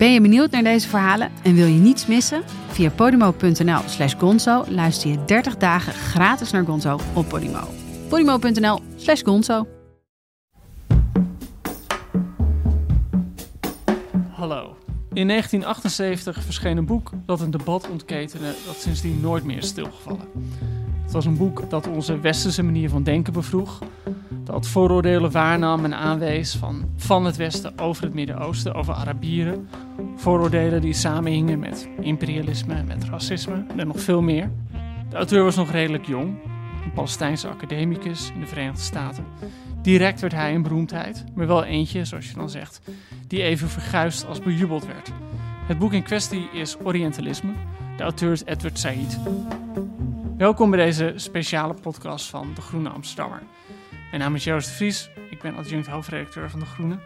Ben 0.00 0.12
je 0.12 0.20
benieuwd 0.20 0.50
naar 0.50 0.62
deze 0.62 0.88
verhalen 0.88 1.30
en 1.42 1.54
wil 1.54 1.66
je 1.66 1.78
niets 1.78 2.06
missen? 2.06 2.42
Via 2.68 2.90
podimo.nl 2.90 3.80
slash 3.86 4.14
gonzo 4.18 4.64
luister 4.68 5.10
je 5.10 5.24
30 5.24 5.56
dagen 5.56 5.92
gratis 5.92 6.50
naar 6.50 6.64
Gonzo 6.64 6.98
op 7.14 7.28
Podimo. 7.28 7.68
podimo.nl 8.08 8.80
slash 8.96 9.22
gonzo 9.22 9.66
Hallo. 14.30 14.76
In 15.12 15.28
1978 15.28 16.42
verscheen 16.42 16.76
een 16.76 16.86
boek 16.86 17.10
dat 17.26 17.40
een 17.40 17.50
debat 17.50 17.88
ontketende 17.90 18.54
dat 18.66 18.76
sindsdien 18.76 19.20
nooit 19.20 19.44
meer 19.44 19.56
is 19.56 19.66
stilgevallen. 19.66 20.28
Het 21.10 21.18
was 21.18 21.28
een 21.28 21.36
boek 21.36 21.70
dat 21.70 21.88
onze 21.88 22.20
westerse 22.20 22.62
manier 22.62 22.88
van 22.88 23.02
denken 23.02 23.32
bevroeg, 23.32 23.78
dat 24.44 24.66
vooroordelen 24.66 25.30
waarnam 25.30 25.84
en 25.84 25.94
aanwees 25.94 26.54
van, 26.54 26.84
van 26.96 27.24
het 27.24 27.36
Westen 27.36 27.78
over 27.78 28.02
het 28.02 28.14
Midden-Oosten, 28.14 28.74
over 28.74 28.94
Arabieren. 28.94 29.68
Vooroordelen 30.16 30.80
die 30.80 30.92
samenhingen 30.92 31.58
met 31.58 31.88
imperialisme, 32.00 32.82
met 32.82 33.04
racisme 33.04 33.64
en 33.76 33.86
nog 33.86 34.00
veel 34.00 34.22
meer. 34.22 34.50
De 35.08 35.16
auteur 35.16 35.44
was 35.44 35.56
nog 35.56 35.70
redelijk 35.70 36.06
jong, 36.06 36.28
een 36.84 36.92
Palestijnse 36.94 37.48
academicus 37.48 38.30
in 38.34 38.40
de 38.40 38.46
Verenigde 38.46 38.82
Staten. 38.82 39.24
Direct 39.82 40.20
werd 40.20 40.32
hij 40.32 40.54
een 40.54 40.62
beroemdheid, 40.62 41.24
maar 41.34 41.46
wel 41.46 41.64
eentje, 41.64 42.04
zoals 42.04 42.28
je 42.28 42.34
dan 42.34 42.50
zegt, 42.50 42.80
die 43.26 43.42
even 43.42 43.68
verguisd 43.68 44.26
als 44.26 44.40
bejubeld 44.40 44.86
werd. 44.86 45.12
Het 45.66 45.78
boek 45.78 45.92
in 45.92 46.02
kwestie 46.02 46.48
is 46.52 46.76
Orientalisme. 46.82 47.52
De 47.96 48.02
auteur 48.02 48.32
is 48.32 48.44
Edward 48.44 48.78
Said. 48.78 49.18
Welkom 50.40 50.70
bij 50.70 50.84
deze 50.84 51.12
speciale 51.16 51.74
podcast 51.74 52.30
van 52.30 52.54
De 52.54 52.60
Groene 52.60 52.88
Amsterdammer. 52.88 53.42
Mijn 54.10 54.22
naam 54.22 54.34
is 54.34 54.44
Joost 54.44 54.68
de 54.68 54.74
Vries, 54.74 55.10
ik 55.30 55.42
ben 55.42 55.56
adjunct 55.56 55.86
hoofdredacteur 55.86 56.50
van 56.50 56.60
De 56.60 56.66
Groene. 56.66 56.98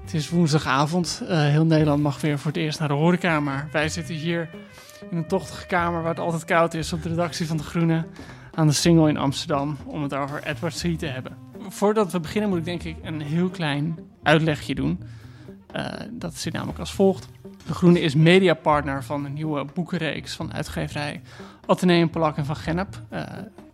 Het 0.00 0.14
is 0.14 0.30
woensdagavond, 0.30 1.20
uh, 1.22 1.28
heel 1.28 1.64
Nederland 1.64 2.02
mag 2.02 2.20
weer 2.20 2.38
voor 2.38 2.50
het 2.50 2.60
eerst 2.60 2.78
naar 2.78 2.88
de 2.88 2.94
horeca, 2.94 3.66
wij 3.72 3.88
zitten 3.88 4.14
hier 4.14 4.50
in 5.10 5.16
een 5.16 5.26
tochtige 5.26 5.66
kamer 5.66 6.00
waar 6.00 6.10
het 6.10 6.20
altijd 6.20 6.44
koud 6.44 6.74
is 6.74 6.92
op 6.92 7.02
de 7.02 7.08
redactie 7.08 7.46
van 7.46 7.56
De 7.56 7.62
Groene 7.62 8.06
aan 8.54 8.66
de 8.66 8.72
Single 8.72 9.08
in 9.08 9.16
Amsterdam 9.16 9.76
om 9.84 10.02
het 10.02 10.14
over 10.14 10.42
Edward 10.42 10.74
Said 10.74 10.98
te 10.98 11.06
hebben. 11.06 11.36
Voordat 11.68 12.12
we 12.12 12.20
beginnen 12.20 12.50
moet 12.50 12.58
ik 12.58 12.64
denk 12.64 12.82
ik 12.82 12.96
een 13.02 13.20
heel 13.20 13.48
klein 13.48 13.98
uitlegje 14.22 14.74
doen. 14.74 15.02
Uh, 15.76 15.86
dat 16.10 16.34
zit 16.34 16.52
namelijk 16.52 16.78
als 16.78 16.92
volgt. 16.92 17.28
De 17.66 17.74
Groene 17.74 18.00
is 18.00 18.14
mediapartner 18.14 19.04
van 19.04 19.24
een 19.24 19.32
nieuwe 19.32 19.64
boekenreeks 19.74 20.34
van 20.34 20.52
uitgeverij 20.52 21.20
Atheneum 21.66 22.10
Polak 22.10 22.36
en 22.36 22.44
van 22.44 22.56
Gennep. 22.56 23.02
Uh, 23.12 23.22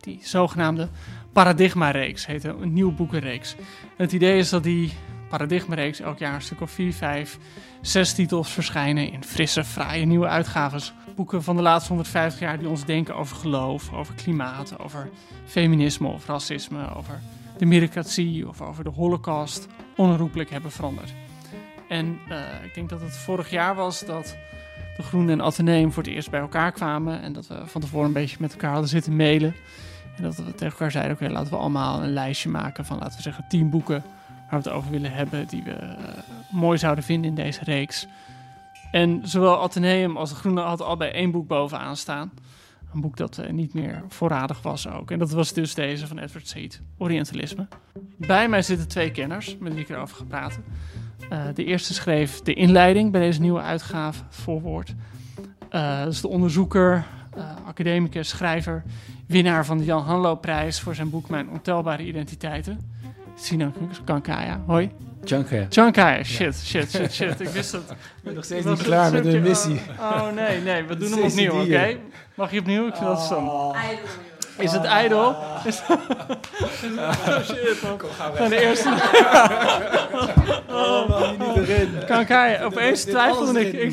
die 0.00 0.18
zogenaamde 0.22 0.88
Paradigma-reeks 1.32 2.26
heet 2.26 2.44
een 2.44 2.72
nieuwe 2.72 2.92
boekenreeks. 2.92 3.54
En 3.96 4.04
het 4.04 4.12
idee 4.12 4.38
is 4.38 4.48
dat 4.48 4.62
die 4.62 4.92
Paradigma-reeks 5.28 6.00
elk 6.00 6.18
jaar 6.18 6.34
een 6.34 6.42
stuk 6.42 6.60
of 6.60 6.70
vier, 6.70 6.92
vijf, 6.92 7.38
zes 7.80 8.12
titels 8.12 8.52
verschijnen 8.52 9.12
in 9.12 9.24
frisse, 9.24 9.64
fraaie 9.64 10.06
nieuwe 10.06 10.26
uitgaves. 10.26 10.92
Boeken 11.16 11.42
van 11.42 11.56
de 11.56 11.62
laatste 11.62 11.88
150 11.88 12.40
jaar 12.40 12.58
die 12.58 12.68
ons 12.68 12.84
denken 12.84 13.16
over 13.16 13.36
geloof, 13.36 13.92
over 13.92 14.14
klimaat, 14.14 14.78
over 14.78 15.08
feminisme 15.44 16.08
of 16.08 16.26
racisme, 16.26 16.94
over 16.94 17.20
de 17.58 17.66
meritocratie 17.66 18.48
of 18.48 18.60
over 18.60 18.84
de 18.84 18.90
holocaust 18.90 19.66
onherroepelijk 19.96 20.50
hebben 20.50 20.70
veranderd. 20.70 21.14
En 21.88 22.18
uh, 22.28 22.38
ik 22.64 22.74
denk 22.74 22.88
dat 22.88 23.00
het 23.00 23.16
vorig 23.16 23.50
jaar 23.50 23.74
was 23.74 24.04
dat 24.04 24.36
de 24.96 25.02
Groene 25.02 25.32
en 25.32 25.40
Atheneum 25.40 25.92
voor 25.92 26.02
het 26.02 26.12
eerst 26.12 26.30
bij 26.30 26.40
elkaar 26.40 26.72
kwamen. 26.72 27.22
En 27.22 27.32
dat 27.32 27.46
we 27.46 27.62
van 27.64 27.80
tevoren 27.80 28.06
een 28.06 28.12
beetje 28.12 28.36
met 28.40 28.52
elkaar 28.52 28.70
hadden 28.70 28.88
zitten 28.88 29.16
mailen. 29.16 29.54
En 30.16 30.22
dat 30.22 30.36
we 30.36 30.42
tegen 30.42 30.72
elkaar 30.72 30.90
zeiden, 30.90 31.12
oké, 31.12 31.28
laten 31.28 31.50
we 31.50 31.58
allemaal 31.58 32.02
een 32.02 32.12
lijstje 32.12 32.48
maken 32.48 32.84
van, 32.84 32.98
laten 32.98 33.16
we 33.16 33.22
zeggen, 33.22 33.44
tien 33.48 33.70
boeken 33.70 34.04
waar 34.50 34.62
we 34.62 34.68
het 34.68 34.76
over 34.78 34.90
willen 34.90 35.12
hebben, 35.12 35.46
die 35.46 35.62
we 35.62 35.70
uh, 35.70 35.90
mooi 36.50 36.78
zouden 36.78 37.04
vinden 37.04 37.30
in 37.30 37.36
deze 37.36 37.64
reeks. 37.64 38.06
En 38.90 39.20
zowel 39.24 39.62
Atheneum 39.62 40.16
als 40.16 40.30
de 40.30 40.36
Groene 40.36 40.60
hadden 40.60 40.86
al 40.86 40.96
bij 40.96 41.12
één 41.12 41.30
boek 41.30 41.46
bovenaan 41.46 41.96
staan. 41.96 42.32
Een 42.94 43.00
boek 43.00 43.16
dat 43.16 43.38
uh, 43.38 43.50
niet 43.50 43.74
meer 43.74 44.02
voorradig 44.08 44.62
was 44.62 44.88
ook. 44.88 45.10
En 45.10 45.18
dat 45.18 45.30
was 45.30 45.52
dus 45.52 45.74
deze 45.74 46.06
van 46.06 46.18
Edward 46.18 46.48
Said, 46.48 46.80
Orientalisme. 46.98 47.66
Bij 48.16 48.48
mij 48.48 48.62
zitten 48.62 48.88
twee 48.88 49.10
kenners 49.10 49.56
met 49.58 49.74
wie 49.74 49.82
ik 49.82 49.88
erover 49.88 50.16
ga 50.16 50.24
praten. 50.24 50.64
Uh, 51.32 51.38
de 51.54 51.64
eerste 51.64 51.94
schreef 51.94 52.40
de 52.40 52.54
inleiding 52.54 53.12
bij 53.12 53.20
deze 53.20 53.40
nieuwe 53.40 53.60
uitgave, 53.60 54.22
voorwoord. 54.28 54.94
Uh, 55.70 55.98
dat 55.98 56.12
is 56.12 56.20
de 56.20 56.28
onderzoeker, 56.28 57.04
uh, 57.36 57.44
academicus, 57.66 58.28
schrijver, 58.28 58.82
winnaar 59.26 59.66
van 59.66 59.78
de 59.78 59.84
Jan 59.84 60.02
Hanlo-prijs 60.02 60.80
voor 60.80 60.94
zijn 60.94 61.10
boek 61.10 61.28
Mijn 61.28 61.50
Ontelbare 61.50 62.02
Identiteiten. 62.04 62.80
Sinan 63.34 63.74
Kankaya, 64.04 64.62
hoi. 64.66 64.90
Chankaya. 65.24 65.66
Chankaya, 65.70 66.22
shit, 66.22 66.54
shit, 66.54 66.90
shit, 66.90 67.12
shit. 67.12 67.40
Ik 67.40 67.48
wist 67.48 67.72
het. 67.72 67.90
Ik 67.90 67.96
ben 68.22 68.34
nog 68.34 68.44
steeds 68.44 68.66
niet 68.66 68.82
klaar 68.82 69.12
met 69.12 69.24
de 69.24 69.40
missie. 69.40 69.80
Oh, 69.98 70.12
oh 70.12 70.32
nee, 70.34 70.60
nee, 70.60 70.84
we 70.84 70.96
doen 71.00 71.10
hem 71.10 71.22
opnieuw, 71.22 71.52
oké? 71.52 71.62
Okay? 71.62 72.00
Mag 72.34 72.52
je 72.52 72.60
opnieuw? 72.60 72.86
Ik 72.86 72.94
vind 72.94 73.06
dat 73.06 73.22
zo. 73.22 73.72
Is 74.58 74.72
het 74.72 74.84
ijdel? 74.84 75.36
Is 75.64 75.82
oh 75.88 77.40
shit, 77.44 77.82
man. 77.82 77.98
Kom, 77.98 78.08
ga 78.10 78.32
Van 78.32 78.48
de 78.48 78.60
eerste. 78.60 78.88
Oh, 80.68 81.08
man, 81.08 81.22
je 81.22 81.60
niet 81.60 81.68
erin. 81.68 82.04
Kankaya, 82.06 82.64
opeens 82.64 83.04
twijfelde 83.04 83.68
ik. 83.68 83.72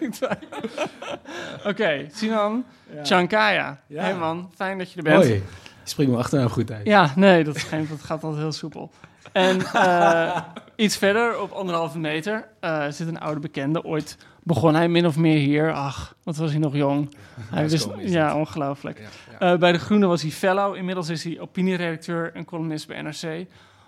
ik 0.00 0.14
Oké, 0.20 1.68
okay, 1.68 2.10
Sinan 2.14 2.64
ja. 2.94 3.04
Chankaya. 3.04 3.80
Ja. 3.86 4.02
Hey 4.02 4.14
man, 4.14 4.50
fijn 4.54 4.78
dat 4.78 4.90
je 4.90 4.96
er 4.96 5.02
bent. 5.02 5.16
Hoi. 5.16 5.34
Je 5.34 5.42
springt 5.84 6.12
me 6.12 6.18
achternaam 6.18 6.48
goed 6.48 6.70
uit. 6.70 6.86
Ja, 6.86 7.12
nee, 7.14 7.44
dat, 7.44 7.56
is 7.56 7.62
geen, 7.62 7.86
dat 7.90 8.02
gaat 8.02 8.22
altijd 8.22 8.42
heel 8.42 8.52
soepel. 8.52 8.90
En 9.32 9.60
uh, 9.60 10.38
iets 10.76 10.96
verder, 10.96 11.40
op 11.40 11.50
anderhalve 11.50 11.98
meter, 11.98 12.48
uh, 12.60 12.86
zit 12.88 13.08
een 13.08 13.20
oude 13.20 13.40
bekende. 13.40 13.84
Ooit 13.84 14.16
begon 14.42 14.74
hij 14.74 14.88
min 14.88 15.06
of 15.06 15.16
meer 15.16 15.38
hier. 15.38 15.72
Ach, 15.72 16.14
wat 16.22 16.36
was 16.36 16.50
hij 16.50 16.58
nog 16.58 16.74
jong. 16.74 17.14
Hij 17.50 17.68
wist, 17.68 17.88
ja, 17.98 18.36
ongelooflijk. 18.36 18.98
Ja, 18.98 19.08
ja. 19.38 19.52
Uh, 19.52 19.58
bij 19.58 19.72
De 19.72 19.78
Groene 19.78 20.06
was 20.06 20.22
hij 20.22 20.30
fellow. 20.30 20.74
Inmiddels 20.74 21.08
is 21.08 21.24
hij 21.24 21.40
opinieredacteur 21.40 22.34
en 22.34 22.44
columnist 22.44 22.86
bij 22.86 23.02
NRC. 23.02 23.46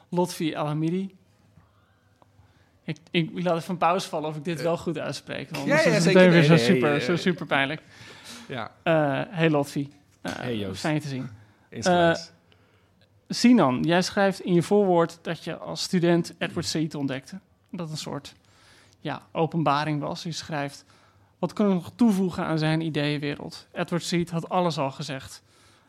Lotfi 0.09 0.55
Alhamidi. 0.55 1.17
Ik, 2.85 2.97
ik, 3.11 3.31
ik 3.35 3.45
laat 3.45 3.57
even 3.57 3.71
een 3.71 3.79
pauze 3.79 4.09
vallen 4.09 4.29
of 4.29 4.37
ik 4.37 4.45
dit 4.45 4.63
wel 4.63 4.77
goed 4.77 4.99
uitspreek. 4.99 5.51
Want 5.51 5.67
ja, 5.67 5.75
ja, 5.75 5.81
is 5.81 5.95
het 5.95 6.03
zeker. 6.03 6.31
weer 6.31 6.43
zo, 6.43 6.57
super, 6.57 7.01
zo 7.01 7.17
super 7.17 7.47
pijnlijk. 7.47 7.83
Ja, 8.47 8.71
hey 9.31 9.51
Lotfi. 9.51 9.89
Hey, 10.23 10.57
Joost. 10.57 10.81
Fijn 10.81 10.95
je 10.95 11.01
te 11.01 11.09
zien. 11.09 11.31
Sinan, 13.29 13.83
jij 13.83 14.03
schrijft 14.03 14.41
in 14.41 14.55
je 14.55 14.63
voorwoord 14.63 15.19
dat 15.23 15.45
je 15.45 15.57
als 15.57 15.83
student 15.83 16.35
Edward 16.39 16.67
Said 16.67 16.95
ontdekte. 16.95 17.39
Dat 17.71 17.91
een 17.91 17.97
soort 17.97 18.35
ja, 19.01 19.23
openbaring 19.33 20.01
was. 20.01 20.23
Je 20.23 20.33
schrijft, 20.33 20.85
wat 21.39 21.53
kunnen 21.53 21.75
we 21.75 21.81
nog 21.81 21.93
toevoegen 21.95 22.45
aan 22.45 22.59
zijn 22.59 22.81
ideeënwereld? 22.81 23.67
Edward 23.73 24.03
Said 24.03 24.31
had 24.31 24.49
alles 24.49 24.79
al 24.79 24.91
gezegd. 24.91 25.43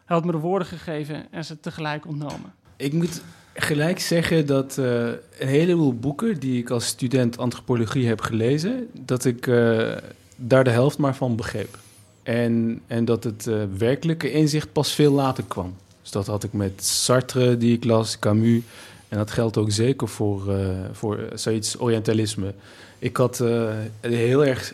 Hij 0.05 0.16
had 0.16 0.25
me 0.25 0.31
de 0.31 0.38
woorden 0.38 0.67
gegeven 0.67 1.31
en 1.31 1.45
ze 1.45 1.59
tegelijk 1.59 2.07
ontnomen. 2.07 2.53
Ik 2.75 2.94
moet 2.94 3.22
gelijk 3.53 4.00
zeggen 4.00 4.45
dat 4.45 4.77
eh, 4.77 5.07
een 5.39 5.47
heleboel 5.47 5.94
boeken 5.94 6.39
die 6.39 6.59
ik 6.59 6.69
als 6.69 6.85
student 6.85 7.38
antropologie 7.38 8.07
heb 8.07 8.21
gelezen, 8.21 8.88
dat 8.94 9.25
ik 9.25 9.47
eh, 9.47 9.91
daar 10.35 10.63
de 10.63 10.69
helft 10.69 10.97
maar 10.97 11.15
van 11.15 11.35
begreep. 11.35 11.77
En, 12.24 12.81
en 12.88 13.06
dat 13.06 13.24
het 13.24 13.47
eh, 13.47 13.63
werkelijke 13.77 14.31
inzicht 14.31 14.71
pas 14.71 14.94
veel 14.94 15.12
later 15.12 15.44
kwam. 15.47 15.75
Dus 16.09 16.17
dat 16.25 16.27
had 16.27 16.44
ik 16.44 16.53
met 16.53 16.83
Sartre, 16.83 17.57
die 17.57 17.75
ik 17.75 17.83
las, 17.83 18.19
Camus. 18.19 18.61
En 19.07 19.17
dat 19.17 19.31
geldt 19.31 19.57
ook 19.57 19.71
zeker 19.71 20.07
voor, 20.07 20.44
uh, 20.47 20.69
voor 20.91 21.19
zoiets 21.33 21.79
Orientalisme. 21.79 22.53
Ik 23.00 23.17
had 23.17 23.39
uh, 23.39 23.69
heel 24.01 24.45
erg 24.45 24.73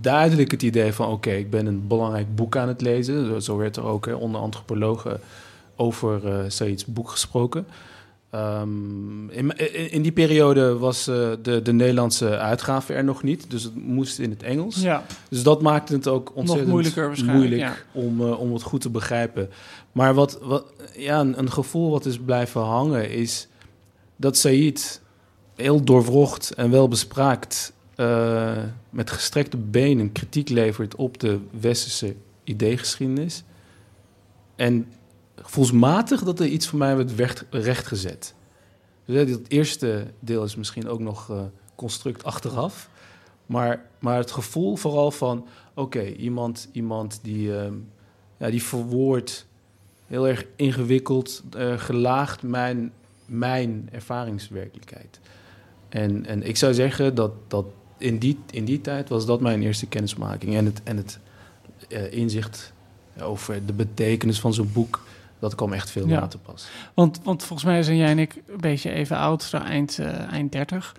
duidelijk 0.00 0.50
het 0.50 0.62
idee 0.62 0.92
van... 0.92 1.08
oké, 1.08 1.30
ik 1.30 1.50
ben 1.50 1.66
een 1.66 1.86
belangrijk 1.86 2.34
boek 2.34 2.56
aan 2.56 2.68
het 2.68 2.80
lezen. 2.80 3.42
Zo, 3.42 3.56
werd 3.56 3.76
er 3.76 3.84
ook 3.84 4.06
onder 4.06 4.40
antropologen 4.40 5.20
over 5.76 6.20
uh, 6.24 6.38
zoiets 6.48 6.84
boek 6.84 7.10
gesproken. 7.10 7.66
Um, 8.34 9.30
in, 9.30 10.02
die 10.02 10.12
periode 10.12 10.78
was 10.78 11.08
uh, 11.08 11.30
de, 11.42 11.62
de 11.62 11.72
Nederlandse 11.72 12.38
uitgave 12.38 12.92
er 12.92 13.04
nog 13.04 13.22
niet. 13.22 13.50
Dus 13.50 13.62
het 13.62 13.74
moest 13.74 14.18
in 14.18 14.30
het 14.30 14.42
Engels. 14.42 14.80
Ja. 14.80 15.04
Dus 15.28 15.42
dat 15.42 15.62
maakte 15.62 15.94
het 15.94 16.08
ook 16.08 16.32
ontzettend 16.34 16.70
moeilijk 17.26 17.60
ja. 17.60 17.76
om, 17.92 18.20
uh, 18.20 18.40
om 18.40 18.52
het 18.52 18.62
goed 18.62 18.80
te 18.80 18.90
begrijpen. 18.90 19.50
Maar 19.92 20.14
wat, 20.14 20.38
wat, 20.42 20.64
ja, 20.96 21.20
een, 21.20 21.38
een 21.38 21.52
gevoel 21.52 21.90
wat 21.90 22.06
is 22.06 22.18
blijven 22.18 22.60
hangen 22.60 23.10
is 23.10 23.48
dat 24.16 24.36
Said 24.36 25.00
heel 25.54 25.84
doorwrocht 25.84 26.50
en 26.54 26.70
wel 26.70 26.88
bespraakt 26.88 27.72
eh, 27.94 28.52
met 28.90 29.10
gestrekte 29.10 29.56
benen 29.56 30.12
kritiek 30.12 30.48
levert 30.48 30.94
op 30.94 31.20
de 31.20 31.38
westerse 31.60 32.14
ideegeschiedenis. 32.44 33.44
En 34.56 34.86
gevoelsmatig 35.44 36.22
dat 36.22 36.40
er 36.40 36.46
iets 36.46 36.66
voor 36.66 36.78
mij 36.78 36.94
recht, 36.94 37.44
rechtgezet. 37.50 38.34
Dus 39.04 39.30
het 39.30 39.50
eerste 39.50 40.06
deel 40.20 40.44
is 40.44 40.56
misschien 40.56 40.88
ook 40.88 41.00
nog 41.00 41.30
eh, 41.30 41.42
construct 41.74 42.24
achteraf. 42.24 42.88
Maar, 43.46 43.86
maar 43.98 44.16
het 44.16 44.30
gevoel 44.30 44.76
vooral 44.76 45.10
van... 45.10 45.46
oké, 45.74 46.04
iemand, 46.04 46.68
iemand 46.72 47.18
die, 47.22 47.56
ehm, 47.56 47.74
ja, 48.36 48.50
die 48.50 48.62
verwoordt 48.62 49.46
heel 50.06 50.28
erg 50.28 50.44
ingewikkeld, 50.56 51.42
eh, 51.56 51.78
gelaagd 51.78 52.42
mijn, 52.42 52.92
mijn 53.26 53.88
ervaringswerkelijkheid. 53.92 55.20
En, 55.88 56.26
en 56.26 56.42
ik 56.42 56.56
zou 56.56 56.74
zeggen 56.74 57.14
dat, 57.14 57.32
dat 57.48 57.66
in, 57.98 58.18
die, 58.18 58.38
in 58.50 58.64
die 58.64 58.80
tijd 58.80 59.08
was 59.08 59.26
dat 59.26 59.40
mijn 59.40 59.62
eerste 59.62 59.86
kennismaking. 59.86 60.54
En 60.54 60.64
het, 60.64 60.82
en 60.84 60.96
het 60.96 61.18
eh, 61.88 62.12
inzicht 62.12 62.72
over 63.20 63.66
de 63.66 63.72
betekenis 63.72 64.40
van 64.40 64.54
zo'n 64.54 64.70
boek, 64.72 65.02
dat 65.38 65.54
kwam 65.54 65.72
echt 65.72 65.90
veel 65.90 66.08
Ja. 66.08 66.20
later 66.20 66.38
pas. 66.38 66.68
Want, 66.94 67.20
want 67.22 67.44
volgens 67.44 67.68
mij 67.68 67.82
zijn 67.82 67.96
jij 67.96 68.10
en 68.10 68.18
ik 68.18 68.34
een 68.46 68.60
beetje 68.60 68.90
even 68.90 69.16
oud, 69.16 69.42
zo 69.42 69.56
eind, 69.56 69.98
eh, 69.98 70.32
eind 70.32 70.52
30. 70.52 70.94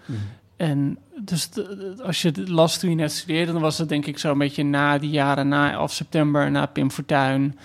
En 0.57 0.97
dus 1.19 1.49
de- 1.49 1.95
als 2.05 2.21
je 2.21 2.27
het 2.27 2.49
las 2.49 2.77
toen 2.79 2.89
je 2.89 2.95
net 2.95 3.11
studeerde, 3.11 3.51
dan 3.51 3.61
was 3.61 3.77
het 3.77 3.89
denk 3.89 4.05
ik 4.05 4.17
zo 4.17 4.31
een 4.31 4.37
beetje 4.37 4.63
na 4.63 4.97
die 4.97 5.09
jaren, 5.09 5.47
na 5.47 5.71
11 5.71 5.91
september, 5.93 6.51
na 6.51 6.65
Pim 6.65 6.91
Fortuyn, 6.91 7.57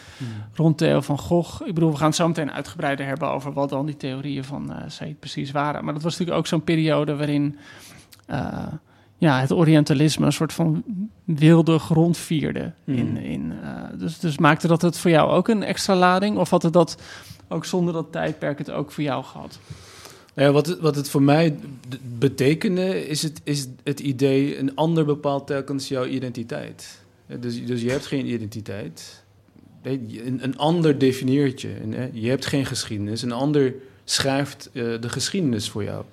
rond 0.54 0.78
Theo 0.78 1.00
van 1.00 1.18
Gogh. 1.18 1.66
Ik 1.66 1.74
bedoel, 1.74 1.90
we 1.90 1.96
gaan 1.96 2.06
het 2.06 2.16
zo 2.16 2.26
meteen 2.28 2.52
uitgebreider 2.52 3.06
hebben 3.06 3.28
over 3.30 3.52
wat 3.52 3.68
dan 3.68 3.86
die 3.86 3.96
theorieën 3.96 4.44
van 4.44 4.72
Said 4.86 5.18
precies 5.20 5.50
waren. 5.50 5.84
Maar 5.84 5.92
dat 5.94 6.02
was 6.02 6.12
natuurlijk 6.12 6.38
ook 6.38 6.46
zo'n 6.46 6.64
periode 6.64 7.16
waarin 7.16 7.58
eh, 8.26 8.66
ja, 9.20 9.40
het 9.40 9.52
Orientalisme 9.52 10.26
een 10.26 10.32
soort 10.32 10.52
van 10.52 10.84
wilde 11.24 11.78
grond 11.78 12.18
vierde. 12.18 12.72
In, 12.84 13.06
Hmm. 13.06 13.16
in, 13.16 13.52
eh, 13.62 13.98
dus, 13.98 14.18
dus 14.18 14.38
maakte 14.38 14.66
dat 14.66 14.82
het 14.82 14.98
voor 14.98 15.10
jou 15.10 15.30
ook 15.30 15.48
een 15.48 15.62
extra 15.62 15.96
lading? 15.96 16.36
Of 16.36 16.50
had 16.50 16.62
het 16.62 16.72
dat 16.72 16.96
ook 17.48 17.64
zonder 17.64 17.94
dat 17.94 18.12
tijdperk 18.12 18.58
het 18.58 18.70
ook 18.70 18.92
voor 18.92 19.02
jou 19.02 19.24
gehad? 19.24 19.58
Nou 20.34 20.48
ja, 20.48 20.54
wat, 20.54 20.66
het, 20.66 20.78
wat 20.78 20.96
het 20.96 21.08
voor 21.08 21.22
mij 21.22 21.56
betekende, 22.18 23.08
is 23.08 23.22
het, 23.22 23.40
is 23.44 23.68
het 23.82 24.00
idee... 24.00 24.58
een 24.58 24.76
ander 24.76 25.04
bepaalt 25.04 25.46
telkens 25.46 25.88
jouw 25.88 26.06
identiteit. 26.06 27.02
Dus, 27.40 27.66
dus 27.66 27.82
je 27.82 27.90
hebt 27.90 28.06
geen 28.06 28.26
identiteit. 28.26 29.24
Een, 29.82 30.38
een 30.42 30.58
ander 30.58 30.98
definieert 30.98 31.60
je. 31.60 31.70
Je 32.12 32.28
hebt 32.28 32.46
geen 32.46 32.66
geschiedenis. 32.66 33.22
Een 33.22 33.32
ander 33.32 33.74
schrijft 34.04 34.70
eh, 34.72 34.84
de 35.00 35.08
geschiedenis 35.08 35.68
voor 35.68 35.84
jou. 35.84 36.04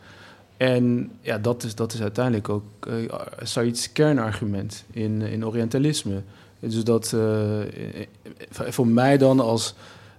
En 0.58 1.12
ja, 1.22 1.38
dat 1.38 1.64
is, 1.64 1.76
dat 1.76 1.94
is 1.94 2.02
uiteindelijk 2.02 2.50
ook 2.50 2.64
uh, 2.88 3.12
Said's 3.42 3.92
kernargument 3.92 4.84
in, 4.92 5.22
in 5.22 5.46
Orientalisme. 5.46 6.22
Dus 6.60 6.84
dat 6.84 7.14
eh, 7.14 7.62
eh, 7.62 8.08
voor 8.50 8.88
mij 8.88 9.18
dan 9.18 9.40
als 9.40 9.76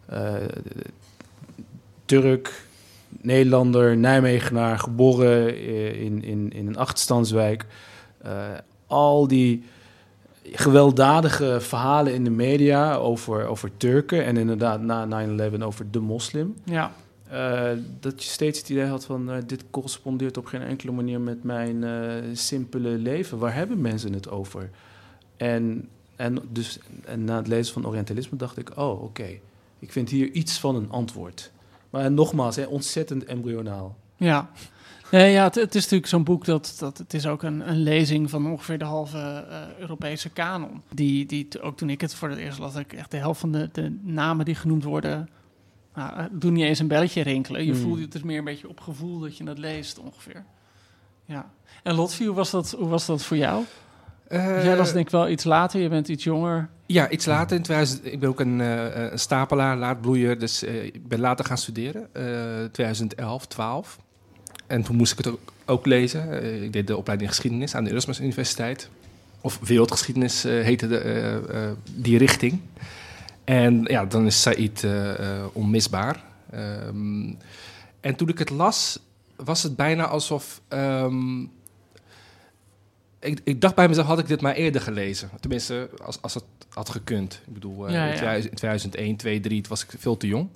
eh, 0.07 0.35
Turk, 2.05 2.63
Nederlander, 3.09 3.97
Nijmegenaar, 3.97 4.79
geboren 4.79 5.49
eh, 5.49 6.01
in, 6.03 6.23
in, 6.25 6.53
in 6.53 6.67
een 6.67 6.77
achterstandswijk. 6.77 7.65
eh, 8.23 8.33
al 8.87 9.29
die 9.29 9.65
gewelddadige 10.53 11.57
verhalen 11.61 12.15
in 12.15 12.25
de 12.25 12.31
media 12.31 12.95
over, 12.95 13.47
over 13.47 13.71
Turken 13.77 14.25
en 14.25 14.37
inderdaad 14.37 14.81
na 14.81 15.27
9-11 15.59 15.63
over 15.63 15.91
de 15.91 16.01
moslim. 16.01 16.55
Ja, 16.65 16.93
Eh, 17.31 17.71
dat 18.01 18.25
je 18.25 18.31
steeds 18.31 18.59
het 18.59 18.69
idee 18.69 18.87
had 18.87 19.05
van 19.05 19.31
eh, 19.31 19.37
dit 19.47 19.65
correspondeert 19.71 20.37
op 20.37 20.47
geen 20.47 20.63
enkele 20.63 20.93
manier 20.93 21.21
met 21.21 21.45
mijn 21.45 21.85
eh, 21.85 22.25
simpele 22.33 22.89
leven. 22.89 23.39
Waar 23.39 23.55
hebben 23.55 23.81
mensen 23.81 24.13
het 24.13 24.31
over? 24.31 24.71
En, 25.37 25.89
en, 26.17 26.39
dus, 26.53 26.79
en 27.05 27.25
na 27.25 27.37
het 27.37 27.47
lezen 27.47 27.73
van 27.73 27.87
Orientalisme 27.87 28.37
dacht 28.37 28.59
ik, 28.59 28.79
oh 28.79 29.03
oké, 29.03 29.29
ik 29.79 29.93
vind 29.93 30.11
hier 30.11 30.31
iets 30.31 30.59
van 30.59 30.77
een 30.77 30.91
antwoord. 30.91 31.51
Maar 31.91 32.11
nogmaals, 32.11 32.57
hè, 32.57 32.65
ontzettend 32.65 33.25
embryonaal. 33.25 33.97
Ja. 34.17 34.51
Nee, 35.11 35.33
ja, 35.33 35.45
het, 35.45 35.57
is 35.57 35.83
natuurlijk 35.83 36.07
zo'n 36.07 36.25
boek 36.25 36.45
dat, 36.45 36.77
dat 36.79 36.99
het 36.99 37.15
is 37.15 37.27
ook 37.27 37.43
een, 37.43 37.69
een 37.69 37.83
lezing 37.83 38.31
van 38.31 38.51
ongeveer 38.51 38.79
de 38.79 38.85
halve 38.85 39.47
Europese 39.79 40.31
kanon. 40.31 40.83
Die, 40.93 41.27
die 41.27 41.61
ook 41.61 41.77
toen 41.77 41.91
ik 41.91 42.01
het 42.01 42.15
voor 42.15 42.29
het 42.29 42.39
eerst 42.39 42.59
las, 42.59 42.75
ik 42.75 42.93
echt 42.93 43.11
de 43.11 43.17
helft 43.17 43.41
van 43.41 43.53
de, 43.53 43.69
de 43.73 43.99
namen 44.03 44.45
die 44.45 44.55
genoemd 44.55 44.85
worden, 44.85 45.29
nou, 45.99 46.19
eh, 46.19 46.25
doen 46.31 46.53
niet 46.53 46.65
eens 46.65 46.79
een 46.79 46.87
belletje 46.89 47.23
rinkelen. 47.23 47.65
Je 47.65 47.73
Hmm. 47.73 47.81
voelt 47.81 48.13
het 48.13 48.25
meer 48.25 48.39
een 48.39 48.45
beetje 48.45 48.69
op 48.69 48.81
gevoel 48.81 49.19
dat 49.19 49.37
je 49.37 49.45
het 49.45 49.59
leest 49.59 49.99
ongeveer. 49.99 50.45
Ja. 51.25 51.51
En 51.83 51.95
Lotfi, 51.95 52.27
hoe 52.27 52.35
was 52.35 52.51
dat, 52.51 52.75
hoe 52.79 52.89
was 52.89 53.07
dat 53.07 53.23
voor 53.23 53.37
jou? 53.37 53.65
Eh, 54.29 54.65
Jij 54.65 54.77
las 54.77 54.93
denk 54.93 55.07
ik 55.07 55.13
wel 55.13 55.29
iets 55.29 55.45
later, 55.45 55.81
je 55.81 55.89
bent 55.89 56.09
iets 56.09 56.25
jonger. 56.25 56.69
Ja, 56.87 57.09
iets 57.11 57.27
later. 57.27 57.57
In 57.57 57.63
2000, 57.63 58.07
ik 58.13 58.21
ben 58.21 58.29
ook 58.29 58.41
een, 58.41 58.61
eh, 58.61 59.11
een 59.11 59.19
stapelaar, 59.19 59.77
laatbloeier. 59.77 60.39
Dus 60.39 60.63
eh, 60.63 60.85
ik 60.85 61.09
ben 61.09 61.21
later 61.21 61.45
gaan 61.45 61.59
studeren. 61.59 62.09
eh 62.13 62.65
2011, 62.73 63.47
12. 63.47 63.99
En 64.67 64.83
toen 64.83 64.97
moest 64.97 65.13
ik 65.13 65.19
het 65.19 65.27
ook, 65.27 65.53
ook 65.65 65.87
lezen. 65.87 66.43
Eh, 66.43 66.63
ik 66.63 66.73
deed 66.73 66.87
de 66.87 66.97
opleiding 66.97 67.31
geschiedenis 67.31 67.75
aan 67.75 67.85
de 67.85 67.91
Erasmus 67.91 68.21
Universiteit. 68.21 68.89
Of 69.41 69.59
wereldgeschiedenis 69.65 70.45
eh, 70.45 70.53
heette 70.63 70.87
de, 70.89 70.99
eh, 70.99 71.35
eh, 71.37 71.71
die 71.95 72.19
richting. 72.19 72.61
En 73.49 73.83
ja, 73.85 74.05
dan 74.05 74.27
is 74.27 74.43
Said 74.43 74.85
eh, 74.85 75.39
eh, 75.39 75.45
onmisbaar. 75.53 76.25
Ehm, 76.51 77.33
en 78.01 78.17
toen 78.17 78.29
ik 78.29 78.39
het 78.39 78.51
las, 78.51 78.99
was 79.37 79.63
het 79.63 79.77
bijna 79.77 80.07
alsof... 80.07 80.61
ehm, 80.69 81.41
ik, 83.21 83.41
ik 83.45 83.61
dacht 83.61 83.75
bij 83.75 83.89
mezelf, 83.89 84.07
had 84.07 84.19
ik 84.19 84.27
dit 84.27 84.41
maar 84.41 84.55
eerder 84.55 84.81
gelezen? 84.81 85.31
Tenminste, 85.41 85.91
als, 86.05 86.23
als 86.23 86.35
het 86.35 86.45
had 86.69 86.89
gekund. 86.89 87.43
Ik 87.47 87.55
bedoel, 87.55 87.87
eh, 87.87 87.93
Ja, 87.93 88.03
in 88.03 88.11
ja. 88.11 88.17
2000 88.17 88.57
2001, 88.57 89.17
2, 89.17 89.41
3 89.41 89.65
was 89.69 89.85
ik 89.85 89.95
veel 89.99 90.17
te 90.17 90.27
jong. 90.27 90.49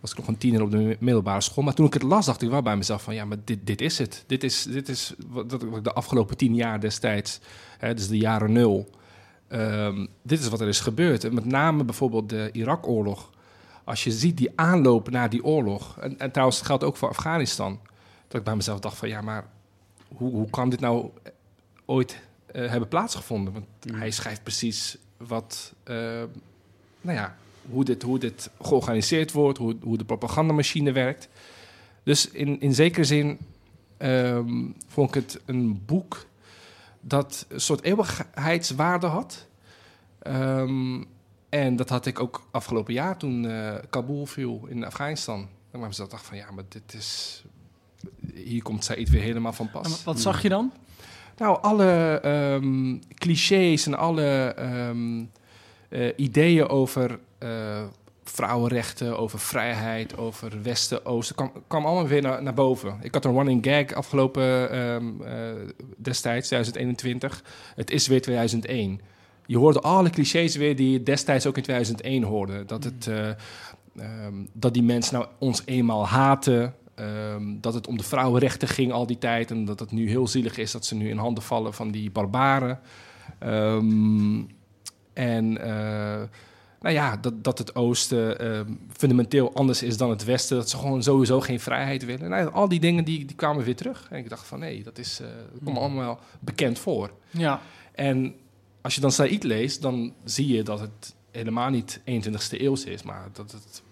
Was 0.00 0.10
ik 0.10 0.16
nog 0.16 0.28
een 0.28 0.38
tiener 0.38 0.62
op 0.62 0.70
de 0.70 0.96
middelbare 1.00 1.40
school. 1.40 1.64
Maar 1.64 1.74
toen 1.74 1.86
ik 1.86 1.94
het 1.94 2.02
las, 2.02 2.26
dacht 2.26 2.42
ik 2.42 2.50
wel 2.50 2.62
bij 2.62 2.76
mezelf 2.76 3.02
van... 3.02 3.14
ja, 3.14 3.24
maar 3.24 3.38
dit, 3.44 3.58
dit 3.66 3.80
is 3.80 3.98
het. 3.98 4.24
Dit 4.26 4.44
is, 4.44 4.62
dit 4.62 4.88
is 4.88 5.14
wat, 5.26 5.50
dat 5.50 5.62
ik 5.62 5.84
de 5.84 5.92
afgelopen 5.92 6.36
tien 6.36 6.54
jaar 6.54 6.80
destijds... 6.80 7.40
Hè, 7.78 7.94
dus 7.94 8.08
de 8.08 8.18
jaren 8.18 8.52
nul... 8.52 8.90
ehm, 9.48 10.06
dit 10.22 10.40
is 10.40 10.48
wat 10.48 10.60
er 10.60 10.68
is 10.68 10.80
gebeurd. 10.80 11.24
En 11.24 11.34
met 11.34 11.44
name 11.44 11.84
bijvoorbeeld 11.84 12.28
de 12.28 12.48
Irak-oorlog. 12.52 13.30
Als 13.84 14.04
je 14.04 14.10
ziet 14.12 14.36
die 14.36 14.52
aanloop 14.54 15.10
naar 15.10 15.30
die 15.30 15.44
oorlog... 15.44 15.98
En, 15.98 16.18
en 16.18 16.30
trouwens, 16.30 16.60
geldt 16.60 16.84
ook 16.84 16.96
voor 16.96 17.08
Afghanistan... 17.08 17.80
dat 18.28 18.38
ik 18.38 18.44
bij 18.44 18.56
mezelf 18.56 18.80
dacht 18.80 18.96
van... 18.96 19.08
ja, 19.08 19.20
maar 19.20 19.46
hoe, 20.08 20.30
hoe 20.30 20.50
kan 20.50 20.68
dit 20.68 20.80
nou 20.80 21.10
ooit 21.84 22.20
eh, 22.46 22.68
hebben 22.70 22.88
plaatsgevonden? 22.88 23.52
Want 23.52 23.64
Mm. 23.84 23.94
hij 23.94 24.10
schrijft 24.10 24.42
precies 24.42 24.96
wat... 25.16 25.72
eh, 25.82 25.96
nou 27.00 27.16
ja, 27.16 27.36
hoe 27.70 27.84
dit, 27.84 28.02
hoe 28.02 28.18
dit 28.18 28.50
georganiseerd 28.60 29.32
wordt, 29.32 29.58
hoe, 29.58 29.76
hoe 29.82 29.96
de 29.98 30.04
propagandamachine 30.04 30.92
werkt. 30.92 31.28
Dus 32.02 32.30
in, 32.30 32.60
in 32.60 32.74
zekere 32.74 33.04
zin 33.04 33.38
ehm, 33.96 34.64
vond 34.88 35.08
ik 35.08 35.14
het 35.14 35.40
een 35.44 35.82
boek 35.86 36.26
dat 37.08 37.46
een 37.48 37.60
soort 37.60 37.82
eeuwigheidswaarde 37.82 39.06
had. 39.06 39.46
Ehm, 40.18 41.02
en 41.48 41.76
dat 41.76 41.88
had 41.88 42.06
ik 42.06 42.20
ook 42.20 42.46
afgelopen 42.50 42.94
jaar 42.94 43.16
toen 43.16 43.46
eh, 43.46 43.74
Kabul 43.90 44.26
viel 44.26 44.66
in 44.68 44.84
Afghanistan. 44.84 45.48
En 45.70 45.80
ik 45.80 45.96
dacht 45.96 46.26
van 46.26 46.36
ja, 46.36 46.50
maar 46.50 46.64
dit 46.68 46.94
is... 46.94 47.42
Hier 48.34 48.62
komt 48.62 48.84
Said 48.84 49.10
weer 49.10 49.22
helemaal 49.22 49.52
van 49.52 49.70
pas. 49.70 49.98
En 49.98 50.04
wat 50.04 50.20
zag 50.20 50.42
je 50.42 50.48
dan? 50.48 50.72
Nou, 51.36 51.62
alle 51.62 52.20
ehm, 52.22 52.98
clichés 53.14 53.86
en 53.86 53.94
alle 53.94 54.54
ehm, 54.56 55.24
eh, 55.88 56.12
ideeën 56.16 56.68
over 56.68 57.18
eh, 57.38 57.84
vrouwenrechten, 58.30 59.18
over 59.18 59.38
vrijheid, 59.38 60.18
over 60.18 60.62
Westen-Oosten, 60.62 61.36
kwam, 61.36 61.52
kwam 61.66 61.86
allemaal 61.86 62.06
weer 62.06 62.22
naar, 62.22 62.42
naar 62.42 62.54
boven. 62.54 62.98
Ik 63.02 63.14
had 63.14 63.24
een 63.24 63.32
running 63.32 63.64
gag 63.64 63.94
afgelopen 63.94 64.70
ehm, 64.70 65.22
eh, 65.22 65.34
destijds, 65.96 66.46
2021. 66.46 67.44
Het 67.74 67.90
is 67.90 68.06
weer 68.06 68.22
2001. 68.22 69.00
Je 69.46 69.58
hoorde 69.58 69.80
alle 69.80 70.10
clichés 70.10 70.56
weer 70.56 70.76
die 70.76 70.90
je 70.90 71.02
destijds 71.02 71.46
ook 71.46 71.56
in 71.56 71.62
2001 71.62 72.22
hoorde. 72.22 72.64
Dat, 72.64 72.84
het, 72.84 73.06
eh, 73.06 73.28
ehm, 73.28 74.34
dat 74.52 74.74
die 74.74 74.82
mensen 74.82 75.14
nou 75.14 75.26
ons 75.38 75.62
eenmaal 75.64 76.06
haten. 76.06 76.74
ehm, 76.94 77.60
dat 77.60 77.74
het 77.74 77.86
om 77.86 77.96
de 77.96 78.02
vrouwenrechten 78.02 78.68
ging 78.68 78.92
al 78.92 79.06
die 79.06 79.18
tijd. 79.18 79.50
En 79.50 79.64
dat 79.64 79.80
het 79.80 79.90
nu 79.90 80.08
heel 80.08 80.26
zielig 80.26 80.56
is 80.56 80.72
dat 80.72 80.84
ze 80.84 80.94
nu 80.94 81.08
in 81.08 81.16
handen 81.16 81.42
vallen 81.42 81.74
van 81.74 81.90
die 81.90 82.10
barbaren. 82.10 82.80
En 85.16 85.58
eh, 85.62 86.22
nou 86.86 86.98
ja, 86.98 87.16
dat, 87.16 87.44
dat 87.44 87.58
het 87.58 87.74
Oosten 87.74 88.38
ehm, 88.38 88.72
fundamenteel 88.92 89.54
anders 89.54 89.82
is 89.82 89.96
dan 89.96 90.10
het 90.10 90.24
Westen. 90.24 90.56
Dat 90.56 90.70
ze 90.70 90.76
gewoon 90.76 91.02
sowieso 91.02 91.40
geen 91.40 91.60
vrijheid 91.60 92.04
willen. 92.04 92.30
Nou, 92.30 92.52
al 92.52 92.68
die 92.68 92.80
dingen 92.80 93.04
die, 93.04 93.24
die 93.24 93.36
kwamen 93.36 93.64
weer 93.64 93.76
terug. 93.76 94.06
En 94.10 94.18
ik 94.18 94.28
dacht 94.28 94.46
van 94.46 94.58
nee, 94.58 94.82
dat 94.82 94.98
is 94.98 95.16
dat 95.16 95.62
komt 95.64 95.74
me 95.74 95.80
allemaal 95.80 96.20
bekend 96.40 96.78
voor. 96.78 97.10
Ja, 97.30 97.60
En 97.92 98.34
als 98.80 98.94
je 98.94 99.00
dan 99.00 99.12
Said 99.12 99.42
leest, 99.42 99.82
dan 99.82 100.14
zie 100.24 100.48
je 100.48 100.62
dat 100.62 100.80
het 100.80 101.14
helemaal 101.30 101.70
niet 101.70 102.00
21ste 102.00 102.60
eeuws 102.60 102.84
is, 102.84 103.02
maar 103.02 103.28
dat 103.32 103.52
het 103.52 103.82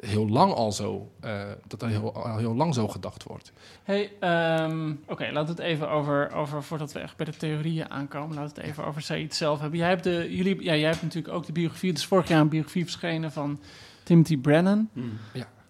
heel 0.00 0.28
lang 0.28 0.52
al 0.52 0.72
zo, 0.72 1.10
eh, 1.20 1.40
dat 1.66 1.82
er 1.82 1.88
heel, 1.88 2.14
al 2.24 2.36
heel 2.36 2.54
lang 2.54 2.74
zo 2.74 2.88
gedacht 2.88 3.22
wordt. 3.22 3.52
Hey, 3.84 4.10
ehm, 4.20 4.92
oké, 5.06 5.30
laten 5.32 5.56
we 5.56 5.62
het 5.62 5.70
even 5.70 5.90
over, 5.90 6.32
over, 6.34 6.62
voordat 6.62 6.92
we 6.92 6.98
echt 6.98 7.16
bij 7.16 7.26
de 7.26 7.36
theorieën 7.36 7.90
aankomen, 7.90 8.36
laten 8.36 8.54
we 8.54 8.60
het 8.60 8.70
even 8.70 8.84
over 8.84 9.02
Said 9.02 9.34
zelf 9.34 9.60
hebben. 9.60 9.78
Jij 9.78 9.88
hebt, 9.88 10.04
de, 10.04 10.26
jullie, 10.36 10.62
ja, 10.62 10.74
jij 10.76 10.88
hebt 10.90 11.02
natuurlijk 11.02 11.34
ook 11.34 11.46
de 11.46 11.52
biografie, 11.52 11.92
dus 11.92 12.06
vorig 12.06 12.28
jaar 12.28 12.40
een 12.40 12.48
biografie 12.48 12.82
verschenen 12.84 13.32
van 13.32 13.58
Timothy 14.02 14.36
Brennan. 14.38 14.88
Hmm. 14.92 15.18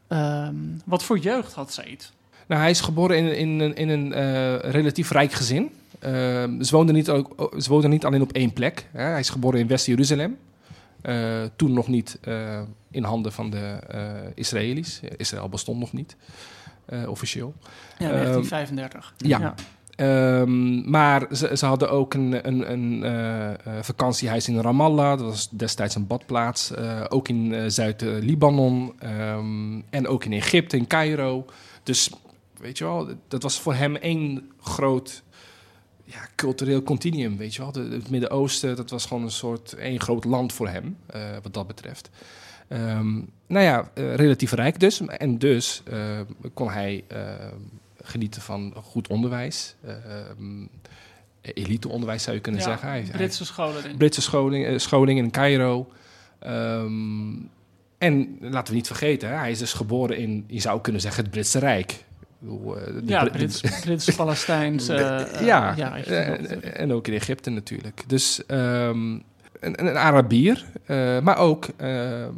Ehm, 0.08 0.54
wat 0.84 1.02
voor 1.02 1.18
jeugd 1.18 1.52
had 1.52 1.72
Said? 1.72 2.12
Nou, 2.46 2.60
hij 2.60 2.70
is 2.70 2.80
geboren 2.80 3.16
in, 3.18 3.36
in, 3.36 3.60
een- 3.60 3.74
in 3.74 3.88
een 3.88 4.12
eh, 4.12 4.58
relatief 4.70 5.10
rijk 5.10 5.32
gezin. 5.32 5.70
Ehm, 5.98 6.62
ze, 6.62 6.76
woonden 6.76 6.94
niet 6.94 7.10
ook, 7.10 7.52
ze 7.58 7.68
woonden 7.68 7.90
niet 7.90 8.04
alleen 8.04 8.22
op 8.22 8.32
één 8.32 8.52
plek. 8.52 8.86
Hè. 8.92 9.02
Hij 9.02 9.18
is 9.20 9.28
geboren 9.30 9.60
in 9.60 9.66
West-Jeruzalem. 9.66 10.36
Eh, 11.04 11.42
toen 11.56 11.72
nog 11.72 11.88
niet 11.88 12.18
eh, 12.20 12.60
in 12.90 13.02
handen 13.04 13.32
van 13.32 13.50
de 13.50 13.78
eh, 13.88 14.00
Israëli's. 14.34 15.00
Israël 15.16 15.48
bestond 15.48 15.78
nog 15.78 15.92
niet, 15.92 16.16
officieel. 17.06 17.54
Ja, 17.98 18.10
Ehm, 18.10 18.14
1935. 18.14 19.14
ja. 19.16 19.54
Ehm, 19.96 20.90
maar 20.90 21.26
ze, 21.32 21.56
ze 21.56 21.66
hadden 21.66 21.90
ook 21.90 22.14
een, 22.14 22.46
een, 22.46 22.70
een 22.72 23.02
eh, 23.04 23.50
eh, 23.50 23.56
vakantiehuis 23.82 24.48
in 24.48 24.60
Ramallah. 24.60 25.18
Dat 25.18 25.26
was 25.26 25.48
destijds 25.50 25.94
een 25.94 26.06
badplaats. 26.06 26.72
Ook 27.08 27.28
in 27.28 27.70
Zuid-Libanon. 27.70 28.92
ehm, 28.98 29.80
en 29.90 30.08
ook 30.08 30.24
in 30.24 30.32
Egypte, 30.32 30.76
in 30.76 30.86
Cairo. 30.86 31.44
Dus 31.82 32.10
weet 32.60 32.78
je 32.78 32.84
wel, 32.84 33.08
dat 33.28 33.42
was 33.42 33.60
voor 33.60 33.74
hem 33.74 33.96
één 33.96 34.50
groot 34.60 35.22
ja, 36.04 36.28
cultureel 36.34 36.82
continuum. 36.82 37.36
Weet 37.36 37.54
je 37.54 37.62
wel, 37.62 37.72
De- 37.72 37.88
het 37.90 38.10
Midden-Oosten, 38.10 38.76
dat 38.76 38.90
was 38.90 39.06
gewoon 39.06 39.22
een 39.22 39.30
soort 39.30 39.72
één 39.72 40.00
groot 40.00 40.24
land 40.24 40.52
voor 40.52 40.68
hem, 40.68 40.96
eh, 41.06 41.22
wat 41.42 41.54
dat 41.54 41.66
betreft. 41.66 42.10
Ehm, 42.68 43.14
nou 43.46 43.64
ja, 43.64 43.90
eh, 43.94 44.14
relatief 44.14 44.52
rijk 44.52 44.80
dus. 44.80 45.00
En 45.00 45.38
dus 45.38 45.82
eh, 45.84 46.20
kon 46.54 46.70
hij 46.70 47.04
genieten 48.02 48.42
van 48.42 48.74
goed 48.82 49.08
onderwijs. 49.08 49.74
ehm 49.86 50.66
eliteonderwijs 51.52 52.22
zou 52.22 52.36
je 52.36 52.42
kunnen 52.42 52.60
Ja, 52.60 52.66
zeggen. 52.66 52.88
Hij, 52.88 53.08
Britse 53.12 53.44
ik. 53.84 53.96
Britse 53.98 54.22
scholing, 54.22 54.80
scholing 54.80 55.18
in 55.18 55.30
Cairo. 55.30 55.88
Ehm, 56.38 57.32
en 57.98 58.36
laten 58.40 58.68
we 58.72 58.74
niet 58.78 58.86
vergeten, 58.86 59.28
hè, 59.28 59.34
hij 59.34 59.50
is 59.50 59.58
dus 59.58 59.72
geboren 59.72 60.16
in, 60.16 60.44
je 60.46 60.60
zou 60.60 60.80
kunnen 60.80 61.00
zeggen, 61.00 61.22
het 61.22 61.30
Britse 61.32 61.58
Rijk. 61.58 62.04
Bedoel, 62.44 62.78
eh, 62.78 62.84
de 62.94 63.02
Ja, 63.06 63.28
Palestijns. 64.16 64.88
eh, 64.88 65.20
eh, 65.20 65.46
ja, 65.46 65.74
ja, 65.76 65.96
eh, 65.96 66.48
dat- 66.48 66.60
en, 66.62 66.92
ook 66.92 67.06
in 67.08 67.14
Egypte 67.14 67.50
natuurlijk. 67.50 68.02
Dus 68.06 68.46
ehm, 68.46 69.12
een, 69.60 69.86
een 69.86 69.96
Arabier, 69.96 70.64
eh, 70.86 71.20
maar 71.20 71.36
ook 71.38 71.68
eh, 71.76 72.22
eh, 72.24 72.28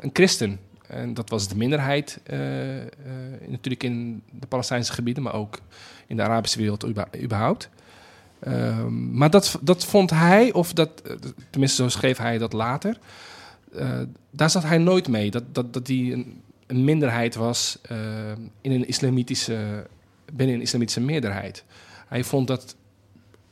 een 0.00 0.10
christen. 0.12 0.58
En 0.86 1.14
dat 1.14 1.30
was 1.30 1.48
de 1.48 1.56
minderheid 1.56 2.20
eh, 2.24 2.76
eh, 2.80 2.86
natuurlijk 3.46 3.82
in 3.82 4.22
de 4.30 4.46
Palestijnse 4.46 4.92
gebieden, 4.92 5.22
maar 5.22 5.34
ook 5.34 5.58
in 6.06 6.16
de 6.16 6.22
Arabische 6.22 6.58
wereld 6.58 6.86
überhaupt. 7.22 7.68
Ehm, 8.40 9.16
maar 9.16 9.30
dat, 9.30 9.58
dat 9.60 9.84
vond 9.84 10.10
hij, 10.10 10.52
of 10.52 10.72
dat, 10.72 10.90
eh, 11.06 11.12
tenminste 11.50 11.82
zo 11.82 11.88
schreef 11.88 12.18
hij 12.18 12.38
dat 12.38 12.52
later, 12.52 12.98
eh, 13.74 14.00
daar 14.30 14.50
zat 14.50 14.62
hij 14.62 14.78
nooit 14.78 15.08
mee. 15.08 15.30
Dat, 15.30 15.42
dat, 15.52 15.72
dat 15.72 15.86
hij 15.86 15.96
een, 16.12 16.40
een 16.74 16.84
minderheid 16.84 17.34
was 17.34 17.78
eh, 17.82 17.96
in 18.60 18.72
een 18.72 18.86
islamitische, 18.88 19.86
binnen 20.32 20.54
een 20.56 20.62
islamitische 20.62 21.00
meerderheid. 21.00 21.64
Hij 22.08 22.24
vond 22.24 22.46
dat, 22.46 22.76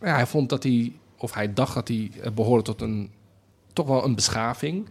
ja, 0.00 0.14
hij 0.14 0.26
vond 0.26 0.49
dat 0.49 0.62
hij, 0.62 0.93
of 1.19 1.35
hij 1.35 1.52
dacht 1.52 1.75
dat 1.75 1.88
hij 1.88 2.11
eh, 2.23 2.31
behoorde 2.31 2.62
tot 2.62 2.81
een, 2.81 3.11
toch 3.73 3.87
wel 3.87 4.05
een 4.05 4.14
beschaving. 4.14 4.88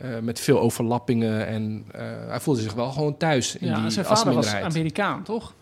eh, 0.00 0.18
met 0.22 0.40
veel 0.40 0.60
overlappingen 0.60 1.46
en 1.46 1.84
hij 2.28 2.40
voelde 2.40 2.60
zich 2.60 2.74
wel 2.74 2.90
gewoon 2.90 3.16
thuis 3.16 3.56
in 3.56 3.66
ja, 3.68 3.80
die 3.80 3.90
zijn 3.90 4.06
als 4.06 4.18
vader 4.22 4.34
was. 4.34 4.52
Amerikaan, 4.54 5.22
toch? 5.22 5.54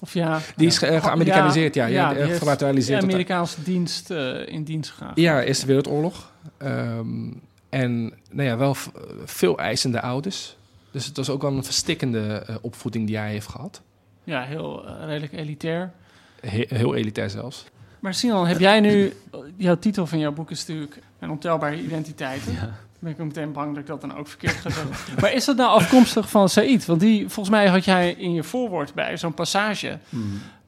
Of 0.00 0.14
ja, 0.14 0.40
Die 0.56 0.66
is 0.66 0.78
ge- 0.78 0.86
eh, 0.86 1.02
geamerikaniseerd, 1.02 1.74
ja, 1.74 1.86
ja, 1.86 2.08
genaturaliseerd 2.38 3.00
de 3.00 3.06
Amerikaanse 3.06 3.62
dienst 3.62 4.10
in 4.46 4.64
dienst 4.64 4.90
gegaan. 4.90 5.12
Ja, 5.14 5.42
Eerste 5.42 5.66
Wereldoorlog. 5.66 6.32
Ehm, 6.56 7.30
en 7.68 8.02
nou 8.30 8.48
ja, 8.48 8.56
wel 8.56 8.76
veel 9.24 9.58
eisende 9.58 10.00
ouders. 10.00 10.56
Dus 10.92 11.06
het 11.06 11.16
was 11.16 11.30
ook 11.30 11.42
wel 11.42 11.52
een 11.52 11.64
verstikkende 11.64 12.44
eh, 12.46 12.56
opvoeding 12.60 13.06
die 13.06 13.16
hij 13.16 13.30
heeft 13.30 13.48
gehad. 13.48 13.82
Ja, 14.24 14.42
heel 14.42 14.86
eh, 14.86 15.04
redelijk 15.06 15.32
elitair. 15.32 15.92
He- 16.40 16.66
heel 16.68 16.94
elitair 16.94 17.30
zelfs. 17.30 17.64
Maar 18.00 18.14
Sinan, 18.14 18.46
heb 18.46 18.58
jij 18.58 18.80
nu... 18.80 19.12
Jouw 19.56 19.76
titel 19.78 20.06
van 20.06 20.18
jouw 20.18 20.32
boek 20.32 20.50
is 20.50 20.66
natuurlijk... 20.66 20.98
Een 21.18 21.30
ontelbare 21.30 21.82
identiteiten. 21.82 22.54
Dan 22.54 22.70
ben 22.98 23.12
ik 23.12 23.20
ook 23.20 23.26
meteen 23.26 23.52
bang 23.52 23.68
dat 23.70 23.78
ik 23.78 23.86
dat 23.86 24.00
dan 24.00 24.16
ook 24.16 24.28
verkeerd 24.28 24.54
ga 24.54 24.70
zeggen. 24.70 24.94
maar 25.20 25.32
is 25.32 25.44
dat 25.44 25.56
nou 25.56 25.70
afkomstig 25.70 26.30
van 26.30 26.48
Said? 26.48 26.86
Want 26.86 27.00
die, 27.00 27.20
volgens 27.28 27.48
mij 27.48 27.66
had 27.68 27.84
jij 27.84 28.12
in 28.12 28.32
je 28.32 28.42
voorwoord 28.42 28.94
bij 28.94 29.16
zo'n 29.16 29.34
passage... 29.34 29.98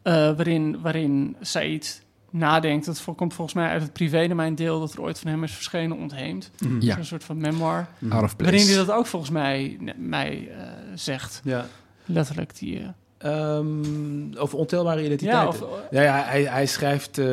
Eh, 0.03 0.13
waarin, 0.13 0.81
waarin 0.81 1.37
Said 1.41 2.03
nadenkt. 2.35 2.87
Dat 2.87 3.05
komt 3.17 3.35
volgens 3.35 3.57
mij 3.57 3.69
uit 3.69 3.83
het 3.83 3.93
privédomein 3.93 4.55
deel... 4.55 4.81
dat 4.81 4.93
er 4.93 5.01
ooit 5.03 5.19
van 5.19 5.31
hem 5.31 5.45
is 5.45 5.53
verschenen 5.55 5.97
ontheemd. 5.97 6.51
Hmm. 6.59 6.81
Ja. 6.81 6.99
Een 6.99 7.05
soort 7.05 7.25
van 7.25 7.39
memoir. 7.39 7.89
Out 8.09 8.23
of 8.23 8.37
place. 8.37 8.51
Waarin 8.53 8.69
hij 8.75 8.85
dat 8.87 8.97
ook 8.97 9.07
volgens 9.07 9.31
mij, 9.31 9.79
mij 9.97 10.49
eh, 10.51 10.67
zegt. 10.95 11.41
Ja. 11.45 11.67
Letterlijk 12.05 12.59
die... 12.59 12.79
eh, 12.79 12.89
Ehm, 13.19 14.35
over 14.37 14.59
ontelbare 14.59 15.01
ja, 15.01 15.07
identiteiten. 15.07 15.71
of, 15.71 15.79
Ja, 15.91 16.03
ja 16.03 16.23
hij, 16.25 16.43
hij 16.45 16.67
schrijft, 16.67 17.19
eh, 17.19 17.27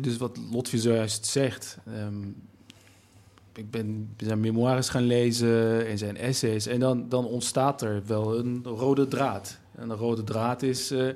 dus 0.00 0.16
wat 0.16 0.38
Lotfi 0.52 0.78
zojuist 0.78 1.26
zegt. 1.26 1.78
ehm, 1.86 2.22
ik 3.54 3.70
ben 3.70 4.14
zijn 4.16 4.40
memoires 4.40 4.88
gaan 4.88 5.02
lezen 5.06 5.86
en 5.86 5.98
zijn 5.98 6.16
essays. 6.16 6.66
En 6.66 6.80
dan, 6.80 7.08
dan 7.08 7.24
ontstaat 7.26 7.82
er 7.82 8.02
wel 8.06 8.38
een 8.38 8.60
rode 8.64 9.08
draad. 9.08 9.58
En 9.74 9.88
de 9.88 9.94
rode 9.94 10.24
draad 10.24 10.62
is 10.62 10.90
eh, 10.90 11.06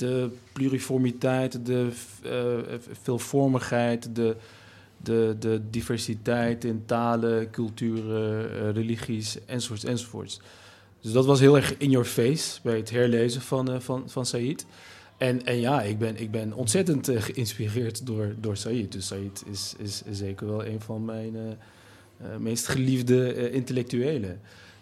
de 0.00 0.28
pluriformiteit, 0.52 1.66
de 1.66 1.88
eh, 2.22 2.78
veelvormigheid, 3.02 4.14
de, 4.14 4.36
de, 4.96 5.36
de 5.38 5.60
diversiteit 5.70 6.64
in 6.64 6.82
talen, 6.86 7.50
culturen, 7.50 8.50
eh, 8.50 8.70
religies, 8.70 9.38
enzovoorts, 9.46 9.84
enzovoorts. 9.84 10.40
Dus 11.00 11.12
dat 11.12 11.26
was 11.26 11.40
heel 11.40 11.56
erg 11.56 11.76
in 11.76 11.90
your 11.90 12.06
face 12.06 12.60
bij 12.62 12.76
het 12.76 12.90
herlezen 12.90 13.40
van, 13.40 13.70
eh, 13.70 13.80
van, 13.80 14.02
van 14.06 14.26
Said. 14.26 14.66
En, 15.16 15.44
en 15.44 15.60
ja, 15.60 15.82
ik 15.82 15.98
ben, 15.98 16.20
ik 16.20 16.30
ben 16.30 16.52
ontzettend 16.52 17.08
eh, 17.08 17.22
geïnspireerd 17.22 18.06
door, 18.06 18.34
door 18.40 18.56
Said. 18.56 18.92
Dus 18.92 19.06
Said 19.06 19.44
is, 19.50 19.74
is, 19.78 20.02
zeker 20.10 20.46
wel 20.46 20.66
een 20.66 20.80
van 20.80 21.04
mijn 21.04 21.36
eh, 21.36 21.50
eh, 22.20 22.36
meest 22.36 22.68
geliefde 22.68 23.32
eh, 23.32 23.54
intellectuelen. 23.54 24.40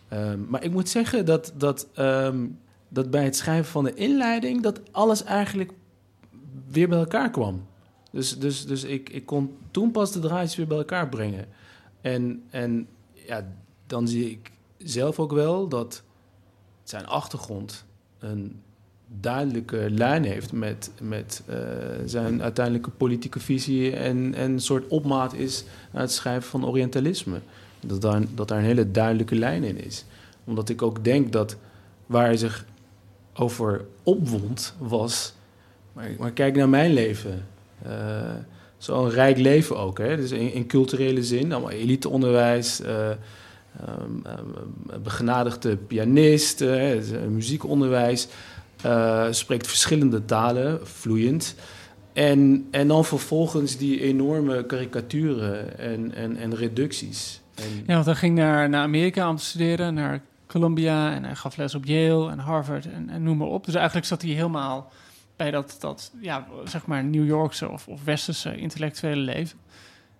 Ehm, 0.08 0.38
maar 0.48 0.64
ik 0.64 0.70
moet 0.70 0.88
zeggen 0.88 1.24
dat, 1.24 1.52
dat, 1.56 1.88
ehm, 1.94 2.46
dat 2.88 3.10
bij 3.10 3.24
het 3.24 3.36
schrijven 3.36 3.70
van 3.70 3.84
de 3.84 3.94
inleiding... 3.94 4.62
dat 4.62 4.80
alles 4.90 5.24
eigenlijk 5.24 5.72
weer 6.70 6.88
bij 6.88 6.98
elkaar 6.98 7.30
kwam. 7.30 7.66
Dus, 8.10 8.38
dus, 8.38 8.66
dus 8.66 8.84
ik, 8.84 9.08
ik 9.10 9.26
kon 9.26 9.56
toen 9.70 9.90
pas 9.90 10.12
de 10.12 10.20
draadjes 10.20 10.56
weer 10.56 10.66
bij 10.66 10.78
elkaar 10.78 11.08
brengen. 11.08 11.46
En, 12.00 12.42
en 12.50 12.88
ja, 13.12 13.46
dan 13.86 14.08
zie 14.08 14.30
ik 14.30 14.50
zelf 14.76 15.18
ook 15.18 15.32
wel 15.32 15.68
dat 15.68 16.02
zijn 16.84 17.06
achtergrond 17.06 17.84
een 18.18 18.60
duidelijke 19.20 19.86
lijn 19.90 20.24
heeft 20.24 20.52
met, 20.52 20.90
met 21.00 21.42
eh, 21.46 21.56
zijn 22.04 22.42
uiteindelijke 22.42 22.90
politieke 22.90 23.40
visie 23.40 23.96
en, 23.96 24.34
en 24.34 24.50
een 24.50 24.60
soort 24.60 24.88
opmaat 24.88 25.34
is 25.34 25.64
aan 25.92 26.00
het 26.00 26.12
schrijven 26.12 26.50
van 26.50 26.66
Orientalisme. 26.66 27.40
Dat 27.80 28.00
daar, 28.00 28.22
dat 28.34 28.48
daar 28.48 28.58
een 28.58 28.64
hele 28.64 28.90
duidelijke 28.90 29.34
lijn 29.34 29.64
in 29.64 29.84
is. 29.84 30.04
Omdat 30.44 30.68
ik 30.68 30.82
ook 30.82 31.04
denk 31.04 31.32
dat 31.32 31.56
waar 32.06 32.24
hij 32.24 32.36
zich 32.36 32.66
over 33.38 33.84
opwond 34.02 34.74
was. 34.78 35.34
Maar, 35.92 36.10
maar 36.18 36.30
kijk 36.32 36.56
naar 36.56 36.68
mijn 36.68 36.92
leven. 36.92 37.46
Eh, 37.82 38.34
Zo'n 38.78 39.10
rijk 39.10 39.38
leven 39.38 39.78
ook. 39.78 39.98
Hè? 39.98 40.16
Dus 40.16 40.30
in, 40.30 40.52
in 40.52 40.66
culturele 40.66 41.22
zin, 41.24 41.52
allemaal 41.52 41.70
eliteonderwijs. 41.70 42.80
eh, 42.80 43.08
um, 43.08 44.22
um, 44.26 45.02
begenadigde 45.02 45.76
pianist, 45.76 46.60
uh, 46.60 47.00
muziekonderwijs, 47.28 48.28
uh, 48.86 49.26
spreekt 49.30 49.66
verschillende 49.66 50.24
talen, 50.24 50.86
vloeiend. 50.86 51.54
En, 52.12 52.66
en 52.70 52.88
dan 52.88 53.04
vervolgens 53.04 53.76
die 53.76 54.00
enorme 54.00 54.66
karikaturen 54.66 55.78
en, 55.78 56.14
en, 56.14 56.36
en 56.36 56.54
reducties. 56.56 57.40
En, 57.54 57.64
Ja, 57.86 57.94
want 57.94 58.06
hij 58.06 58.14
ging 58.14 58.34
naar, 58.34 58.68
naar 58.68 58.82
Amerika 58.82 59.28
om 59.30 59.36
te 59.36 59.44
studeren, 59.44 59.94
naar 59.94 60.22
Columbia 60.48 61.12
en 61.12 61.24
hij 61.24 61.34
gaf 61.34 61.56
les 61.56 61.74
op 61.74 61.84
Yale 61.84 62.30
en 62.30 62.38
Harvard 62.38 62.86
en, 62.90 63.22
noem 63.22 63.36
maar 63.36 63.48
op. 63.48 63.64
Dus 63.64 63.74
eigenlijk 63.74 64.06
zat 64.06 64.22
hij 64.22 64.30
helemaal 64.30 64.92
bij 65.36 65.50
dat, 65.50 65.76
dat 65.80 66.12
ja, 66.20 66.46
zeg 66.64 66.86
maar 66.86 67.04
New 67.04 67.26
Yorkse 67.26 67.68
of, 67.68 67.88
of 67.88 68.04
westerse 68.04 68.56
intellectuele 68.56 69.20
leven. 69.20 69.58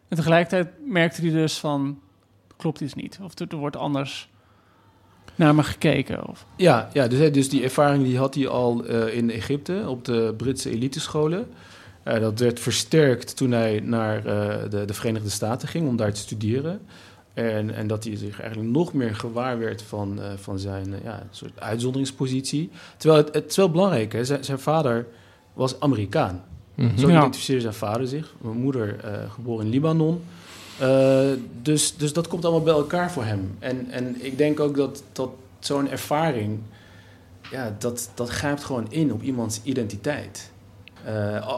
En 0.09 0.17
tegelijkertijd 0.17 0.69
merkte 0.87 1.21
hij 1.21 1.31
dus 1.31 1.59
van, 1.59 2.01
klopt 2.57 2.81
iets 2.81 2.95
niet. 2.95 3.19
Of 3.23 3.39
er, 3.39 3.47
er 3.49 3.57
wordt 3.57 3.77
anders 3.77 4.29
naar 5.35 5.55
me 5.55 5.63
gekeken. 5.63 6.29
Of... 6.29 6.47
Ja, 6.57 6.89
ja 6.93 7.09
dus, 7.09 7.33
dus 7.33 7.49
die 7.49 7.63
ervaring 7.63 8.05
die 8.05 8.19
had 8.19 8.35
hij 8.35 8.49
al 8.49 8.91
uh, 8.91 9.15
in 9.17 9.31
Egypte 9.31 9.85
op 9.87 10.05
de 10.05 10.35
Britse 10.37 10.71
elitescholen. 10.71 11.47
Uh, 12.05 12.21
dat 12.21 12.39
werd 12.39 12.61
versterkt 12.61 13.37
toen 13.37 13.51
hij 13.51 13.81
naar 13.81 14.23
de, 14.23 14.85
de, 14.87 14.95
Verenigde 14.95 15.31
Staten 15.31 15.69
ging 15.69 15.89
om 15.89 15.97
daar 15.97 16.13
te 16.13 16.21
studeren. 16.21 16.81
En, 17.39 17.75
en 17.75 17.87
dat 17.87 18.05
hij 18.05 18.17
zich 18.17 18.41
eigenlijk 18.41 18.71
nog 18.71 18.93
meer 18.93 19.15
gewaar 19.15 19.59
werd 19.59 19.83
van, 19.83 20.23
eh, 20.23 20.33
van 20.37 20.59
zijn 20.59 20.95
eh, 20.95 21.05
ja, 21.05 21.23
soort 21.31 21.61
uitzonderingspositie. 21.61 22.71
Terwijl 22.97 23.25
het, 23.25 23.35
het 23.35 23.51
is 23.51 23.57
wel 23.57 23.71
belangrijk, 23.71 24.13
hè? 24.13 24.25
Zijn, 24.25 24.45
zijn 24.45 24.59
vader 24.59 25.07
was 25.53 25.81
Amerikaan. 25.81 26.45
Mhm. 26.75 26.99
Zo 26.99 27.09
identificeerde 27.09 27.61
zijn 27.61 27.75
vader 27.75 28.07
zich. 28.07 28.35
Mijn 28.39 28.57
moeder 28.57 29.01
eh, 29.05 29.31
geboren 29.31 29.65
in 29.65 29.71
Libanon. 29.71 30.23
Dus, 31.63 31.97
dus 31.97 32.13
dat 32.13 32.29
komt 32.29 32.45
allemaal 32.45 32.63
bij 32.63 32.75
elkaar 32.75 33.13
voor 33.13 33.25
hem. 33.25 33.57
En, 33.59 33.91
en 33.91 34.25
ik 34.25 34.39
denk 34.39 34.61
ook 34.61 34.77
dat, 34.77 35.03
dat 35.13 35.31
zo'n 35.59 35.91
ervaring... 35.91 36.59
Ja, 37.51 37.77
dat, 37.79 38.11
dat 38.15 38.29
grijpt 38.29 38.65
gewoon 38.65 38.87
in 38.91 39.13
op 39.13 39.23
iemands 39.23 39.61
identiteit. 39.63 40.51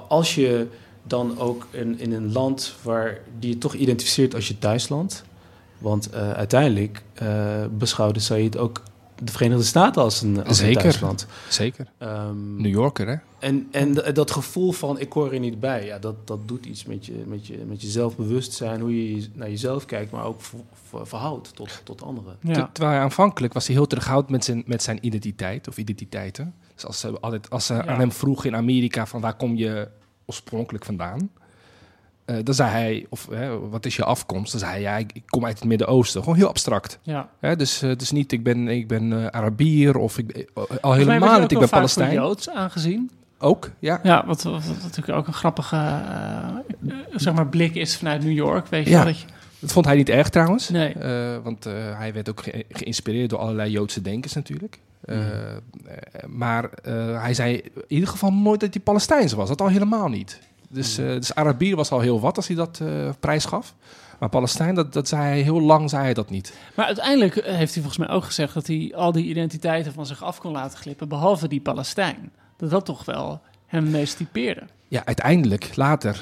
Als 0.08 0.34
je 0.34 0.66
dan 1.02 1.38
ook 1.38 1.66
in, 1.70 1.99
in 1.99 2.12
een 2.12 2.32
land 2.32 2.75
waar 2.82 3.18
die 3.38 3.50
je 3.50 3.58
toch 3.58 3.75
identificeert 3.75 4.34
als 4.34 4.49
je 4.49 4.58
thuisland... 4.58 5.25
Want 5.80 6.10
eh, 6.10 6.32
uiteindelijk 6.32 7.02
eh, 7.14 7.64
beschouwde 7.78 8.20
Said 8.20 8.56
ook 8.56 8.82
de 9.22 9.32
Verenigde 9.32 9.64
Staten 9.64 10.02
als 10.02 10.22
een, 10.22 10.38
als 10.38 10.58
een 10.58 10.64
Zeker. 10.66 10.80
thuisland. 10.82 11.26
Zeker. 11.49 11.87
Ehm, 11.99 12.56
New 12.56 12.72
Yorker, 12.72 13.08
hè? 13.08 13.16
en, 13.38 13.68
en 13.70 13.94
dat 13.94 14.30
gevoel 14.30 14.72
van 14.72 15.00
ik 15.00 15.12
hoor 15.12 15.32
er 15.32 15.38
niet 15.38 15.60
bij, 15.60 15.84
ja, 15.87 15.99
dat, 15.99 16.26
dat 16.26 16.49
doet 16.49 16.66
iets 16.66 16.84
met 16.84 17.06
je, 17.06 17.22
met, 17.26 17.46
je, 17.46 17.64
met 17.68 17.82
je 17.82 17.88
zelfbewustzijn, 17.88 18.80
hoe 18.80 19.14
je 19.14 19.28
naar 19.34 19.49
jezelf 19.50 19.84
kijkt, 19.84 20.10
maar 20.10 20.25
ook 20.25 20.40
ver- 20.40 20.58
ver- 20.88 21.06
verhoudt 21.06 21.54
tot, 21.56 21.80
tot 21.84 22.02
anderen. 22.02 22.37
Ja. 22.42 22.52
Ter- 22.54 22.68
Terwijl 22.72 22.94
hij 22.94 23.02
aanvankelijk 23.04 23.52
was 23.52 23.66
hij 23.66 23.76
heel 23.76 23.87
terughoudend 23.87 24.30
met 24.30 24.44
zijn, 24.44 24.62
met 24.66 24.82
zijn 24.82 24.99
identiteit 25.06 25.68
of 25.68 25.76
identiteiten. 25.78 26.54
Dus 26.75 26.87
als 26.87 27.00
ze, 27.00 27.20
altijd, 27.20 27.50
als 27.50 27.66
ze 27.66 27.75
Ja. 27.75 27.87
aan 27.87 27.99
hem 28.00 28.12
vroegen 28.12 28.50
in 28.50 28.56
Amerika 28.56 29.06
van 29.06 29.20
waar 29.20 29.34
kom 29.37 29.56
je 29.56 29.88
oorspronkelijk 30.26 30.84
vandaan? 30.84 31.30
Eh, 32.30 32.37
dan 32.44 32.54
zei 32.54 32.70
hij, 32.70 33.06
of 33.08 33.28
wat 33.70 33.87
is 33.87 33.96
je 33.96 34.04
afkomst? 34.04 34.50
Dan 34.50 34.60
zei 34.60 34.72
hij, 34.72 34.80
ja, 34.80 34.96
ik, 34.96 35.10
ik 35.12 35.22
kom 35.26 35.44
uit 35.44 35.58
het 35.58 35.68
Midden-Oosten. 35.68 36.22
Gewoon 36.22 36.38
heel 36.38 36.49
abstract. 36.49 36.99
ja. 37.02 37.28
Hè? 37.40 37.56
Dus, 37.56 37.82
eh, 37.82 37.96
dus 37.96 38.10
niet, 38.10 38.32
ik 38.32 38.42
ben, 38.42 38.68
ik 38.68 38.88
ben 38.88 39.12
eh, 39.12 39.26
Arabier 39.26 39.96
of 39.96 40.18
ik, 40.18 40.50
al 40.80 40.92
helemaal 40.92 41.40
niet, 41.40 41.52
ik 41.52 41.58
ben 41.58 41.68
Palestijn. 41.68 42.12
Joods 42.12 42.50
aangezien. 42.50 43.10
Ook, 43.38 43.70
ja. 43.78 44.00
Ja, 44.02 44.26
wat, 44.26 44.42
wat, 44.42 44.66
wat 44.66 44.82
natuurlijk 44.82 45.18
ook 45.18 45.26
een 45.26 45.32
grappige 45.32 46.00
zeg 47.14 47.34
maar 47.34 47.46
blik 47.49 47.75
is 47.75 47.96
vanuit 47.96 48.22
New 48.25 48.32
York. 48.32 48.66
Weet 48.66 48.84
je 48.84 48.90
Ja. 48.90 49.04
dat 49.04 49.18
je, 49.20 49.26
Dat 49.58 49.72
vond 49.72 49.87
hij 49.87 49.96
niet 49.96 50.08
erg 50.08 50.28
trouwens. 50.28 50.68
Nee. 50.68 50.94
Want 51.42 51.64
hij 51.96 52.12
werd 52.12 52.28
ook 52.30 52.42
ge- 52.42 52.64
geïnspireerd 52.68 53.30
door 53.30 53.38
allerlei 53.38 53.70
Joodse 53.70 54.02
denkers 54.02 54.32
natuurlijk. 54.32 54.78
Mhm. 55.04 55.20
maar 56.26 56.70
hij 57.20 57.34
zei 57.34 57.56
in 57.56 57.72
ieder 57.88 58.08
geval 58.08 58.32
nooit 58.32 58.60
dat 58.60 58.75
hij 58.75 58.82
Palestijns 58.82 59.32
was. 59.32 59.49
Dat 59.49 59.60
al 59.60 59.68
helemaal 59.68 60.08
niet. 60.08 60.40
Dus, 60.72 60.98
eh 60.98 61.06
dus 61.06 61.34
Arabier 61.34 61.76
was 61.76 61.90
al 61.90 62.00
heel 62.00 62.20
wat 62.20 62.36
als 62.36 62.46
hij 62.46 62.56
dat 62.56 62.80
eh 62.82 63.08
prijs 63.20 63.44
gaf. 63.44 63.74
Maar 64.18 64.28
Palestijn, 64.28 64.74
dat, 64.74 64.92
dat 64.92 65.08
zei 65.08 65.22
hij 65.22 65.40
heel 65.40 65.60
lang, 65.60 65.90
zei 65.90 66.02
hij 66.02 66.14
dat 66.14 66.30
niet. 66.30 66.54
Maar 66.74 66.86
uiteindelijk 66.86 67.36
eh, 67.36 67.54
heeft 67.54 67.74
hij 67.74 67.82
volgens 67.82 68.06
mij 68.06 68.16
ook 68.16 68.24
gezegd 68.24 68.54
dat 68.54 68.66
hij 68.66 68.92
al 68.96 69.12
die 69.12 69.24
identiteiten 69.24 69.92
van 69.92 70.06
zich 70.06 70.22
af 70.24 70.38
kon 70.38 70.52
laten 70.52 70.78
glippen, 70.78 71.08
behalve 71.08 71.48
die 71.48 71.60
Palestijn. 71.60 72.32
Dat 72.56 72.70
dat 72.70 72.84
toch 72.84 73.04
wel 73.04 73.40
hem 73.66 73.90
meest 73.90 74.16
typeerde. 74.16 74.62
Ja, 74.88 75.02
uiteindelijk, 75.04 75.76
later, 75.76 76.20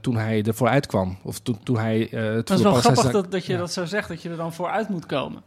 toen 0.00 0.16
hij 0.16 0.42
ervoor 0.42 0.68
uitkwam. 0.68 1.18
Of 1.22 1.40
toen, 1.40 1.58
toen 1.62 1.78
hij 1.78 2.08
eh 2.10 2.34
het 2.34 2.50
is 2.50 2.62
wel 2.62 2.74
grappig 2.74 3.10
dat, 3.10 3.30
dat 3.32 3.46
je 3.46 3.52
Ja. 3.52 3.58
dat 3.58 3.72
zo 3.72 3.84
zegt, 3.84 4.08
dat 4.08 4.22
je 4.22 4.28
er 4.30 4.36
dan 4.36 4.52
vooruit 4.52 4.88
moet 4.88 5.06
komen. 5.06 5.42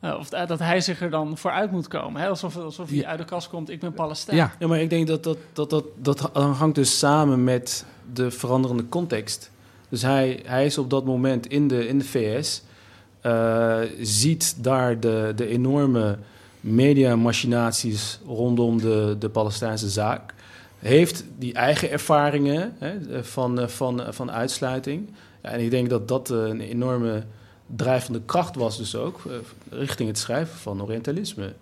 Eh, 0.00 0.16
of 0.18 0.30
eh, 0.30 0.46
dat 0.46 0.58
hij 0.58 0.80
zich 0.80 1.00
er 1.00 1.10
dan 1.10 1.36
vooruit 1.38 1.70
moet 1.70 1.88
komen. 1.88 2.20
Hè? 2.20 2.28
Alsof, 2.28 2.56
alsof 2.56 2.88
hij 2.88 2.98
Ja. 2.98 3.06
uit 3.08 3.18
de 3.18 3.24
kast 3.24 3.48
komt, 3.48 3.70
ik 3.70 3.80
ben 3.80 3.92
Palestijn. 3.92 4.36
Ja, 4.36 4.52
Ja, 4.58 4.66
maar 4.66 4.80
ik 4.80 4.90
denk 4.90 5.06
dat 5.06 5.24
dat, 5.24 5.36
dat, 5.52 5.70
dat, 5.70 5.84
dat 5.96 6.20
hangt 6.32 6.74
dus 6.74 6.98
samen 6.98 7.44
met 7.44 7.84
de 8.12 8.30
veranderende 8.30 8.88
context. 8.88 9.50
Dus 9.88 10.02
hij, 10.02 10.40
hij 10.44 10.64
is 10.64 10.78
op 10.78 10.90
dat 10.90 11.04
moment 11.04 11.46
in 11.46 11.68
de, 11.68 11.88
in 11.88 11.98
de 11.98 12.04
VS, 12.04 12.62
eh, 13.20 13.78
ziet 14.00 14.64
daar 14.64 15.00
de, 15.00 15.32
de 15.36 15.46
enorme 15.48 16.18
mediamachinaties 16.60 18.20
rondom 18.26 18.80
de, 18.80 19.16
de 19.18 19.28
Palestijnse 19.28 19.88
zaak. 19.88 20.34
Heeft 20.78 21.24
die 21.38 21.52
eigen 21.54 21.90
ervaringen 21.90 22.74
hè, 22.78 23.24
van, 23.24 23.70
van, 23.70 24.02
van 24.08 24.30
uitsluiting. 24.30 25.08
Ja, 25.42 25.48
en 25.50 25.60
ik 25.60 25.70
denk 25.70 25.90
dat 25.90 26.08
dat 26.08 26.28
een 26.28 26.60
enorme 26.60 27.22
drijvende 27.76 28.20
kracht 28.24 28.56
was 28.56 28.76
dus 28.76 28.94
ook 28.94 29.20
eh, 29.26 29.36
richting 29.70 30.08
het 30.08 30.18
schrijven 30.18 30.58
van 30.58 30.82
Orientalisme. 30.82 31.54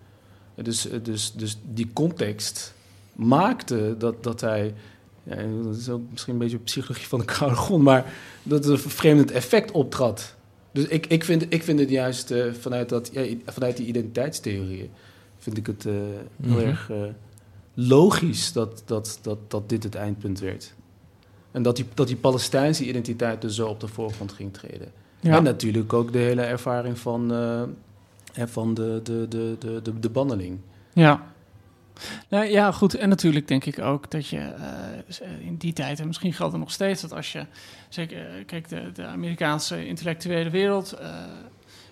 Dus, 0.55 0.89
eh, 0.89 0.99
dus, 1.03 1.33
dus 1.33 1.59
die 1.73 1.91
context 1.93 2.75
maakte 3.13 3.95
dat, 3.99 4.23
dat 4.23 4.41
hij... 4.41 4.75
Ja, 5.23 5.37
dat 5.63 5.77
is 5.77 5.89
ook 5.89 6.03
misschien 6.11 6.33
een 6.33 6.39
beetje 6.39 6.59
psychologie 6.59 7.07
van 7.07 7.19
de 7.19 7.25
koude 7.25 7.57
grond... 7.57 7.83
maar 7.83 8.13
dat 8.43 8.65
er 8.65 8.73
een 8.73 8.79
vervreemdend 8.79 9.31
effect 9.31 9.71
optrad. 9.71 10.35
Dus 10.73 10.85
ik, 10.85 11.07
ik, 11.07 11.25
vind, 11.25 11.47
ik 11.49 11.63
vind 11.63 11.79
het 11.79 11.91
juist 11.91 12.31
eh, 12.31 12.53
vanuit, 12.53 12.89
dat, 12.89 13.11
ja, 13.13 13.27
vanuit 13.47 13.77
die 13.77 13.87
identiteitstheorieën... 13.87 14.91
vind 15.39 15.57
ik 15.57 15.67
het 15.67 15.83
heel 15.83 16.23
Mhm. 16.37 16.59
erg 16.59 16.91
logisch 17.75 18.53
dat, 18.53 18.83
dat, 18.85 19.19
dat, 19.23 19.39
dat 19.49 19.69
dit 19.69 19.83
het 19.83 19.95
eindpunt 19.95 20.41
werd. 20.41 20.75
En 21.51 21.63
dat 21.63 21.77
die, 21.77 21.85
dat 21.95 22.07
die 22.07 22.17
Palestijnse 22.17 22.85
identiteit 22.85 23.41
dus 23.41 23.55
zo 23.55 23.69
op 23.69 23.81
de 23.81 23.89
voorgrond 23.89 24.33
ging 24.33 24.53
treden. 24.53 24.93
Ja. 25.25 25.37
En 25.37 25.43
natuurlijk 25.43 25.93
ook 25.93 26.13
de 26.13 26.19
hele 26.19 26.43
ervaring 26.43 26.99
van, 26.99 27.31
hè, 28.33 28.49
van 28.49 28.75
de, 28.75 29.01
de, 29.03 29.27
de, 29.29 29.57
de, 29.59 29.81
de, 29.83 29.99
de 30.01 30.11
banneling. 30.11 30.59
Ja. 30.93 31.23
Nou, 32.29 32.45
ja, 32.45 32.73
goed. 32.73 32.95
En 32.95 33.09
natuurlijk 33.09 33.49
denk 33.49 33.65
ik 33.65 33.79
ook 33.79 34.11
dat 34.11 34.29
je 34.29 34.39
eh, 34.39 35.47
in 35.47 35.57
die 35.57 35.73
tijd, 35.73 36.01
en 36.01 36.07
misschien 36.07 36.33
geldt 36.33 36.53
het 36.53 36.61
nog 36.61 36.71
steeds, 36.73 37.01
dat 37.03 37.13
als 37.13 37.33
je, 37.33 37.47
zeker, 37.89 38.19
eh, 38.19 38.45
kijk, 38.47 38.69
de, 38.69 38.91
de 38.95 39.05
Amerikaanse 39.05 39.87
intellectuele 39.87 40.51
wereld, 40.51 40.93
eh, 40.93 41.09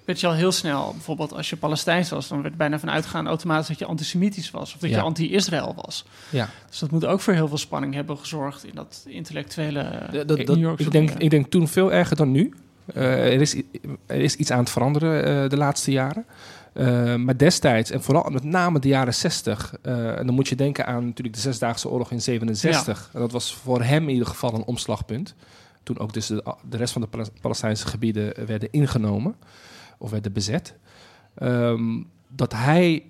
werd 0.05 0.21
je 0.21 0.27
al 0.27 0.33
heel 0.33 0.53
snel, 0.53 0.93
bijvoorbeeld 0.93 1.33
als 1.33 1.51
je 1.51 1.57
Palestijns 1.57 2.11
was, 2.11 2.29
dan 2.29 2.43
werd 2.43 2.57
bijna 2.57 2.79
vanuit 2.79 3.07
gaan 3.07 3.27
automatisch 3.27 3.69
dat 3.69 3.79
je 3.79 3.85
antisemitisch 3.85 4.51
was, 4.51 4.75
of 4.75 4.81
dat 4.81 4.91
je 4.91 5.01
anti-Israël 5.01 5.75
was. 5.77 6.05
ja. 6.31 6.49
Dus 6.69 6.79
dat 6.79 6.91
moet 6.91 7.05
ook 7.05 7.21
voor 7.21 7.35
heel 7.35 7.49
veel 7.49 7.59
spanning 7.59 7.95
hebben 7.95 8.19
gezorgd 8.19 8.65
in 8.65 8.75
dat 8.75 9.05
intellectuele 9.09 10.09
dat- 10.27 10.39
New 10.39 10.59
Yorkse 10.59 10.85
Ik 10.85 10.93
denk, 10.93 11.11
ik 11.11 11.31
denk 11.31 11.51
toen 11.51 11.69
veel 11.69 11.93
erger 11.93 12.17
dan 12.17 12.31
nu. 12.31 12.55
Eh, 12.95 13.35
er, 13.35 13.41
is, 13.41 13.55
er 14.07 14.21
is 14.21 14.37
iets 14.37 14.51
aan 14.51 14.59
het 14.59 14.71
veranderen 14.71 15.25
eh, 15.25 15.51
de 15.51 15.57
laatste 15.57 15.91
jaren. 15.91 16.27
Eh, 16.73 17.15
maar 17.15 17.37
destijds, 17.37 17.91
en 17.91 18.03
vooral 18.03 18.31
met 18.31 18.45
name 18.45 18.79
de 18.79 18.89
jaren 18.89 19.15
60, 19.15 19.75
eh, 19.83 20.19
en 20.19 20.27
dan 20.27 20.35
moet 20.35 20.49
je 20.49 20.57
denken 20.57 20.87
aan 20.87 21.05
natuurlijk 21.05 21.37
de 21.37 21.43
Zesdaagse 21.43 21.89
Oorlog 21.89 22.11
in 22.11 22.21
67. 22.21 23.11
En 23.13 23.21
dat 23.21 23.33
was 23.33 23.55
voor 23.55 23.83
hem 23.83 24.03
in 24.03 24.13
ieder 24.13 24.27
geval 24.27 24.55
een 24.55 24.65
omslagpunt. 24.65 25.35
Toen 25.83 25.99
ook 25.99 26.13
dus 26.13 26.27
de, 26.27 26.55
de 26.69 26.77
rest 26.77 26.93
van 26.93 27.03
de 27.03 27.09
Pales- 27.09 27.31
Palestijnse 27.41 27.87
gebieden 27.87 28.47
werden 28.47 28.69
ingenomen 28.71 29.35
of 29.99 30.11
werden 30.11 30.33
bezet. 30.33 30.75
Ehm, 31.35 32.03
dat 32.29 32.53
hij, 32.53 33.05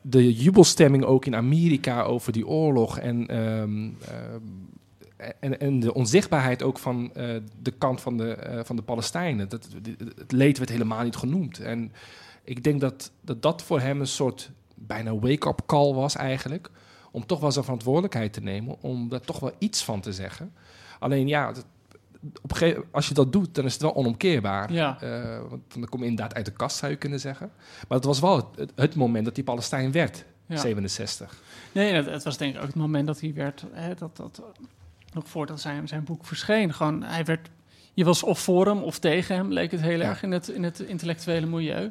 de 0.00 0.34
jubelstemming 0.34 1.04
ook 1.04 1.24
in 1.24 1.34
Amerika 1.34 2.02
over 2.02 2.32
die 2.32 2.46
oorlog 2.46 2.98
en, 2.98 3.26
ehm, 3.26 3.90
ehm, 4.08 4.42
en, 5.40 5.60
en 5.60 5.80
de 5.80 5.94
onzichtbaarheid 5.94 6.62
ook 6.62 6.78
van 6.78 7.14
eh, 7.14 7.36
de 7.62 7.70
kant 7.70 8.00
van 8.00 8.16
de, 8.16 8.34
eh, 8.34 8.64
van 8.64 8.76
de 8.76 8.82
Palestijnen. 8.82 9.48
Dat, 9.48 9.68
het 10.16 10.32
leed 10.32 10.58
werd 10.58 10.70
helemaal 10.70 11.02
niet 11.04 11.16
genoemd. 11.16 11.60
En 11.60 11.92
ik 12.44 12.64
denk 12.64 12.80
dat, 12.80 13.10
dat 13.20 13.42
dat 13.42 13.62
voor 13.62 13.80
hem 13.80 14.00
een 14.00 14.06
soort 14.06 14.50
bijna 14.74 15.14
wake-up 15.18 15.60
call 15.66 15.92
was 15.94 16.16
eigenlijk. 16.16 16.70
Om 17.10 17.26
toch 17.26 17.40
wel 17.40 17.52
zijn 17.52 17.64
verantwoordelijkheid 17.64 18.32
te 18.32 18.40
nemen, 18.40 18.76
om 18.80 19.08
daar 19.08 19.20
toch 19.20 19.40
wel 19.40 19.52
iets 19.58 19.84
van 19.84 20.00
te 20.00 20.12
zeggen. 20.12 20.52
Alleen 20.98 21.28
ja, 21.28 21.52
dat- 21.52 21.66
op 22.42 22.50
een 22.50 22.56
gegeven, 22.56 22.84
als 22.90 23.08
je 23.08 23.14
dat 23.14 23.32
doet, 23.32 23.54
dan 23.54 23.64
is 23.64 23.72
het 23.72 23.82
wel 23.82 23.94
onomkeerbaar. 23.96 24.72
Ja. 24.72 25.00
Eh, 25.00 25.40
want 25.48 25.62
dan 25.74 25.84
kom 25.88 26.00
je 26.02 26.06
inderdaad 26.08 26.34
uit 26.34 26.44
de 26.44 26.52
kast, 26.52 26.76
zou 26.76 26.92
je 26.92 26.98
kunnen 26.98 27.20
zeggen. 27.20 27.50
Maar 27.88 27.96
het 27.98 28.06
was 28.06 28.20
wel 28.20 28.50
het, 28.74 28.94
moment 28.94 29.24
dat 29.24 29.36
hij 29.36 29.44
Palestijn 29.44 29.92
werd, 29.92 30.24
Ja. 30.46 30.56
67. 30.56 31.42
Nee, 31.72 31.92
het, 31.92 32.06
het 32.06 32.22
was 32.24 32.36
denk 32.36 32.54
ik 32.54 32.60
ook 32.60 32.66
het 32.66 32.74
moment 32.76 33.06
dat 33.06 33.20
hij 33.20 33.34
werd, 33.34 33.64
hè, 33.72 33.94
dat, 33.94 34.16
dat, 34.16 34.42
nog 35.16 35.28
voordat 35.28 35.60
zijn, 35.60 35.88
zijn 35.88 36.04
boek 36.04 36.24
verscheen, 36.24 36.72
gewoon, 36.74 37.02
hij 37.02 37.24
werd, 37.24 37.48
je 37.94 38.04
was 38.04 38.22
of 38.22 38.38
voor 38.38 38.66
hem 38.66 38.82
of 38.82 38.98
tegen 38.98 39.34
hem, 39.36 39.52
leek 39.52 39.70
het 39.70 39.80
heel 39.80 39.98
Ja. 39.98 40.08
erg 40.08 40.22
in 40.22 40.32
het, 40.32 40.48
in 40.48 40.62
het 40.62 40.80
intellectuele 40.80 41.46
milieu. 41.46 41.90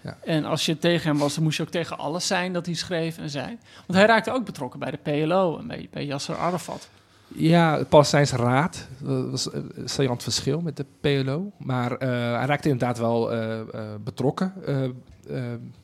Ja. 0.00 0.16
En 0.24 0.44
als 0.44 0.66
je 0.66 0.78
tegen 0.78 1.10
hem 1.10 1.18
was, 1.18 1.34
dan 1.34 1.42
moest 1.44 1.56
je 1.56 1.62
ook 1.62 1.68
tegen 1.68 1.98
alles 1.98 2.26
zijn 2.26 2.52
dat 2.52 2.66
hij 2.66 2.74
schreef 2.74 3.18
en 3.18 3.30
zei. 3.30 3.46
Want 3.86 3.98
hij 3.98 4.06
raakte 4.06 4.32
ook 4.32 4.44
betrokken 4.44 4.78
bij 4.80 4.90
de 4.90 4.96
PLO 5.02 5.58
en 5.58 5.66
bij, 5.66 5.88
bij 5.90 6.04
Yasser 6.06 6.36
Arafat. 6.36 6.88
Ja, 7.34 7.78
de 7.78 7.84
Palestijnse 7.84 8.36
Raad 8.36 8.88
dat 8.98 9.30
was 9.30 9.52
een 9.52 9.72
saillant 9.84 10.22
verschil 10.22 10.60
met 10.60 10.76
de 10.76 10.86
PLO. 11.00 11.52
Maar 11.58 11.92
eh, 11.96 12.08
hij 12.08 12.46
raakte 12.46 12.68
inderdaad 12.68 12.98
wel 12.98 13.32
eh, 13.32 13.60
eh, 13.60 13.66
betrokken 14.04 14.52
eh, 14.66 14.84
eh, 14.84 14.90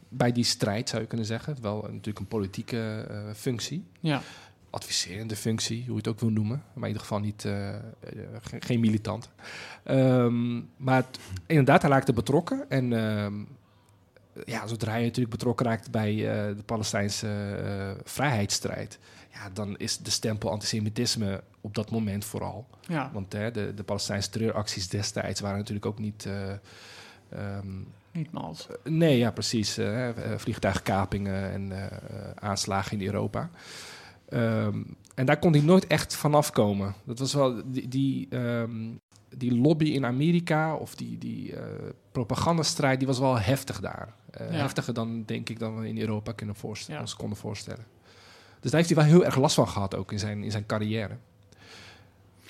bij 0.08 0.32
die 0.32 0.44
strijd, 0.44 0.88
zou 0.88 1.02
je 1.02 1.08
kunnen 1.08 1.26
zeggen. 1.26 1.56
Wel 1.60 1.78
eh, 1.84 1.90
natuurlijk 1.90 2.18
een 2.18 2.26
politieke 2.26 3.06
eh, 3.10 3.16
functie. 3.34 3.84
Ja, 4.00 4.20
adviserende 4.70 5.36
functie, 5.36 5.78
hoe 5.82 5.90
je 5.92 5.96
het 5.96 6.08
ook 6.08 6.20
wil 6.20 6.30
noemen. 6.30 6.62
Maar 6.72 6.82
in 6.82 6.94
ieder 6.94 7.02
geval 7.02 7.20
niet, 7.20 7.42
ge- 7.42 8.56
geen 8.60 8.80
militant. 8.80 9.30
Ehm, 9.84 10.56
maar 10.76 10.96
het- 10.96 11.18
inderdaad, 11.46 11.82
hij 11.82 11.90
raakte 11.90 12.12
betrokken. 12.12 12.64
En 12.70 12.92
ehm, 12.92 13.34
ja, 14.44 14.66
zodra 14.66 14.94
je 14.94 15.04
natuurlijk 15.04 15.30
betrokken 15.30 15.66
raakt 15.66 15.90
bij 15.90 16.12
eh, 16.12 16.56
de 16.56 16.62
Palestijnse 16.64 17.28
eh, 17.64 17.90
vrijheidsstrijd, 18.04 18.98
ja, 19.32 19.50
dan 19.52 19.76
is 19.76 19.98
de 19.98 20.10
stempel 20.10 20.50
antisemitisme 20.50 21.42
op 21.60 21.74
dat 21.74 21.90
moment 21.90 22.24
vooral. 22.24 22.66
Ja, 22.88 23.10
Want 23.12 23.32
hè, 23.32 23.50
de, 23.50 23.74
de 23.74 23.82
Palestijnse 23.82 24.30
terreuracties 24.30 24.88
destijds 24.88 25.40
waren 25.40 25.58
natuurlijk 25.58 25.86
ook 25.86 25.98
niet. 25.98 26.26
eh, 26.26 26.50
ehm, 27.28 27.66
niet 28.12 28.32
mals. 28.32 28.66
nee, 28.84 29.18
ja, 29.18 29.30
precies. 29.30 29.78
vliegtuigkapingen 30.36 31.50
en 31.52 31.90
aanslagen 32.34 33.00
in 33.00 33.06
Europa. 33.06 33.50
Ehm, 34.28 34.82
en 35.14 35.26
daar 35.26 35.38
kon 35.38 35.52
hij 35.52 35.60
nooit 35.62 35.86
echt 35.86 36.14
vanaf 36.16 36.50
komen. 36.50 36.94
Dat 37.04 37.18
was 37.18 37.34
wel 37.34 37.62
die, 37.66 37.88
die, 37.88 38.26
ehm, 38.30 38.70
die 39.36 39.54
lobby 39.60 39.84
in 39.84 40.04
Amerika 40.06 40.74
of 40.74 40.94
die, 40.94 41.18
die 41.18 41.56
eh, 41.56 41.62
propagandastrijd, 42.12 42.98
die 42.98 43.06
was 43.06 43.18
wel 43.18 43.38
heftig 43.38 43.80
daar. 43.80 44.14
Eh, 44.30 44.50
Ja. 44.52 44.56
Heftiger 44.56 44.94
dan, 44.94 45.22
denk 45.26 45.48
ik, 45.48 45.58
dan 45.58 45.78
we 45.80 45.88
in 45.88 45.98
Europa 46.00 46.32
kunnen 46.32 46.54
voorstellen, 46.54 46.94
Ja. 47.00 47.00
ons 47.06 47.16
konden 47.16 47.38
voorstellen. 47.38 47.84
Dus 48.60 48.70
daar 48.70 48.80
heeft 48.80 48.94
hij 48.94 49.04
wel 49.04 49.12
heel 49.14 49.24
erg 49.24 49.36
last 49.36 49.54
van 49.54 49.68
gehad, 49.68 49.94
ook 49.94 50.12
in 50.12 50.18
zijn, 50.18 50.42
in 50.42 50.50
zijn 50.50 50.66
carrière. 50.66 51.16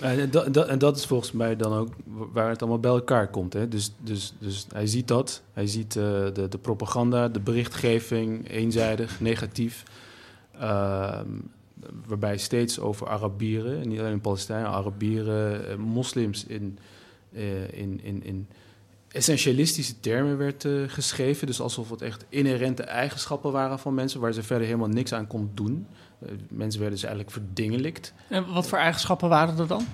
En 0.01 0.31
dat, 0.31 0.55
dat, 0.55 0.69
en 0.69 0.79
dat 0.79 0.97
is 0.97 1.07
volgens 1.07 1.33
mij 1.33 1.57
dan 1.57 1.73
ook 1.73 1.89
waar 2.07 2.49
het 2.49 2.61
allemaal 2.61 2.81
bij 2.81 2.91
elkaar 2.91 3.29
komt. 3.29 3.53
Hè? 3.53 3.69
Dus, 3.69 3.93
dus, 4.01 4.35
dus 4.39 4.67
hij 4.73 4.87
ziet 4.87 5.09
dat. 5.09 5.43
Hij 5.53 5.67
ziet 5.67 5.97
eh, 5.97 6.03
de, 6.33 6.47
de 6.49 6.59
propaganda, 6.59 7.29
de 7.29 7.41
berichtgeving, 7.41 8.49
eenzijdig, 8.51 9.21
negatief. 9.21 9.83
Ehm, 10.59 11.27
waarbij 12.07 12.39
steeds 12.39 12.79
over 12.79 13.09
Arabieren, 13.09 13.81
en 13.81 13.89
niet 13.89 13.99
alleen 14.01 14.21
Palestijnen, 14.21 14.71
Arabieren, 14.71 15.69
eh, 15.69 15.77
moslims 15.77 16.45
in, 16.45 16.79
eh, 17.33 17.73
in, 17.73 18.01
in, 18.03 18.25
in 18.25 18.49
essentialistische 19.09 20.01
termen 20.01 20.39
werd 20.39 20.65
eh, 20.65 20.73
geschreven. 20.87 21.47
Dus 21.47 21.61
alsof 21.61 21.91
het 21.91 22.03
echt 22.03 22.25
inherente 22.29 22.83
eigenschappen 22.83 23.53
waren 23.53 23.79
van 23.79 23.95
mensen, 23.95 24.21
waar 24.21 24.33
ze 24.33 24.43
verder 24.43 24.67
helemaal 24.67 24.89
niks 24.89 25.13
aan 25.13 25.27
konden 25.27 25.55
doen. 25.55 25.87
Mensen 26.49 26.81
werden 26.81 26.99
dus 26.99 27.09
eigenlijk 27.09 27.31
verdingelijkt. 27.31 28.13
En 28.29 28.53
wat 28.53 28.67
voor 28.67 28.79
eigenschappen 28.79 29.29
waren 29.29 29.59
er 29.59 29.67
dan? 29.67 29.87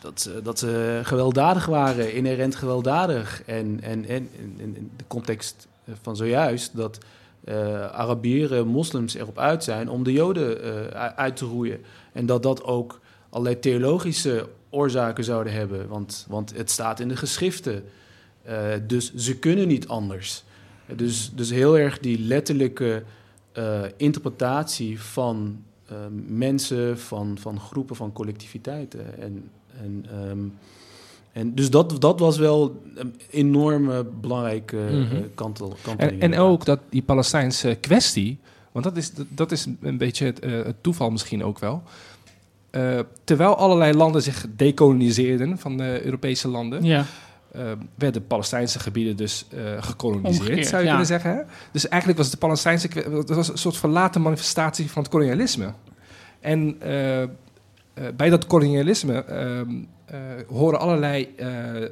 Dat 0.00 0.20
ze, 0.20 0.40
dat 0.42 0.58
ze 0.58 1.00
gewelddadig 1.02 1.66
waren, 1.66 2.14
inherent 2.14 2.54
gewelddadig. 2.54 3.42
En, 3.46 3.78
en, 3.82 4.08
en 4.08 4.28
in, 4.38 4.76
in 4.76 4.90
de 4.96 5.04
context 5.06 5.68
van 6.02 6.16
zojuist 6.16 6.76
dat 6.76 6.98
eh, 7.44 7.86
Arabieren, 7.86 8.66
moslims 8.66 9.14
erop 9.14 9.38
uit 9.38 9.64
zijn 9.64 9.88
om 9.88 10.02
de 10.02 10.12
Joden 10.12 10.62
eh, 10.62 11.06
uit 11.06 11.36
te 11.36 11.44
roeien. 11.44 11.80
En 12.12 12.26
dat 12.26 12.42
dat 12.42 12.64
ook 12.64 13.00
allerlei 13.28 13.58
theologische 13.58 14.48
oorzaken 14.70 15.24
zouden 15.24 15.52
hebben. 15.52 15.88
Want, 15.88 16.26
want 16.28 16.56
het 16.56 16.70
staat 16.70 17.00
in 17.00 17.08
de 17.08 17.16
geschriften. 17.16 17.84
Eh, 18.42 18.72
dus 18.86 19.14
ze 19.14 19.38
kunnen 19.38 19.68
niet 19.68 19.88
anders. 19.88 20.44
Dus, 20.96 21.32
dus 21.34 21.50
heel 21.50 21.78
erg 21.78 21.98
die 21.98 22.18
letterlijke 22.18 23.02
interpretatie 23.96 25.00
van 25.00 25.64
mensen, 26.26 26.98
van, 26.98 27.38
van 27.38 27.60
groepen, 27.60 27.96
van 27.96 28.12
collectiviteiten. 28.12 29.18
En, 29.18 29.50
en, 29.82 30.06
ehm, 30.10 30.38
en 31.32 31.54
dus 31.54 31.70
dat, 31.70 32.00
dat 32.00 32.20
was 32.20 32.38
wel 32.38 32.82
een 32.94 33.14
enorme 33.30 34.04
belangrijke 34.20 34.76
Mhm. 34.76 35.22
kantel, 35.34 35.76
kanteling. 35.82 36.22
En, 36.22 36.32
en 36.32 36.38
ook 36.38 36.64
dat 36.64 36.78
die 36.88 37.02
Palestijnse 37.02 37.76
kwestie, 37.80 38.38
want 38.72 38.84
dat 38.84 38.96
is, 38.96 39.12
dat, 39.28 39.52
is 39.52 39.66
een 39.80 39.98
beetje 39.98 40.24
het, 40.26 40.38
eh, 40.40 40.50
het 40.52 40.82
toeval 40.82 41.10
misschien 41.10 41.44
ook 41.44 41.58
wel. 41.58 41.82
Eh, 42.70 42.98
terwijl 43.24 43.56
allerlei 43.56 43.92
landen 43.96 44.22
zich 44.22 44.46
dekoloniseerden 44.56 45.58
van 45.58 45.76
de 45.76 46.00
Europese 46.04 46.48
landen, 46.48 46.84
Ja, 46.84 47.04
eh, 47.52 47.62
werden 47.94 48.26
Palestijnse 48.26 48.78
gebieden 48.78 49.16
dus 49.16 49.46
eh, 49.50 49.82
gekoloniseerd, 49.82 50.40
Omgekeerd, 50.40 50.66
zou 50.66 50.76
je 50.82 50.88
ja. 50.88 50.90
kunnen 50.90 51.06
zeggen. 51.06 51.30
hè? 51.30 51.42
Dus 51.72 51.88
eigenlijk 51.88 52.20
was 52.20 52.30
de 52.30 52.36
Palestijnse 52.36 52.88
dat 53.10 53.28
was 53.28 53.48
een 53.48 53.58
soort 53.58 53.76
verlaten 53.76 54.22
manifestatie 54.22 54.90
van 54.90 55.02
het 55.02 55.10
kolonialisme. 55.10 55.72
En 56.40 56.76
eh, 57.94 58.04
bij 58.16 58.30
dat 58.30 58.46
kolonialisme 58.46 59.24
ehm, 59.24 59.70
eh, 60.04 60.18
horen 60.48 60.78
allerlei 60.80 61.34
eh, 61.36 61.82
ehm, 61.82 61.90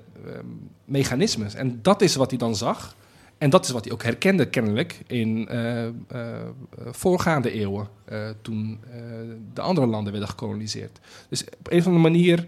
mechanismes. 0.84 1.54
En 1.54 1.78
dat 1.82 2.02
is 2.02 2.14
wat 2.14 2.30
hij 2.30 2.38
dan 2.38 2.56
zag. 2.56 2.96
En 3.38 3.50
dat 3.50 3.64
is 3.64 3.70
wat 3.70 3.84
hij 3.84 3.92
ook 3.92 4.02
herkende 4.02 4.48
kennelijk 4.48 5.00
in 5.06 5.48
voorgaande 6.90 7.52
eeuwen, 7.52 7.88
toen 8.42 8.80
de 9.54 9.60
andere 9.60 9.86
landen 9.86 10.12
werden 10.12 10.30
gekoloniseerd. 10.30 11.00
Dus 11.28 11.44
op 11.44 11.70
een 11.70 11.78
of 11.78 11.86
andere 11.86 12.02
manier 12.02 12.46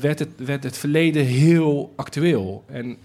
werd, 0.00 0.18
het, 0.18 0.28
werd 0.36 0.64
het 0.64 0.78
verleden 0.78 1.24
heel 1.24 1.92
actueel. 1.96 2.64
En 2.66 2.96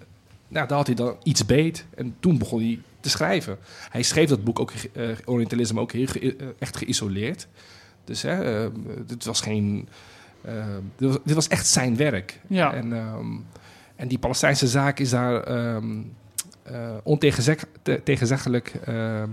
nou, 0.48 0.68
daar 0.68 0.78
had 0.78 0.88
hij 0.88 0.96
dan 0.96 1.18
iets 1.24 1.46
beet 1.46 1.86
en 1.96 2.16
toen 2.20 2.38
begon 2.38 2.60
hij 2.60 2.80
te 3.00 3.10
schrijven. 3.10 3.58
Hij 3.90 4.04
schreef 4.04 4.30
dat 4.30 4.44
boek 4.44 4.60
ook, 4.60 4.72
eh, 4.72 5.10
Orientalisme, 5.26 5.80
ook 5.80 5.92
heel 5.92 6.08
echt 6.60 6.78
geïsoleerd. 6.78 7.48
Dus 8.08 8.22
hè, 8.22 8.64
eh, 8.64 8.72
dit 9.06 9.26
was 9.26 9.42
geen... 9.42 9.88
eh, 10.42 10.66
dit, 10.96 11.10
was, 11.10 11.18
dit 11.24 11.36
was 11.36 11.48
echt 11.48 11.68
zijn 11.68 11.96
werk. 11.96 12.40
ja. 12.48 12.74
En, 12.74 12.94
ehm, 12.94 13.36
en 13.96 14.08
die 14.08 14.20
Palestijnse 14.20 14.68
zaak 14.68 15.00
is 15.00 15.10
daar 15.10 15.44
ehm 15.44 16.02
eh, 16.72 16.90
ontegenzeggelijk 17.04 18.80
ehm, 18.86 19.30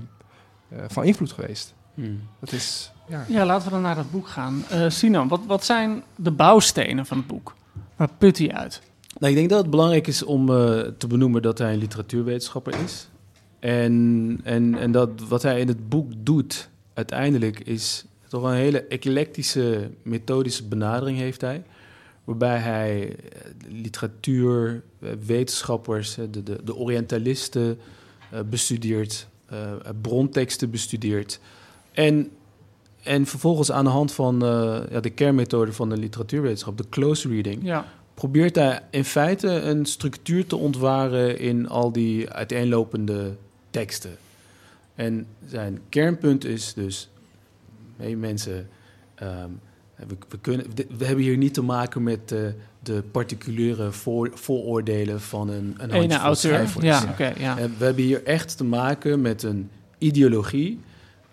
eh, 0.68 0.78
van 0.88 1.04
invloed 1.04 1.32
geweest. 1.32 1.74
Hmm. 1.94 2.20
Dat 2.40 2.52
is, 2.52 2.92
ja. 3.08 3.24
ja, 3.28 3.46
laten 3.46 3.64
we 3.66 3.70
dan 3.72 3.82
naar 3.82 3.94
dat 3.94 4.10
boek 4.10 4.28
gaan. 4.28 4.64
Eh 4.70 4.88
Sinan, 4.88 5.28
wat, 5.28 5.40
wat 5.46 5.64
zijn 5.64 6.02
de 6.16 6.30
bouwstenen 6.30 7.06
van 7.06 7.16
het 7.16 7.26
boek? 7.26 7.54
Waar 7.96 8.08
put 8.18 8.38
hij 8.38 8.52
uit? 8.52 8.82
Nou, 9.18 9.32
ik 9.32 9.38
denk 9.38 9.50
dat 9.50 9.60
het 9.60 9.70
belangrijk 9.70 10.06
is 10.06 10.22
om 10.24 10.48
eh, 10.50 10.80
te 10.98 11.06
benoemen 11.06 11.42
dat 11.42 11.58
hij 11.58 11.72
een 11.72 11.78
literatuurwetenschapper 11.78 12.74
is. 12.84 13.08
En, 13.58 14.40
en, 14.44 14.78
en 14.78 14.92
dat 14.92 15.10
wat 15.28 15.42
hij 15.42 15.60
in 15.60 15.68
het 15.68 15.88
boek 15.88 16.12
doet, 16.16 16.68
uiteindelijk 16.94 17.60
is 17.60 18.04
toch 18.34 18.50
een 18.50 18.56
hele 18.56 18.84
eclectische 18.84 19.90
methodische 20.02 20.64
benadering 20.64 21.18
heeft 21.18 21.40
hij. 21.40 21.62
Waarbij 22.24 22.58
hij 22.58 23.08
eh, 23.08 23.16
literatuur, 23.68 24.82
eh, 24.98 25.10
wetenschappers, 25.26 26.18
eh, 26.18 26.24
de, 26.30 26.42
de, 26.42 26.58
de 26.64 26.76
Orientalisten 26.76 27.78
bestudeert, 28.50 29.26
bronteksten 30.00 30.70
bestudeert. 30.70 31.40
En, 31.92 32.30
en 33.02 33.26
vervolgens 33.26 33.72
aan 33.72 33.84
de 33.84 33.90
hand 33.90 34.12
van 34.12 34.38
ja, 34.90 35.00
de 35.00 35.10
kernmethode 35.10 35.72
van 35.72 35.88
de 35.88 35.96
literatuurwetenschap, 35.96 36.78
de 36.78 36.88
close 36.88 37.28
reading, 37.28 37.62
Ja, 37.62 37.86
probeert 38.14 38.56
hij 38.56 38.80
in 38.90 39.04
feite 39.04 39.48
een 39.48 39.86
structuur 39.86 40.46
te 40.46 40.56
ontwaren 40.56 41.38
in 41.38 41.68
al 41.68 41.92
die 41.92 42.30
uiteenlopende 42.30 43.36
teksten. 43.70 44.16
En 44.94 45.26
zijn 45.46 45.80
kernpunt 45.88 46.44
is 46.44 46.74
dus, 46.74 47.08
hé 47.96 48.14
mensen, 48.14 48.68
ehm, 49.14 49.48
we, 49.96 50.16
we, 50.28 50.38
kunnen, 50.38 50.66
we 50.98 51.04
hebben 51.04 51.24
hier 51.24 51.36
niet 51.36 51.54
te 51.54 51.62
maken 51.62 52.02
met 52.02 52.32
eh, 52.32 52.38
de 52.82 53.02
particuliere 53.10 53.92
voor, 53.92 54.30
vooroordelen 54.34 55.20
van 55.20 55.48
een, 55.48 55.74
een 55.78 55.90
ene 55.90 56.16
auteur. 56.16 56.68
Ja, 56.80 57.02
oké, 57.10 57.32
ja. 57.38 57.58
Eh, 57.58 57.64
We 57.78 57.84
hebben 57.84 58.04
hier 58.04 58.24
echt 58.24 58.56
te 58.56 58.64
maken 58.64 59.20
met 59.20 59.42
een 59.42 59.70
ideologie. 59.98 60.80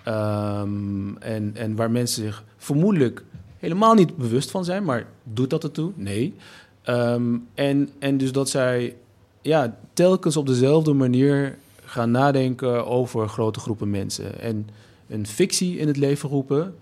ehm, 0.04 1.16
en, 1.20 1.52
en 1.54 1.76
waar 1.76 1.92
mensen 1.92 2.24
zich 2.24 2.44
vermoedelijk 2.58 3.24
helemaal 3.60 3.94
niet 3.94 4.18
bewust 4.18 4.52
van 4.52 4.66
zijn, 4.66 4.84
maar 4.84 5.06
doet 5.24 5.50
dat 5.50 5.64
ertoe? 5.64 5.92
Nee. 5.96 6.36
Ehm, 6.82 7.38
en, 7.54 7.90
en 8.00 8.18
dus 8.18 8.32
dat 8.32 8.50
zij 8.50 8.96
ja, 9.42 9.78
telkens 9.94 10.38
op 10.38 10.48
dezelfde 10.48 10.94
manier 10.94 11.58
gaan 11.86 12.12
nadenken 12.12 12.88
over 12.88 13.28
grote 13.30 13.60
groepen 13.60 13.90
mensen. 13.90 14.40
En 14.42 14.68
een 15.12 15.28
fictie 15.28 15.78
in 15.78 15.88
het 15.88 15.98
leven 15.98 16.30
roepen. 16.30 16.76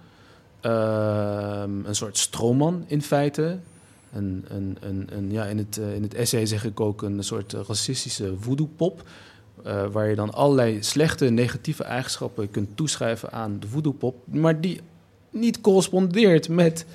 ehm, 0.62 1.86
een 1.86 1.96
soort 1.96 2.18
stroomman 2.18 2.84
in 2.88 3.02
feite. 3.02 3.58
Een, 4.14 4.46
een, 4.48 4.78
een, 4.80 5.08
een, 5.12 5.32
ja, 5.32 5.46
in, 5.46 5.58
het, 5.58 5.78
eh, 5.78 5.96
in 5.96 6.04
het 6.04 6.14
essay 6.14 6.46
zeg 6.46 6.66
ik 6.66 6.80
ook 6.80 7.02
een 7.02 7.24
soort 7.24 7.54
racistische 7.54 8.34
voodoo-pop. 8.40 9.04
eh, 9.64 9.86
waar 9.92 10.10
je 10.10 10.16
dan 10.16 10.34
allerlei 10.34 10.84
slechte, 10.84 11.26
negatieve 11.30 11.84
eigenschappen 11.84 12.52
kunt 12.52 12.78
toeschrijven 12.78 13.32
aan 13.32 13.58
de 13.60 13.68
voodoo-pop. 13.68 14.16
Maar 14.26 14.62
die 14.62 14.82
niet 15.30 15.62
correspondeert 15.62 16.50
met 16.50 16.86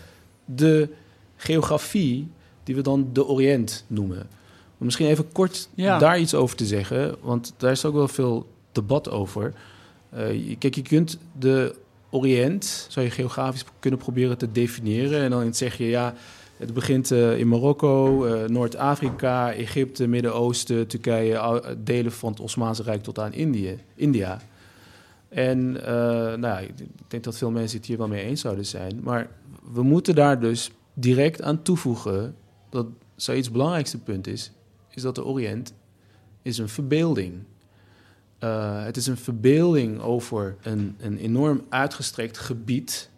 de 0.44 0.88
geografie 1.36 2.28
die 2.64 2.74
we 2.74 2.80
dan 2.82 3.08
de 3.12 3.26
Oriënt 3.26 3.84
noemen. 3.86 4.18
Om 4.78 4.84
misschien 4.84 5.06
even 5.06 5.32
kort 5.32 5.68
Ja. 5.74 5.98
daar 5.98 6.18
iets 6.18 6.34
over 6.34 6.56
te 6.56 6.66
zeggen, 6.66 7.16
want 7.20 7.54
daar 7.56 7.70
is 7.70 7.84
ook 7.84 7.94
wel 7.94 8.08
veel 8.08 8.46
debat 8.72 9.10
over. 9.10 9.52
Eh, 10.14 10.56
kijk, 10.58 10.74
je 10.74 10.82
kunt 10.82 11.18
de 11.38 11.74
Oriënt, 12.10 12.86
zou 12.90 13.06
je 13.06 13.12
geografisch 13.12 13.64
kunnen 13.78 13.98
proberen 13.98 14.38
te 14.38 14.52
definiëren. 14.52 15.20
En 15.20 15.30
dan 15.30 15.54
zeg 15.54 15.78
je, 15.78 15.84
ja, 15.84 16.14
het 16.56 16.74
begint 16.74 17.10
eh, 17.10 17.38
in 17.38 17.48
Marokko, 17.48 18.24
eh, 18.24 18.48
Noord-Afrika, 18.48 19.52
Egypte, 19.52 20.06
Midden-Oosten, 20.06 20.86
Turkije, 20.86 21.62
delen 21.78 22.12
van 22.12 22.30
het 22.30 22.40
Osmaanse 22.40 22.82
Rijk 22.82 23.02
tot 23.02 23.18
aan 23.18 23.32
India. 23.94 24.40
En 25.28 25.72
nou, 25.72 26.40
ja, 26.40 26.58
ik 26.58 26.72
denk 27.08 27.24
dat 27.24 27.36
veel 27.36 27.50
mensen 27.50 27.78
het 27.78 27.86
hier 27.86 27.98
wel 27.98 28.08
mee 28.08 28.24
eens 28.24 28.40
zouden 28.40 28.66
zijn. 28.66 29.00
Maar 29.02 29.28
we 29.72 29.82
moeten 29.82 30.14
daar 30.14 30.40
dus 30.40 30.70
direct 30.92 31.42
aan 31.42 31.62
toevoegen 31.62 32.34
dat 32.70 32.86
zoiets 33.16 33.50
belangrijkste 33.50 33.98
punt 33.98 34.26
is, 34.26 34.52
is 34.90 35.02
dat 35.02 35.14
de 35.14 35.24
Oriënt 35.24 35.74
is 36.42 36.58
een 36.58 36.68
verbeelding. 36.68 37.42
Eh, 38.44 38.84
het 38.84 38.96
is 38.96 39.06
een 39.06 39.16
verbeelding 39.16 40.00
over 40.00 40.56
een, 40.62 40.96
een 41.00 41.18
enorm 41.18 41.62
uitgestrekt 41.68 42.38
gebied. 42.38 43.08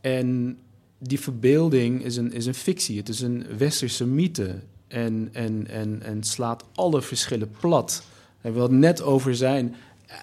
En 0.00 0.58
die 0.98 1.20
verbeelding 1.20 2.04
is 2.04 2.16
een, 2.16 2.32
is 2.32 2.46
een 2.46 2.54
fictie, 2.54 2.98
het 2.98 3.08
is 3.08 3.20
een 3.20 3.46
westerse 3.56 4.06
mythe. 4.06 4.54
En, 4.88 5.28
en, 5.32 5.66
en, 5.68 6.02
en 6.02 6.22
slaat 6.22 6.64
alle 6.74 7.02
verschillen 7.02 7.50
plat. 7.60 8.02
Hij 8.40 8.52
wil 8.52 8.68
net 8.68 9.02
over 9.02 9.36
zijn 9.36 9.74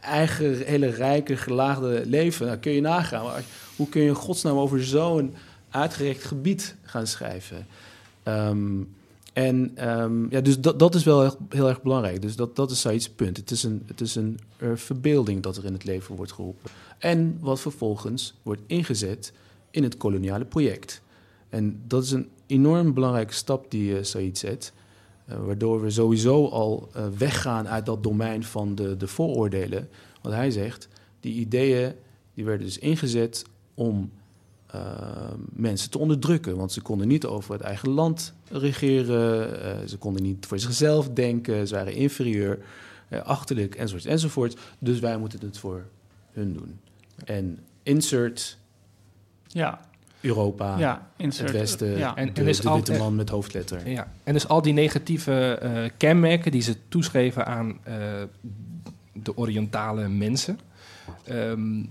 eigen 0.01 0.65
hele 0.65 0.87
rijke, 0.89 1.37
gelaagde 1.37 2.01
leven. 2.05 2.45
Nou, 2.45 2.57
kun 2.57 2.71
je 2.71 2.81
nagaan. 2.81 3.23
Maar 3.23 3.43
Hoe 3.75 3.89
kun 3.89 4.01
je 4.01 4.07
in 4.07 4.15
godsnaam 4.15 4.57
over 4.57 4.83
zo'n 4.83 5.35
uitgerekt 5.69 6.23
gebied 6.23 6.75
gaan 6.83 7.07
schrijven? 7.07 7.67
Ehm, 8.23 8.81
en 9.35 9.71
ehm, 9.75 10.29
ja, 10.29 10.41
dus 10.41 10.59
dat, 10.59 10.79
dat 10.79 10.95
is 10.95 11.03
wel 11.03 11.21
heel, 11.21 11.37
heel 11.49 11.67
erg 11.67 11.81
belangrijk. 11.81 12.21
Dus 12.21 12.35
dat, 12.35 12.55
dat 12.55 12.71
is 12.71 12.79
Said's 12.79 13.09
punt. 13.09 13.37
Het 13.37 13.51
is 13.51 13.63
een, 13.63 13.83
het 13.85 14.01
is 14.01 14.15
een 14.15 14.39
eh, 14.57 14.69
verbeelding 14.75 15.41
dat 15.41 15.57
er 15.57 15.65
in 15.65 15.73
het 15.73 15.83
leven 15.83 16.15
wordt 16.15 16.31
geroepen. 16.31 16.71
En 16.97 17.37
wat 17.39 17.59
vervolgens 17.59 18.33
wordt 18.43 18.61
ingezet 18.67 19.33
in 19.71 19.83
het 19.83 19.97
koloniale 19.97 20.45
project. 20.45 21.01
En 21.49 21.81
dat 21.87 22.03
is 22.03 22.11
een 22.11 22.29
enorm 22.47 22.93
belangrijke 22.93 23.33
stap 23.33 23.71
die 23.71 23.91
uh, 23.91 24.03
Said 24.03 24.37
zet. 24.37 24.73
Uh, 25.29 25.45
waardoor 25.45 25.81
we 25.81 25.89
sowieso 25.89 26.47
al 26.47 26.89
weggaan 27.17 27.67
uit 27.67 27.85
dat 27.85 28.03
domein 28.03 28.43
van 28.43 28.75
de, 28.75 28.97
de 28.97 29.07
vooroordelen. 29.07 29.89
Want 30.21 30.35
hij 30.35 30.51
zegt, 30.51 30.87
die 31.19 31.33
ideeën 31.33 31.93
die 32.33 32.45
werden 32.45 32.65
dus 32.65 32.77
ingezet 32.77 33.45
om 33.73 34.11
uh, 34.75 35.33
mensen 35.49 35.89
te 35.89 35.97
onderdrukken. 35.97 36.55
Want 36.55 36.71
ze 36.71 36.81
konden 36.81 37.07
niet 37.07 37.25
over 37.25 37.53
het 37.53 37.61
eigen 37.61 37.89
land 37.89 38.33
regeren, 38.49 39.89
ze 39.89 39.97
konden 39.97 40.23
niet 40.23 40.45
voor 40.45 40.59
zichzelf 40.59 41.09
denken, 41.09 41.67
ze 41.67 41.75
waren 41.75 41.93
inferieur, 41.93 42.59
achterlijk 43.23 43.75
enzovoort 43.75 44.05
enzovoort. 44.05 44.57
Dus 44.79 44.99
wij 44.99 45.17
moeten 45.17 45.39
het 45.39 45.57
voor 45.57 45.85
hun 46.31 46.53
doen. 46.53 46.79
En 47.25 47.59
insert 47.83 48.57
ja. 49.47 49.79
Europa, 50.21 50.77
ja, 50.77 51.09
insert, 51.17 51.49
het 51.49 51.57
Westen, 51.57 51.97
ja. 51.97 52.15
en, 52.15 52.33
de, 52.33 52.39
en 52.39 52.45
dus 52.45 52.59
de 52.59 52.73
witte 52.73 52.97
man 52.97 53.15
met 53.15 53.29
hoofdletter. 53.29 53.89
Ja. 53.89 54.11
En 54.23 54.33
dus 54.33 54.47
al 54.47 54.61
die 54.61 54.73
negatieve 54.73 55.59
uh, 55.63 55.89
kenmerken 55.97 56.51
die 56.51 56.61
ze 56.61 56.75
toeschreven 56.87 57.45
aan 57.45 57.67
uh, 57.67 57.95
de 59.13 59.37
Orientale 59.37 60.07
mensen, 60.07 60.59
um, 61.29 61.89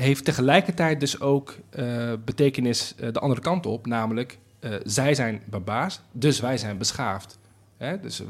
heeft 0.00 0.24
tegelijkertijd 0.24 1.00
dus 1.00 1.20
ook 1.20 1.56
uh, 1.78 2.12
betekenis 2.24 2.94
de 3.12 3.20
andere 3.20 3.40
kant 3.40 3.66
op, 3.66 3.86
namelijk 3.86 4.38
zij 4.84 5.14
zijn 5.14 5.42
barbaars, 5.44 6.00
dus 6.12 6.40
wij 6.40 6.58
zijn 6.58 6.78
beschaafd. 6.78 7.38
Hè? 7.76 8.00
Dus 8.00 8.22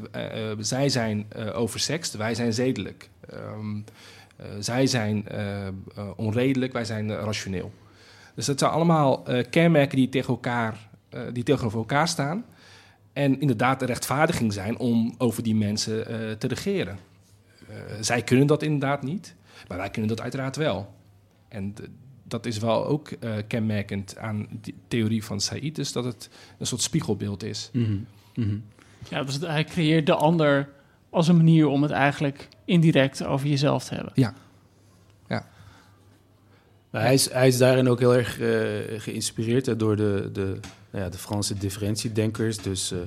zij 0.59 0.89
zijn 0.89 1.25
oversext, 1.53 2.13
wij 2.15 2.35
zijn 2.35 2.53
zedelijk. 2.53 3.09
Um, 3.33 3.83
zij 4.59 4.87
zijn 4.87 5.25
onredelijk, 6.15 6.73
wij 6.73 6.85
zijn 6.85 7.15
rationeel. 7.15 7.71
Dus 8.35 8.45
dat 8.45 8.59
zijn 8.59 8.71
allemaal 8.71 9.23
kenmerken 9.49 9.97
die, 9.97 10.09
tegen 10.09 10.29
elkaar, 10.29 10.89
die 11.33 11.43
tegenover 11.43 11.79
elkaar 11.79 12.07
staan. 12.07 12.45
En 13.13 13.39
inderdaad 13.39 13.79
de 13.79 13.85
rechtvaardiging 13.85 14.53
zijn 14.53 14.77
om 14.77 15.15
over 15.17 15.43
die 15.43 15.55
mensen 15.55 16.05
te 16.39 16.47
regeren. 16.47 16.97
zij 17.99 18.21
kunnen 18.21 18.47
dat 18.47 18.63
inderdaad 18.63 19.03
niet, 19.03 19.35
maar 19.67 19.77
wij 19.77 19.89
kunnen 19.89 20.09
dat 20.09 20.21
uiteraard 20.21 20.55
wel. 20.55 20.93
En 21.51 21.73
dat 22.23 22.45
is 22.45 22.57
wel 22.57 22.85
ook 22.85 23.09
kenmerkend 23.47 24.17
aan 24.17 24.47
de 24.61 24.73
theorie 24.87 25.23
van 25.23 25.41
Said, 25.41 25.75
dus 25.75 25.91
dat 25.91 26.03
het 26.03 26.29
een 26.57 26.65
soort 26.65 26.81
spiegelbeeld 26.81 27.43
is. 27.43 27.69
Mm 27.73 27.85
-hmm. 27.85 28.05
Mm 28.35 28.49
-hmm. 28.49 28.63
Ja, 29.09 29.23
dus 29.23 29.39
hij 29.39 29.63
creëert 29.63 30.05
de 30.05 30.15
ander 30.15 30.69
als 31.09 31.27
een 31.27 31.37
manier 31.37 31.67
om 31.67 31.81
het 31.81 31.91
eigenlijk 31.91 32.47
indirect 32.65 33.23
over 33.23 33.47
jezelf 33.47 33.83
te 33.83 33.93
hebben. 33.95 34.13
Ja, 34.15 34.33
ja. 35.27 35.45
Maar 36.89 37.01
hij, 37.01 37.13
is, 37.13 37.31
hij 37.31 37.47
is 37.47 37.57
daarin 37.57 37.89
ook 37.89 37.99
heel 37.99 38.15
erg 38.15 38.39
uh, 38.39 38.99
geïnspireerd 38.99 39.79
door 39.79 39.95
de, 39.95 40.29
de, 40.33 40.59
nou 40.91 41.03
ja, 41.03 41.09
de 41.09 41.17
Franse 41.17 41.57
differentiedenkers. 41.57 42.57
Dus 42.57 42.91
uh, 42.91 42.99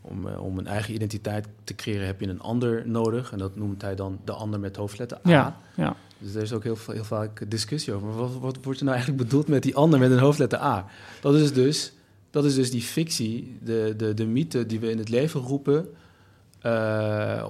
om, 0.00 0.26
uh, 0.26 0.42
om 0.42 0.58
een 0.58 0.66
eigen 0.66 0.94
identiteit 0.94 1.48
te 1.64 1.74
creëren 1.74 2.06
heb 2.06 2.20
je 2.20 2.28
een 2.28 2.40
ander 2.40 2.88
nodig. 2.88 3.32
En 3.32 3.38
dat 3.38 3.56
noemt 3.56 3.82
hij 3.82 3.94
dan 3.94 4.20
de 4.24 4.32
ander 4.32 4.60
met 4.60 4.76
hoofdletter 4.76 5.16
A. 5.16 5.30
Ja, 5.30 5.60
ja. 5.76 5.96
Dus 6.22 6.34
er 6.34 6.42
is 6.42 6.52
ook 6.52 6.62
heel, 6.62 6.78
heel 6.86 7.04
vaak 7.04 7.50
discussie 7.50 7.92
over. 7.92 8.06
Maar 8.06 8.16
wat, 8.16 8.38
wat 8.40 8.58
wordt 8.62 8.78
er 8.78 8.84
nou 8.84 8.96
eigenlijk 8.96 9.28
bedoeld 9.28 9.48
met 9.48 9.62
die 9.62 9.76
ander 9.76 9.98
met 9.98 10.10
een 10.10 10.18
hoofdletter 10.18 10.58
A? 10.58 10.86
Dat 11.20 11.34
is 11.34 11.52
dus, 11.52 11.92
dat 12.30 12.44
is 12.44 12.54
dus 12.54 12.70
die 12.70 12.82
fictie, 12.82 13.58
de, 13.64 13.94
de, 13.96 14.14
de 14.14 14.26
mythe 14.26 14.66
die 14.66 14.80
we 14.80 14.90
in 14.90 14.98
het 14.98 15.08
leven 15.08 15.40
roepen... 15.40 15.88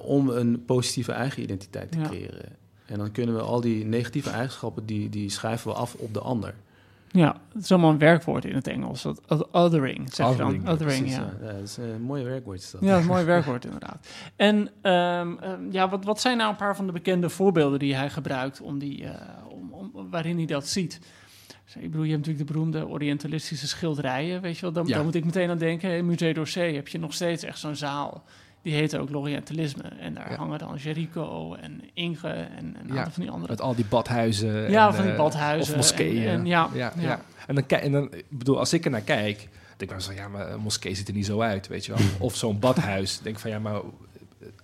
om 0.02 0.28
een 0.28 0.64
positieve 0.64 1.12
eigen 1.12 1.42
identiteit 1.42 1.92
te 1.92 1.98
Ja. 1.98 2.06
creëren. 2.06 2.56
En 2.86 2.98
dan 2.98 3.12
kunnen 3.12 3.34
we 3.34 3.40
al 3.40 3.60
die 3.60 3.84
negatieve 3.84 4.30
eigenschappen, 4.30 4.86
die, 4.86 5.08
die 5.08 5.30
schrijven 5.30 5.70
we 5.70 5.76
af 5.76 5.94
op 5.94 6.14
de 6.14 6.20
ander. 6.20 6.54
Ja, 7.12 7.36
het 7.52 7.62
is 7.62 7.70
allemaal 7.70 7.90
een 7.90 7.98
werkwoord 7.98 8.44
in 8.44 8.54
het 8.54 8.66
Engels. 8.66 9.02
Dat, 9.02 9.20
dat 9.26 9.52
othering, 9.52 10.14
zeg 10.14 10.26
Othering, 10.26 10.56
je 10.56 10.62
dan. 10.62 10.74
Othering, 10.74 11.10
ja. 11.10 11.34
ja, 11.42 11.52
dat 11.52 11.62
is 11.62 11.76
een 11.76 12.02
mooi 12.02 12.24
werkwoord. 12.24 12.58
Is 12.58 12.70
dat. 12.70 12.80
Ja, 12.80 12.96
een 12.96 13.06
mooi 13.14 13.24
werkwoord 13.24 13.64
inderdaad. 13.64 14.06
En 14.36 14.56
um, 14.92 15.38
um, 15.44 15.72
ja, 15.72 15.88
wat, 15.88 16.04
wat 16.04 16.20
zijn 16.20 16.36
nou 16.36 16.50
een 16.50 16.56
paar 16.56 16.76
van 16.76 16.86
de 16.86 16.92
bekende 16.92 17.28
voorbeelden 17.28 17.78
die 17.78 17.94
hij 17.94 18.10
gebruikt 18.10 18.60
om 18.60 18.78
die, 18.78 19.02
uh, 19.02 19.10
om, 19.48 19.72
om, 19.72 20.10
waarin 20.10 20.36
hij 20.36 20.46
dat 20.46 20.66
ziet? 20.66 21.00
Dus, 21.64 21.76
ik 21.76 21.90
bedoel, 21.90 22.04
je 22.04 22.12
hebt 22.12 22.26
natuurlijk 22.26 22.46
de 22.48 22.52
beroemde 22.52 22.88
Orientalistische 22.88 23.68
schilderijen, 23.68 24.40
weet 24.40 24.54
je 24.54 24.60
wel? 24.60 24.72
Dan, 24.72 24.86
Ja. 24.86 24.94
dan 24.94 25.04
moet 25.04 25.14
ik 25.14 25.24
meteen 25.24 25.50
aan 25.50 25.58
denken, 25.58 25.90
in 25.96 26.06
Musée 26.06 26.34
d'Orsay 26.34 26.74
heb 26.74 26.88
je 26.88 26.98
nog 26.98 27.14
steeds 27.14 27.42
echt 27.42 27.58
zo'n 27.58 27.76
zaal. 27.76 28.24
Die 28.62 28.74
heet 28.74 28.96
ook 28.96 29.10
l'Orientalisme. 29.10 29.82
En 29.82 30.14
daar 30.14 30.30
Ja. 30.30 30.36
hangen 30.36 30.58
dan 30.58 30.76
Jericho 30.76 31.54
en 31.54 31.80
Inge 31.94 32.28
en 32.28 32.76
een 32.80 32.86
Ja, 32.86 32.96
aantal 32.96 33.12
van 33.12 33.22
die 33.22 33.30
andere. 33.30 33.50
Met 33.52 33.60
al 33.60 33.74
die 33.74 33.84
badhuizen. 33.84 34.70
Ja, 34.70 34.86
en, 34.88 34.94
van 34.94 35.02
die 35.02 35.12
eh, 35.12 35.18
badhuizen 35.18 35.70
Of 35.72 35.76
moskeeën. 35.76 36.22
en- 36.28 36.38
en 36.38 36.46
ja, 36.46 36.68
ja. 36.74 36.92
En, 37.46 37.54
dan, 37.54 37.66
kijk- 37.66 37.82
en 37.82 37.92
dan, 37.92 38.12
ik 38.14 38.24
bedoel, 38.28 38.58
als 38.58 38.72
ik 38.72 38.84
er 38.84 38.90
naar 38.90 39.00
kijk, 39.00 39.36
denk 39.38 39.80
ik 39.80 39.88
dan 39.88 40.00
zo, 40.00 40.12
ja, 40.12 40.28
maar 40.28 40.50
een 40.52 40.60
moskee 40.60 40.94
ziet 40.94 41.08
er 41.08 41.14
niet 41.14 41.26
zo 41.26 41.40
uit, 41.40 41.68
weet 41.68 41.86
je 41.86 41.92
wel. 41.92 42.00
Of 42.18 42.36
zo'n 42.36 42.58
badhuis. 42.58 43.18
Denk 43.22 43.38
van, 43.38 43.50
ja, 43.50 43.58
maar 43.58 43.80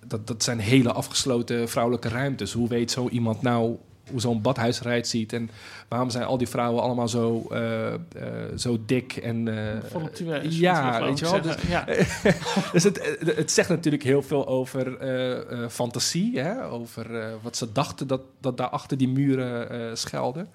dat, 0.06 0.26
dat 0.26 0.42
zijn 0.42 0.58
hele 0.58 0.92
afgesloten 0.92 1.68
vrouwelijke 1.68 2.08
ruimtes. 2.08 2.52
Hoe 2.52 2.68
weet 2.68 2.90
zo 2.90 3.08
iemand 3.08 3.42
nou 3.42 3.76
hoe 4.10 4.20
zo'n 4.20 4.42
badhuis 4.42 4.80
eruit 4.80 5.08
ziet? 5.08 5.32
En 5.32 5.50
waarom 5.88 6.10
zijn 6.10 6.24
al 6.24 6.38
die 6.38 6.48
vrouwen 6.48 6.82
allemaal 6.82 7.08
zo, 7.08 7.46
eh, 7.50 7.94
eh, 7.94 8.00
zo 8.56 8.78
dik 8.86 9.16
en... 9.16 9.48
eh, 9.48 10.50
ja, 10.50 11.02
weet 11.04 11.18
je 11.18 11.24
wel. 11.24 11.40
Dus, 11.40 11.56
ja. 11.68 11.84
dus 12.72 12.84
het, 12.84 13.16
het 13.36 13.50
zegt 13.50 13.68
natuurlijk 13.68 14.02
heel 14.02 14.22
veel 14.22 14.46
over 14.46 14.96
fantasie, 15.70 16.40
hè? 16.40 16.70
over 16.70 17.32
wat 17.42 17.56
ze 17.56 17.72
dachten 17.72 18.06
dat, 18.06 18.20
dat 18.40 18.56
daar 18.56 18.68
achter 18.68 18.96
die 18.96 19.08
muren 19.08 19.96
schuilde. 19.96 20.46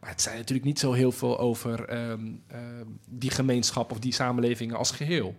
Maar 0.00 0.10
het 0.10 0.22
zei 0.22 0.36
natuurlijk 0.36 0.66
niet 0.66 0.78
zo 0.78 0.92
heel 0.92 1.12
veel 1.12 1.38
over 1.38 1.84
ehm, 1.84 2.26
ehm, 2.46 2.86
die 3.08 3.30
gemeenschap 3.30 3.90
of 3.90 3.98
die 3.98 4.12
samenlevingen 4.12 4.76
als 4.76 4.90
geheel. 4.90 5.34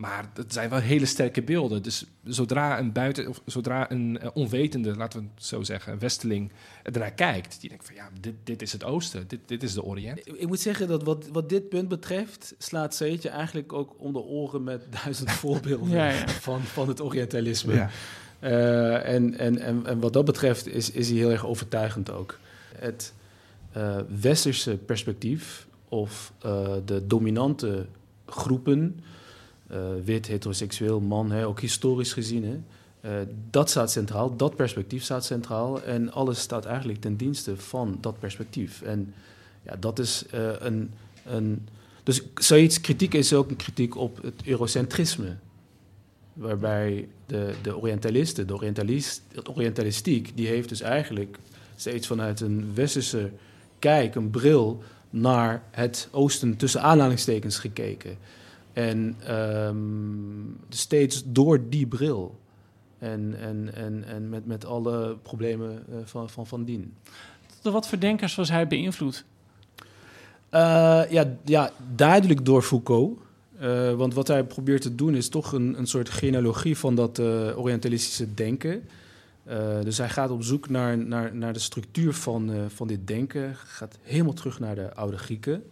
Maar 0.00 0.30
het 0.34 0.52
zijn 0.52 0.70
wel 0.70 0.78
hele 0.78 1.06
sterke 1.06 1.42
beelden. 1.42 1.82
Dus 1.82 2.04
zodra 2.24 2.78
een 2.78 2.92
buiten, 2.92 3.28
of 3.28 3.40
zodra 3.46 3.90
een 3.90 4.18
eh, 4.18 4.28
onwetende, 4.34 4.96
laten 4.96 5.20
we 5.20 5.26
het 5.34 5.44
zo 5.44 5.62
zeggen, 5.62 5.92
een 5.92 5.98
westeling 5.98 6.52
ernaar 6.82 7.12
kijkt, 7.12 7.60
die 7.60 7.68
denkt 7.68 7.84
van 7.84 7.94
ja, 7.94 8.08
dit, 8.20 8.34
dit 8.44 8.62
is 8.62 8.72
het 8.72 8.84
oosten, 8.84 9.28
dit, 9.28 9.40
dit 9.46 9.62
is 9.62 9.74
de 9.74 9.82
Oriënt. 9.82 10.18
Ik, 10.18 10.26
ik 10.26 10.46
moet 10.46 10.60
zeggen 10.60 10.88
dat 10.88 11.02
wat, 11.02 11.28
wat 11.32 11.48
dit 11.48 11.68
punt 11.68 11.88
betreft, 11.88 12.54
slaat 12.58 12.94
Seetje 12.94 13.28
eigenlijk 13.28 13.72
ook 13.72 13.94
om 13.98 14.12
de 14.12 14.18
oren 14.18 14.64
met 14.64 14.82
duizend 15.04 15.30
voorbeelden 15.30 15.88
Ja, 15.88 16.10
ja. 16.10 16.28
Van, 16.28 16.62
van 16.62 16.88
het 16.88 17.00
Orientalisme. 17.00 17.74
Ja. 17.74 17.90
Eh, 18.38 19.14
en, 19.14 19.38
en, 19.38 19.58
en, 19.58 19.86
en 19.86 20.00
wat 20.00 20.12
dat 20.12 20.24
betreft 20.24 20.66
is, 20.66 20.90
is 20.90 21.08
hij 21.08 21.18
heel 21.18 21.30
erg 21.30 21.46
overtuigend 21.46 22.10
ook. 22.10 22.38
Het 22.74 23.12
eh, 23.72 23.96
westerse 24.20 24.76
perspectief 24.76 25.66
of 25.88 26.32
eh, 26.38 26.72
de 26.84 27.06
dominante 27.06 27.86
groepen, 28.26 29.00
wit, 30.04 30.26
heteroseksueel, 30.26 31.00
man, 31.00 31.30
hè, 31.30 31.46
ook 31.46 31.60
historisch 31.60 32.12
gezien, 32.12 32.44
hè, 32.44 32.58
eh, 33.00 33.26
dat 33.50 33.70
staat 33.70 33.90
centraal, 33.90 34.36
dat 34.36 34.56
perspectief 34.56 35.02
staat 35.02 35.24
centraal 35.24 35.82
en 35.82 36.12
alles 36.12 36.40
staat 36.40 36.64
eigenlijk 36.64 37.00
ten 37.00 37.16
dienste 37.16 37.56
van 37.56 37.98
dat 38.00 38.18
perspectief. 38.18 38.82
En 38.82 39.14
ja, 39.62 39.76
dat 39.76 39.98
is 39.98 40.24
eh, 40.30 40.50
een, 40.58 40.90
een. 41.26 41.68
Dus 42.02 42.22
zoiets 42.34 42.80
kritiek 42.80 43.14
is 43.14 43.32
ook 43.32 43.50
een 43.50 43.56
kritiek 43.56 43.96
op 43.96 44.22
het 44.22 44.42
eurocentrisme. 44.44 45.36
Waarbij 46.32 47.08
de, 47.26 47.54
de 47.62 47.76
Orientalisten, 47.76 48.46
de 48.46 48.54
Orientalist, 48.54 49.22
Orientalistiek, 49.54 50.32
die 50.34 50.46
heeft 50.46 50.68
dus 50.68 50.80
eigenlijk 50.80 51.38
steeds 51.76 52.06
vanuit 52.06 52.40
een 52.40 52.74
westerse 52.74 53.30
kijk, 53.78 54.14
een 54.14 54.30
bril, 54.30 54.82
naar 55.10 55.62
het 55.70 56.08
oosten 56.10 56.56
tussen 56.56 56.82
aanhalingstekens 56.82 57.58
gekeken. 57.58 58.16
En 58.72 59.16
ehm, 59.24 59.76
steeds 60.68 61.22
door 61.26 61.68
die 61.68 61.86
bril. 61.86 62.38
En, 62.98 63.34
en, 63.40 63.74
en, 63.74 64.04
en 64.04 64.28
met, 64.28 64.46
met 64.46 64.64
alle 64.64 65.16
problemen 65.22 65.84
eh, 65.88 65.96
van, 66.04 66.30
van, 66.30 66.46
van 66.46 66.64
dien. 66.64 66.94
Door 67.62 67.72
wat 67.72 67.88
voor 67.88 67.98
denkers 67.98 68.34
was 68.34 68.48
hij 68.48 68.66
beïnvloed? 68.66 69.24
Eh, 70.50 71.02
ja, 71.10 71.36
ja, 71.44 71.70
duidelijk 71.94 72.44
door 72.44 72.62
Foucault. 72.62 73.18
Eh, 73.58 73.92
want 73.92 74.14
wat 74.14 74.28
hij 74.28 74.44
probeert 74.44 74.82
te 74.82 74.94
doen 74.94 75.14
is 75.14 75.28
toch 75.28 75.52
een, 75.52 75.78
een 75.78 75.86
soort 75.86 76.08
genealogie 76.08 76.78
van 76.78 76.94
dat 76.94 77.18
eh, 77.18 77.58
Orientalistische 77.58 78.34
denken. 78.34 78.88
Dus 79.84 79.98
hij 79.98 80.08
gaat 80.08 80.30
op 80.30 80.42
zoek 80.42 80.68
naar, 80.68 80.98
naar, 80.98 81.34
naar 81.34 81.52
de 81.52 81.58
structuur 81.58 82.12
van, 82.12 82.52
van 82.68 82.86
dit 82.86 83.06
denken. 83.06 83.54
Gaat 83.54 83.98
helemaal 84.02 84.32
terug 84.32 84.60
naar 84.60 84.74
de 84.74 84.94
oude 84.94 85.18
Grieken. 85.18 85.62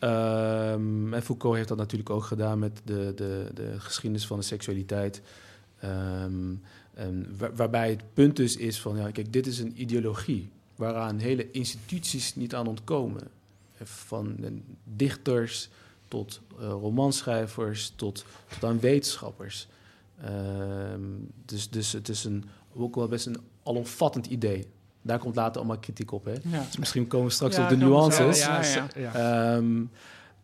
Ehm, 0.00 1.14
en 1.14 1.22
Foucault 1.22 1.56
heeft 1.56 1.68
dat 1.68 1.76
natuurlijk 1.76 2.10
ook 2.10 2.24
gedaan 2.24 2.58
met 2.58 2.80
de, 2.84 3.12
de, 3.16 3.50
de 3.54 3.80
geschiedenis 3.80 4.26
van 4.26 4.38
de 4.38 4.44
seksualiteit. 4.44 5.22
Ehm, 5.78 6.54
waarbij 7.54 7.90
het 7.90 8.02
punt 8.14 8.36
dus 8.36 8.56
is 8.56 8.80
van, 8.80 8.96
ja, 8.96 9.10
kijk, 9.10 9.32
dit 9.32 9.46
is 9.46 9.58
een 9.58 9.80
ideologie 9.80 10.50
waaraan 10.76 11.18
hele 11.18 11.50
instituties 11.50 12.34
niet 12.34 12.54
aan 12.54 12.66
ontkomen. 12.66 13.28
Van 13.82 14.36
eh, 14.44 14.50
dichters 14.84 15.68
tot 16.08 16.40
eh, 16.58 16.68
romanschrijvers 16.68 17.92
tot, 17.96 18.24
tot 18.48 18.64
aan 18.64 18.80
wetenschappers. 18.80 19.68
Ehm, 20.22 21.00
dus, 21.44 21.70
dus 21.70 21.92
het 21.92 22.08
is 22.08 22.24
een, 22.24 22.44
ook 22.74 22.94
wel 22.94 23.08
best 23.08 23.26
een 23.26 23.40
alomvattend 23.62 24.26
idee. 24.26 24.66
Daar 25.02 25.18
komt 25.18 25.36
later 25.36 25.56
allemaal 25.58 25.78
kritiek 25.78 26.12
op. 26.12 26.24
Hè? 26.24 26.32
Ja. 26.32 26.64
Dus 26.66 26.76
misschien 26.78 27.06
komen 27.06 27.26
we 27.26 27.32
straks 27.32 27.56
Ja, 27.56 27.62
op 27.62 27.68
de 27.68 27.76
nuances. 27.76 28.40
Ja, 28.40 28.62
ja, 28.62 28.86
ja. 28.96 29.10
ja. 29.12 29.54
Ehm, 29.54 29.82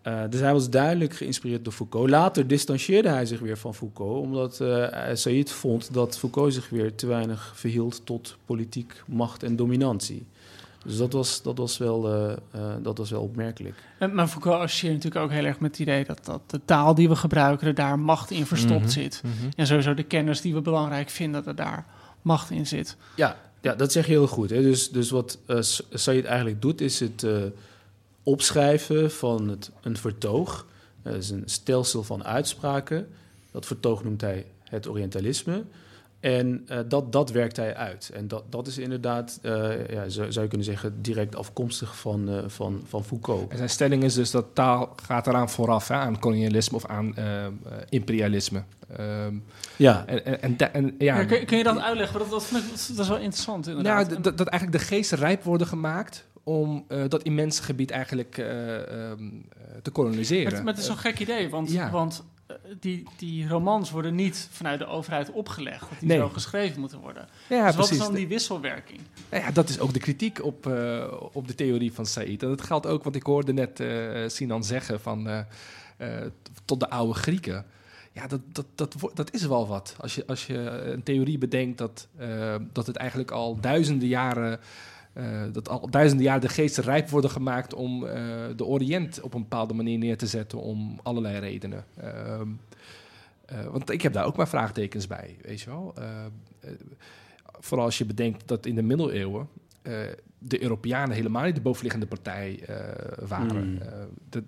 eh, 0.03 0.21
dus 0.31 0.41
hij 0.41 0.53
was 0.53 0.71
duidelijk 0.71 1.15
geïnspireerd 1.17 1.65
door 1.65 1.73
Foucault. 1.73 2.11
Later 2.11 2.47
distancieerde 2.47 3.09
hij 3.09 3.27
zich 3.27 3.41
weer 3.41 3.59
van 3.59 3.75
Foucault, 3.75 4.23
omdat 4.25 4.61
eh 4.61 5.15
Said 5.15 5.51
vond 5.51 5.93
dat 5.95 6.19
Foucault 6.19 6.55
zich 6.55 6.69
weer 6.69 6.95
te 6.95 7.07
weinig 7.07 7.53
verhield 7.55 8.07
tot 8.07 8.37
politiek 8.45 9.03
macht 9.07 9.43
en 9.43 9.57
dominantie. 9.57 10.27
Dus 10.85 10.97
dat 10.97 11.13
was, 11.13 11.43
dat 11.43 11.59
was, 11.59 11.79
wel, 11.79 12.09
eh, 12.13 12.33
eh, 12.33 12.75
dat 12.83 12.99
was 12.99 13.11
wel 13.11 13.23
opmerkelijk. 13.23 13.75
En- 13.99 14.15
Maar 14.15 14.27
Foucault 14.29 14.61
associeert 14.63 14.95
natuurlijk 14.95 15.25
ook 15.25 15.31
heel 15.31 15.45
erg 15.45 15.61
met 15.61 15.71
het 15.71 15.81
idee 15.81 16.05
dat, 16.05 16.25
dat 16.25 16.41
de 16.47 16.61
taal 16.65 16.95
die 16.95 17.09
we 17.09 17.17
gebruiken, 17.17 17.67
er 17.67 17.75
daar 17.75 17.99
macht 17.99 18.31
in 18.31 18.47
verstopt 18.47 18.81
Mhm. 18.81 18.89
zit. 18.89 19.23
Mhm. 19.25 19.51
En 19.57 19.67
sowieso 19.67 19.95
de 19.95 20.03
kennis 20.03 20.41
die 20.41 20.55
we 20.55 20.61
belangrijk 20.61 21.11
vinden, 21.11 21.45
dat 21.45 21.47
er 21.59 21.65
daar 21.65 21.87
macht 22.23 22.51
in 22.51 22.67
zit. 22.67 22.97
Ja, 23.17 23.37
ja 23.67 23.75
dat 23.75 23.93
zeg 23.93 24.07
je 24.07 24.13
heel 24.13 24.27
goed. 24.27 24.51
Hè? 24.51 24.63
Dus, 24.63 24.91
dus 24.91 25.11
wat 25.11 25.39
eh 25.47 25.61
S- 25.61 25.83
Said 25.91 26.25
eigenlijk 26.25 26.63
doet, 26.63 26.81
is 26.81 27.01
het 27.01 27.23
eh, 27.23 27.43
opschrijven 28.23 29.11
van 29.11 29.49
het, 29.49 29.71
een 29.83 29.97
vertoog. 29.97 30.67
Eh, 31.03 31.13
Dat 31.13 31.23
is 31.23 31.31
een 31.31 31.43
stelsel 31.47 32.03
van 32.03 32.25
uitspraken. 32.25 33.09
Dat 33.51 33.67
vertoog 33.67 34.05
noemt 34.05 34.21
hij 34.21 34.47
het 34.65 34.89
Orientalisme. 34.89 35.63
En 36.27 36.63
eh, 36.67 36.79
dat, 36.89 37.13
dat 37.13 37.31
werkt 37.31 37.57
hij 37.57 37.75
uit. 37.75 38.11
En 38.15 38.29
dat, 38.29 38.45
dat 38.49 38.67
is 38.67 38.79
inderdaad, 38.79 39.39
eh, 39.43 39.89
ja, 39.89 40.09
zou, 40.09 40.33
zou 40.33 40.45
je 40.45 40.49
kunnen 40.49 40.67
zeggen, 40.67 41.03
direct 41.03 41.37
afkomstig 41.37 41.97
van, 41.99 42.29
eh, 42.29 42.39
van, 42.47 42.83
van 42.87 43.05
Foucault. 43.05 43.51
En 43.51 43.57
zijn 43.57 43.71
stelling 43.71 44.03
is 44.03 44.15
dus 44.15 44.31
dat 44.31 44.47
taal 44.55 44.93
gaat 45.03 45.27
eraan 45.27 45.51
vooraf, 45.51 45.89
hè, 45.89 45.95
aan 45.95 46.19
kolonialisme 46.19 46.77
of 46.77 46.87
aan 46.87 47.15
imperialisme. 47.89 48.63
Ehm, 48.97 49.35
Ja, 49.77 50.07
en, 50.07 50.43
en, 50.43 50.57
en, 50.73 50.95
ja, 50.99 51.19
Ja, 51.19 51.25
kun, 51.25 51.45
kun 51.45 51.59
je 51.59 51.65
dat 51.65 51.79
uitleggen? 51.79 52.19
Dat, 52.19 52.31
dat, 52.31 52.45
vind 52.45 52.65
ik, 52.65 52.71
dat 52.71 53.05
is 53.05 53.09
wel 53.09 53.19
interessant 53.19 53.67
inderdaad. 53.67 54.09
Nou, 54.11 54.23
dat, 54.23 54.39
dat 54.39 54.47
eigenlijk 54.47 54.83
de 54.83 54.87
geesten 54.89 55.19
rijp 55.19 55.43
worden 55.43 55.67
gemaakt 55.67 56.27
om 56.47 56.85
eh, 56.89 57.03
dat 57.09 57.23
immense 57.23 57.63
gebied 57.63 57.91
eigenlijk 57.91 58.39
eh, 58.39 59.11
em, 59.11 59.45
eh, 59.49 59.77
te 59.83 59.91
koloniseren. 59.91 60.53
Maar, 60.53 60.63
maar 60.63 60.73
het 60.73 60.83
is 60.83 60.89
zo'n 60.89 60.97
gek 60.97 61.19
idee, 61.19 61.49
want, 61.49 61.71
Ja. 61.71 61.91
want 61.91 62.25
die, 62.81 63.07
die 63.17 63.49
romans 63.49 63.91
worden 63.91 64.15
niet 64.15 64.49
vanuit 64.53 64.79
de 64.79 64.87
overheid 64.87 65.31
opgelegd. 65.31 65.81
Dat 65.81 65.99
die 65.99 66.09
Nee. 66.09 66.19
zo 66.19 66.29
geschreven 66.29 66.81
moeten 66.81 66.99
worden. 67.01 67.29
ja, 67.49 67.57
dus 67.57 67.65
wat 67.67 67.75
precies. 67.75 67.97
is 67.97 68.03
dan 68.05 68.15
die 68.15 68.29
wisselwerking? 68.29 69.01
Nou 69.31 69.43
ja, 69.43 69.51
dat 69.51 69.69
is 69.69 69.79
ook 69.81 69.93
de 69.93 69.99
kritiek 69.99 70.45
op, 70.45 70.67
eh, 70.67 71.13
op 71.33 71.49
de 71.49 71.55
theorie 71.55 71.93
van 71.93 72.07
Said. 72.07 72.43
En 72.43 72.49
dat 72.49 72.63
geldt 72.63 72.87
ook, 72.87 73.05
wat 73.05 73.15
ik 73.15 73.23
hoorde 73.23 73.53
net 73.53 73.81
eh, 73.81 73.89
Sinan 74.27 74.65
zeggen, 74.65 75.01
van, 75.01 75.29
eh, 75.29 75.39
eh, 75.97 76.27
tot 76.65 76.81
de 76.81 76.91
oude 76.91 77.15
Grieken. 77.15 77.67
Ja, 78.13 78.27
dat, 78.27 78.41
dat, 78.53 78.67
dat, 78.75 78.95
dat 79.15 79.33
is 79.35 79.47
wel 79.47 79.67
wat. 79.67 79.95
Als 80.01 80.15
je, 80.15 80.27
als 80.27 80.47
je 80.47 80.59
een 80.93 81.03
theorie 81.03 81.39
bedenkt 81.39 81.79
dat, 81.79 82.09
eh, 82.19 82.55
dat 82.73 82.87
het 82.87 82.97
eigenlijk 82.97 83.31
al 83.31 83.61
duizenden 83.61 84.09
jaren... 84.09 84.61
eh, 85.17 85.43
dat 85.53 85.69
al 85.69 85.91
duizenden 85.91 86.27
jaren 86.27 86.41
de 86.41 86.49
geesten 86.49 86.85
rijp 86.85 87.09
worden 87.09 87.31
gemaakt 87.31 87.75
om 87.75 88.07
eh, 88.07 88.23
de 88.57 88.65
Oriënt 88.65 89.21
op 89.21 89.35
een 89.35 89.43
bepaalde 89.43 89.75
manier 89.75 89.99
neer 89.99 90.17
te 90.17 90.27
zetten 90.27 90.61
om 90.61 91.01
allerlei 91.03 91.39
redenen. 91.39 91.85
Ehm, 91.97 92.49
eh, 93.47 93.65
want 93.65 93.91
ik 93.91 94.03
heb 94.03 94.13
daar 94.13 94.25
ook 94.25 94.37
maar 94.37 94.49
vraagtekens 94.49 95.07
bij, 95.07 95.37
weet 95.43 95.61
je 95.61 95.71
wel. 95.71 95.93
Eh, 95.97 96.25
eh, 96.61 96.71
vooral 97.61 97.87
als 97.87 97.99
je 97.99 98.05
bedenkt 98.05 98.49
dat 98.49 98.67
in 98.67 98.75
de 98.75 98.83
middeleeuwen 98.83 99.49
de 100.39 100.63
Europeanen 100.63 101.17
helemaal 101.17 101.45
niet 101.45 101.55
de 101.55 101.61
bovenliggende 101.61 102.07
partij 102.07 102.61
waren. 103.27 103.63
Hmm. 103.65 103.79
Dat, 104.29 104.43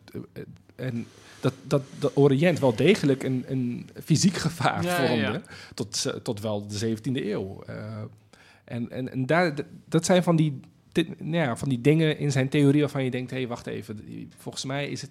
en 0.75 1.07
dat, 1.41 1.53
dat 1.63 1.83
de 2.01 2.17
Oriënt 2.17 2.59
wel 2.59 2.77
degelijk 2.77 3.23
een, 3.23 3.45
een 3.49 3.89
fysiek 4.05 4.37
gevaar 4.37 4.83
Ja, 4.83 4.97
vormde, 4.97 5.23
ja. 5.23 5.43
Tot, 5.75 6.15
tot 6.23 6.41
wel 6.41 6.67
de 6.67 6.97
17e 6.97 7.27
eeuw. 7.27 7.65
En 8.69 8.91
en, 8.91 9.11
en 9.13 9.27
daar, 9.27 9.55
dat 9.89 10.05
zijn 10.05 10.23
van 10.23 10.37
die, 10.37 10.61
dit- 10.93 11.21
nou 11.21 11.35
ja, 11.45 11.57
van 11.57 11.69
die 11.69 11.81
dingen 11.81 12.19
in 12.19 12.33
zijn 12.33 12.49
theorie 12.49 12.81
waarvan 12.81 13.05
je 13.05 13.11
denkt, 13.11 13.31
hé, 13.31 13.37
hey, 13.37 13.47
wacht 13.49 13.67
even, 13.67 14.01
volgens 14.37 14.65
mij 14.65 14.89
is 14.89 15.01
het, 15.01 15.11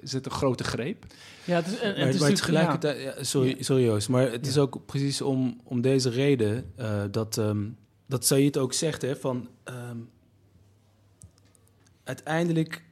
is 0.00 0.12
het 0.12 0.26
een 0.26 0.32
grote 0.32 0.64
greep. 0.64 1.04
Ja, 1.44 1.56
het 1.56 1.66
is, 1.66 1.78
en, 1.78 1.94
maar, 1.96 2.06
het 2.06 2.14
is 2.14 2.20
maar 2.20 2.30
natuurlijk- 2.30 2.38
tegelijkertijd, 2.40 3.16
ja, 3.18 3.24
sorry, 3.24 3.56
sorry 3.62 3.84
Joost, 3.84 4.08
maar 4.08 4.30
het 4.32 4.46
is 4.46 4.58
ook 4.58 4.86
precies 4.86 5.20
om, 5.22 5.60
om 5.64 5.80
deze 5.80 6.10
reden 6.10 6.72
eh, 6.76 7.02
dat, 7.10 7.38
ehm 7.38 7.62
dat 8.06 8.26
Said 8.26 8.56
ook 8.58 8.72
zegt, 8.72 9.02
hè, 9.02 9.16
van 9.16 9.48
ehm, 9.64 9.96
uiteindelijk 12.04 12.82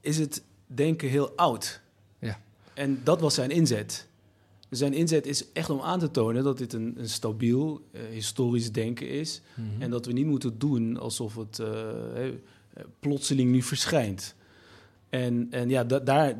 is 0.00 0.18
het 0.18 0.42
denken 0.66 1.08
heel 1.08 1.30
oud. 1.36 1.80
Ja. 2.18 2.40
En 2.74 3.00
dat 3.04 3.20
was 3.20 3.34
zijn 3.34 3.50
inzet. 3.50 4.08
Zijn 4.76 4.92
inzet 4.92 5.26
is 5.26 5.52
echt 5.52 5.70
om 5.70 5.80
aan 5.80 5.98
te 5.98 6.10
tonen 6.10 6.44
dat 6.44 6.58
dit 6.58 6.72
een, 6.72 6.94
een 6.96 7.08
stabiel 7.08 7.80
eh, 7.92 8.00
historisch 8.10 8.72
denken 8.72 9.08
is. 9.08 9.40
En 9.78 9.90
dat 9.90 10.06
we 10.06 10.12
niet 10.12 10.26
moeten 10.26 10.58
doen 10.58 10.96
alsof 10.98 11.34
het 11.36 11.58
eh, 11.58 12.26
eh, 12.26 12.32
plotseling 13.00 13.50
nu 13.50 13.62
verschijnt. 13.62 14.34
En, 15.08 15.46
en 15.50 15.68
ja, 15.68 15.84
da- 15.84 15.98
daar, 15.98 16.36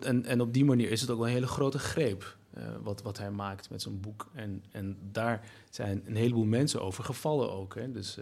en, 0.00 0.24
en 0.24 0.40
op 0.40 0.52
die 0.54 0.64
manier 0.64 0.90
is 0.90 1.00
het 1.00 1.10
ook 1.10 1.18
wel 1.18 1.26
een 1.26 1.32
hele 1.32 1.46
grote 1.46 1.78
greep. 1.78 2.36
wat, 2.82 3.02
wat 3.02 3.18
hij 3.18 3.30
maakt 3.30 3.70
met 3.70 3.82
zo'n 3.82 4.00
boek. 4.00 4.30
En, 4.32 4.62
en 4.70 4.96
daar 5.12 5.48
zijn 5.70 6.02
een 6.06 6.16
heleboel 6.16 6.44
mensen 6.44 6.82
over 6.82 7.04
gevallen 7.04 7.52
ook. 7.52 7.74
Hè. 7.74 7.90
Dus 7.90 8.14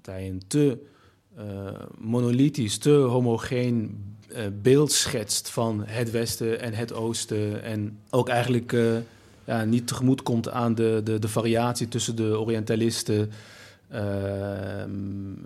dat 0.00 0.14
hij 0.14 0.28
een 0.28 0.42
te 0.46 0.78
monolithisch, 1.98 2.78
te 2.78 2.90
homogeen 2.90 4.04
beeld 4.62 4.92
schetst 4.92 5.50
van 5.50 5.82
het 5.86 6.10
Westen 6.10 6.60
en 6.60 6.72
het 6.74 6.92
Oosten. 6.92 7.62
En 7.62 7.98
ook 8.10 8.28
eigenlijk 8.28 8.72
eh, 8.72 8.96
ja, 9.44 9.64
niet 9.64 9.86
tegemoet 9.86 10.22
komt 10.22 10.48
aan 10.50 10.74
de, 10.74 11.00
de, 11.04 11.18
de 11.18 11.28
variatie 11.28 11.88
tussen 11.88 12.16
de 12.16 12.38
Orientalisten. 12.40 13.30
Ehm, 13.88 14.90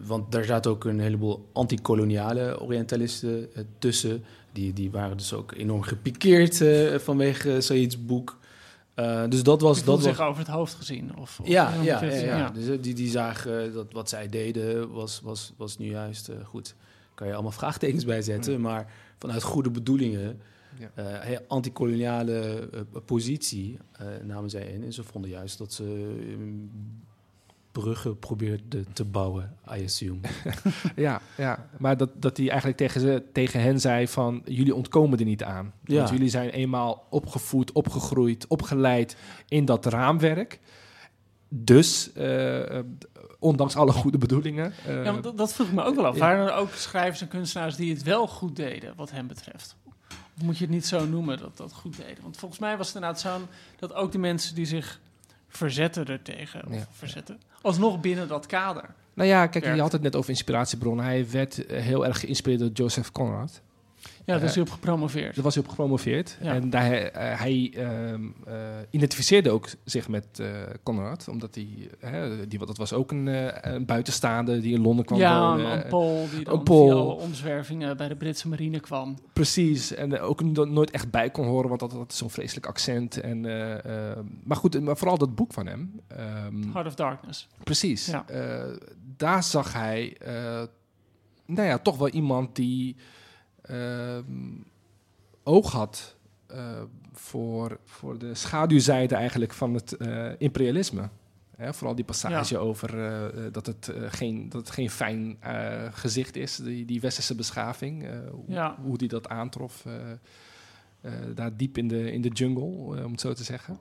want 0.06 0.32
daar 0.32 0.44
zaten 0.44 0.70
ook 0.70 0.84
een 0.84 1.00
heleboel 1.00 1.48
antikoloniale 1.52 2.60
Orientalisten 2.60 3.48
eh, 3.54 3.62
tussen. 3.78 4.24
Die, 4.52 4.72
die 4.72 4.90
waren 4.90 5.16
dus 5.16 5.32
ook 5.32 5.52
enorm 5.56 5.82
gepikeerd 5.82 6.60
eh, 6.60 6.98
vanwege 6.98 7.60
Said's 7.60 8.04
boek. 8.06 8.38
Eh, 8.94 9.22
dus 9.28 9.42
dat 9.42 9.60
was. 9.60 9.76
Die 9.76 9.84
Dat 9.86 9.94
was 9.94 10.04
zich 10.04 10.20
over 10.20 10.38
het 10.38 10.50
hoofd 10.50 10.74
gezien. 10.74 11.10
Of, 11.18 11.38
of 11.40 11.46
ja, 11.48 11.74
ja, 11.74 11.82
ja, 11.82 11.98
het- 12.00 12.20
ja. 12.20 12.50
Dus 12.50 12.66
eh, 12.68 12.78
die, 12.80 12.94
die 12.94 13.10
zagen 13.10 13.72
dat 13.72 13.86
wat 13.92 14.08
zij 14.08 14.28
deden 14.28 14.92
was, 14.92 15.20
was, 15.22 15.52
was 15.56 15.78
nu 15.78 15.86
juist 15.90 16.28
eh, 16.28 16.36
goed. 16.44 16.74
Kan 17.14 17.26
je 17.26 17.32
allemaal 17.32 17.52
vraagtekens 17.52 18.04
bij 18.04 18.22
zetten, 18.22 18.60
maar 18.60 18.92
vanuit 19.18 19.42
goede 19.42 19.70
bedoelingen, 19.70 20.40
Ja. 20.78 20.90
he- 21.02 21.38
antikoloniale 21.48 22.68
eh, 22.72 22.80
positie 23.04 23.78
eh, 23.92 24.06
namen 24.22 24.50
zij 24.50 24.66
in. 24.66 24.84
En 24.84 24.92
ze 24.92 25.02
vonden 25.04 25.30
juist 25.30 25.58
dat 25.58 25.72
ze 25.72 26.14
eh, 26.28 26.34
bruggen 27.72 28.18
probeerden 28.18 28.86
te 28.92 29.04
bouwen, 29.04 29.56
I 29.78 29.84
assume. 29.84 30.18
Ja, 30.96 31.20
ja. 31.36 31.68
maar 31.78 31.96
dat, 31.96 32.10
dat 32.22 32.36
hij 32.36 32.48
eigenlijk 32.48 32.78
tegen, 32.78 33.00
ze, 33.00 33.22
tegen 33.32 33.60
hen 33.60 33.80
zei 33.80 34.08
van... 34.08 34.42
jullie 34.44 34.74
ontkomen 34.74 35.18
er 35.18 35.24
niet 35.24 35.42
aan. 35.44 35.72
Ja. 35.84 35.96
Want 35.96 36.08
jullie 36.08 36.28
zijn 36.28 36.50
eenmaal 36.50 37.06
opgevoed, 37.10 37.72
opgegroeid, 37.72 38.46
opgeleid 38.46 39.16
in 39.48 39.64
dat 39.64 39.86
raamwerk. 39.86 40.60
Dus, 41.56 42.12
eh, 42.12 42.78
eh, 42.78 42.84
ondanks 43.38 43.76
alle 43.76 43.92
goede 43.92 44.18
bedoelingen... 44.18 44.72
eh, 44.86 45.04
Ja, 45.04 45.12
want 45.12 45.22
dat, 45.24 45.36
dat 45.38 45.52
vroeg 45.52 45.66
ik 45.66 45.72
me 45.72 45.82
ook 45.82 45.94
wel 45.94 46.06
af. 46.06 46.18
Waren 46.18 46.46
er 46.46 46.54
ook 46.54 46.72
schrijvers 46.74 47.20
en 47.20 47.28
kunstenaars 47.28 47.76
die 47.76 47.92
het 47.94 48.02
wel 48.02 48.26
goed 48.26 48.56
deden, 48.56 48.92
wat 48.96 49.10
hem 49.10 49.26
betreft? 49.26 49.76
Of 50.36 50.42
moet 50.42 50.58
je 50.58 50.64
het 50.64 50.72
niet 50.72 50.86
zo 50.86 51.06
noemen 51.06 51.38
dat 51.38 51.56
dat 51.56 51.72
goed 51.72 51.96
deden? 51.96 52.22
Want 52.22 52.36
volgens 52.36 52.60
mij 52.60 52.76
was 52.76 52.86
het 52.86 52.96
inderdaad 52.96 53.20
zo 53.20 53.38
dat 53.78 53.94
ook 53.94 54.12
de 54.12 54.18
mensen 54.18 54.54
die 54.54 54.66
zich 54.66 55.00
verzetten 55.48 56.06
ertegen, 56.06 56.66
of 56.66 56.74
Ja. 56.74 56.86
verzetten, 56.92 57.40
alsnog 57.62 58.00
binnen 58.00 58.28
dat 58.28 58.46
kader. 58.46 58.94
Nou 59.14 59.28
ja, 59.28 59.46
kijk, 59.46 59.64
je 59.74 59.80
had 59.80 59.92
het 59.92 60.02
net 60.02 60.16
over 60.16 60.30
inspiratiebronnen. 60.30 61.04
Hij 61.04 61.30
werd 61.30 61.66
eh, 61.66 61.82
heel 61.82 62.06
erg 62.06 62.20
geïnspireerd 62.20 62.60
door 62.60 62.70
Joseph 62.72 63.12
Conrad. 63.12 63.60
Ja, 64.26 64.34
daar 64.34 64.42
is 64.42 64.48
Eh, 64.48 64.54
hij 64.54 64.62
op 64.64 64.70
gepromoveerd. 64.70 65.34
Daar 65.34 65.44
was 65.44 65.54
hij 65.54 65.62
op 65.62 65.68
gepromoveerd. 65.70 66.38
Ja. 66.42 66.52
En 66.54 66.70
daar, 66.70 66.92
eh, 66.92 67.38
hij 67.40 67.72
ehm, 67.76 68.24
eh, 68.46 68.54
identificeerde 68.90 69.50
ook 69.50 69.68
zich 69.84 70.08
met 70.08 70.26
eh 70.40 70.46
Conrad. 70.82 71.28
Omdat 71.28 71.54
hij, 71.54 71.68
die, 72.48 72.58
dat 72.66 72.76
was 72.76 72.92
ook 72.92 73.10
een, 73.10 73.28
eh, 73.28 73.72
een 73.74 73.84
buitenstaande 73.86 74.60
die 74.60 74.74
in 74.74 74.80
Londen 74.82 75.04
kwam 75.04 75.18
ja, 75.18 75.48
wonen. 75.50 75.66
een, 75.72 75.82
een 75.82 75.88
Pool 75.88 76.26
die 76.34 76.44
dan 76.44 76.60
via 76.66 76.74
alle 76.74 77.02
omzwervingen 77.12 77.96
bij 77.96 78.08
de 78.08 78.16
Britse 78.16 78.48
marine 78.48 78.80
kwam. 78.80 79.16
Precies. 79.32 79.94
En 79.94 80.20
ook 80.20 80.42
no- 80.42 80.64
nooit 80.64 80.90
echt 80.90 81.10
bij 81.10 81.30
kon 81.30 81.46
horen, 81.46 81.68
want 81.68 81.80
dat 81.80 81.92
had 81.92 82.14
zo'n 82.14 82.30
vreselijk 82.30 82.66
accent. 82.66 83.20
En, 83.20 83.44
eh, 83.46 84.10
eh, 84.10 84.18
maar 84.44 84.56
goed, 84.56 84.80
maar 84.80 84.96
vooral 84.96 85.18
dat 85.18 85.34
boek 85.34 85.52
van 85.52 85.66
hem. 85.66 86.00
ehm, 86.08 86.70
Heart 86.72 86.86
of 86.86 86.94
Darkness. 86.94 87.48
Precies. 87.64 88.06
Ja. 88.06 88.24
Eh, 88.28 88.76
daar 89.16 89.42
zag 89.42 89.72
hij, 89.72 90.16
eh, 90.20 90.62
nou 91.46 91.68
ja, 91.68 91.78
toch 91.78 91.96
wel 91.96 92.08
iemand 92.08 92.56
die 92.56 92.96
oog 95.42 95.72
had 95.72 96.16
eh, 96.46 96.82
voor, 97.12 97.78
voor 97.84 98.18
de 98.18 98.34
schaduwzijde 98.34 99.14
eigenlijk 99.14 99.52
van 99.52 99.74
het 99.74 99.92
eh, 99.96 100.30
imperialisme. 100.38 101.08
Hè, 101.56 101.74
vooral 101.74 101.94
die 101.94 102.04
passage 102.04 102.58
over 102.58 103.04
eh, 103.04 103.52
dat, 103.52 103.66
het, 103.66 103.92
geen, 104.08 104.48
dat 104.48 104.60
het 104.60 104.70
geen 104.70 104.90
fijn 104.90 105.36
gezicht 105.90 106.36
is, 106.36 106.56
die, 106.56 106.84
die 106.84 107.00
westerse 107.00 107.34
beschaving. 107.34 108.06
hoe, 108.30 108.44
Ja. 108.46 108.76
hoe 108.82 108.98
die 108.98 109.08
dat 109.08 109.28
aantrof, 109.28 109.86
daar 111.34 111.56
diep 111.56 111.78
in 111.78 111.88
de, 111.88 112.12
in 112.12 112.20
de 112.20 112.28
jungle, 112.28 113.04
om 113.04 113.10
het 113.10 113.20
zo 113.20 113.32
te 113.32 113.44
zeggen. 113.44 113.78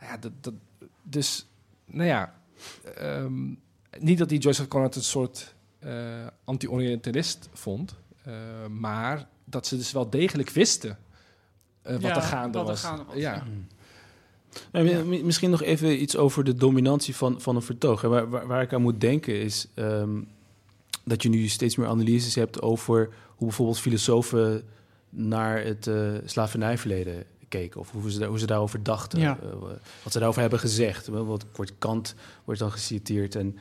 Nou 0.00 0.12
ja, 0.12 0.18
dat, 0.18 0.32
dat, 0.40 0.54
dus, 1.02 1.46
nou 1.84 2.06
ja, 2.08 2.34
Ehm, 2.94 3.54
niet 3.98 4.18
dat 4.18 4.28
die 4.28 4.38
Joseph 4.38 4.68
Conrad 4.68 4.94
een 4.94 5.02
soort 5.02 5.54
anti-orientalist 6.44 7.48
vond, 7.52 7.96
maar 8.70 9.28
dat 9.44 9.66
ze 9.66 9.76
dus 9.76 9.92
wel 9.92 10.10
degelijk 10.10 10.50
wisten 10.50 10.98
eh, 11.82 11.92
wat 11.92 12.02
Ja, 12.02 12.16
er 12.16 12.22
gaande 12.22 12.58
wat 12.58 12.66
er 12.66 12.72
was. 12.72 12.82
gaande 12.84 13.04
was, 13.04 13.16
ja. 13.16 13.44
mi- 14.72 15.22
misschien 15.22 15.50
nog 15.50 15.62
even 15.62 16.02
iets 16.02 16.16
over 16.16 16.44
de 16.44 16.54
dominantie 16.54 17.16
van, 17.16 17.40
van 17.40 17.56
een 17.56 17.62
vertoog. 17.62 18.02
En 18.02 18.10
Waar, 18.10 18.28
waar, 18.30 18.46
waar 18.46 18.62
ik 18.62 18.72
aan 18.72 18.82
moet 18.82 19.00
denken 19.00 19.40
is 19.40 19.66
ehm, 19.74 20.20
dat 21.04 21.22
je 21.22 21.28
nu 21.28 21.46
steeds 21.48 21.76
meer 21.76 21.86
analyses 21.86 22.34
hebt 22.34 22.62
over 22.62 23.08
hoe 23.26 23.46
bijvoorbeeld 23.46 23.80
filosofen 23.80 24.62
naar 25.10 25.64
het 25.64 25.86
eh, 25.86 26.10
slavernijverleden 26.24 27.24
keken. 27.48 27.80
Of 27.80 27.90
hoe 27.90 28.10
ze, 28.10 28.18
daar- 28.18 28.28
hoe 28.28 28.38
ze 28.38 28.46
daarover 28.46 28.82
dachten. 28.82 29.20
Ja. 29.20 29.38
eh, 29.42 29.48
wat 30.02 30.12
ze 30.12 30.18
daarover 30.18 30.40
hebben 30.40 30.58
gezegd. 30.60 31.06
Wat 31.06 31.44
wordt 31.54 31.72
Kant 31.78 32.14
wordt 32.44 32.60
dan 32.60 32.72
geciteerd. 32.72 33.34
En 33.34 33.58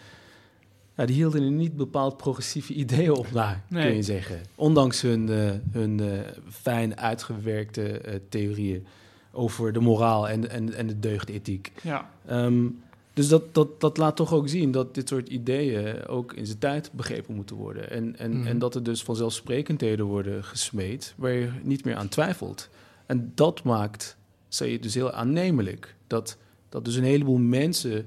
die 1.05 1.15
hielden 1.15 1.43
er 1.43 1.51
niet 1.51 1.75
bepaald 1.75 2.17
progressieve 2.17 2.73
ideeën 2.73 3.11
op 3.11 3.31
na, 3.31 3.63
Nee. 3.69 3.85
kun 3.87 3.95
je 3.95 4.01
zeggen. 4.03 4.39
Ondanks 4.55 5.01
hun, 5.01 5.29
eh, 5.29 5.51
hun 5.71 5.99
eh, 5.99 6.19
fijn 6.49 6.97
uitgewerkte 6.99 7.81
eh, 7.99 8.19
theorieën 8.29 8.85
over 9.31 9.73
de 9.73 9.79
moraal 9.79 10.29
en, 10.29 10.49
en, 10.49 10.73
en 10.73 10.87
de 10.87 10.99
deugdethiek. 10.99 11.71
Ja. 11.83 12.09
Ehm, 12.25 12.65
dus 13.13 13.27
dat, 13.27 13.53
dat, 13.53 13.81
dat 13.81 13.97
laat 13.97 14.15
toch 14.15 14.33
ook 14.33 14.49
zien 14.49 14.71
dat 14.71 14.95
dit 14.95 15.07
soort 15.07 15.29
ideeën 15.29 16.07
ook 16.07 16.33
in 16.33 16.45
zijn 16.45 16.57
tijd 16.57 16.91
begrepen 16.93 17.35
moeten 17.35 17.55
worden. 17.55 17.89
En, 17.91 18.17
en, 18.19 18.37
Mhm. 18.37 18.47
en 18.47 18.59
dat 18.59 18.75
er 18.75 18.83
dus 18.83 19.03
vanzelfsprekendheden 19.03 20.05
worden 20.05 20.43
gesmeed 20.43 21.13
waar 21.17 21.31
je 21.31 21.49
niet 21.63 21.85
meer 21.85 21.95
aan 21.95 22.07
twijfelt. 22.09 22.69
En 23.05 23.31
dat 23.35 23.63
maakt, 23.63 24.17
zei 24.47 24.71
je 24.71 24.79
dus 24.79 24.93
heel 24.93 25.11
aannemelijk, 25.11 25.95
dat, 26.07 26.37
dat 26.69 26.85
dus 26.85 26.95
een 26.95 27.03
heleboel 27.03 27.37
mensen 27.37 28.05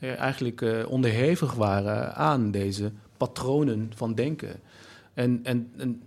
eigenlijk 0.00 0.62
eh, 0.62 0.90
onderhevig 0.90 1.54
waren 1.54 2.14
aan 2.14 2.50
deze 2.50 2.92
patronen 3.16 3.92
van 3.94 4.14
denken. 4.14 4.60
En, 5.14 5.40
en, 5.42 5.72
en 5.76 6.02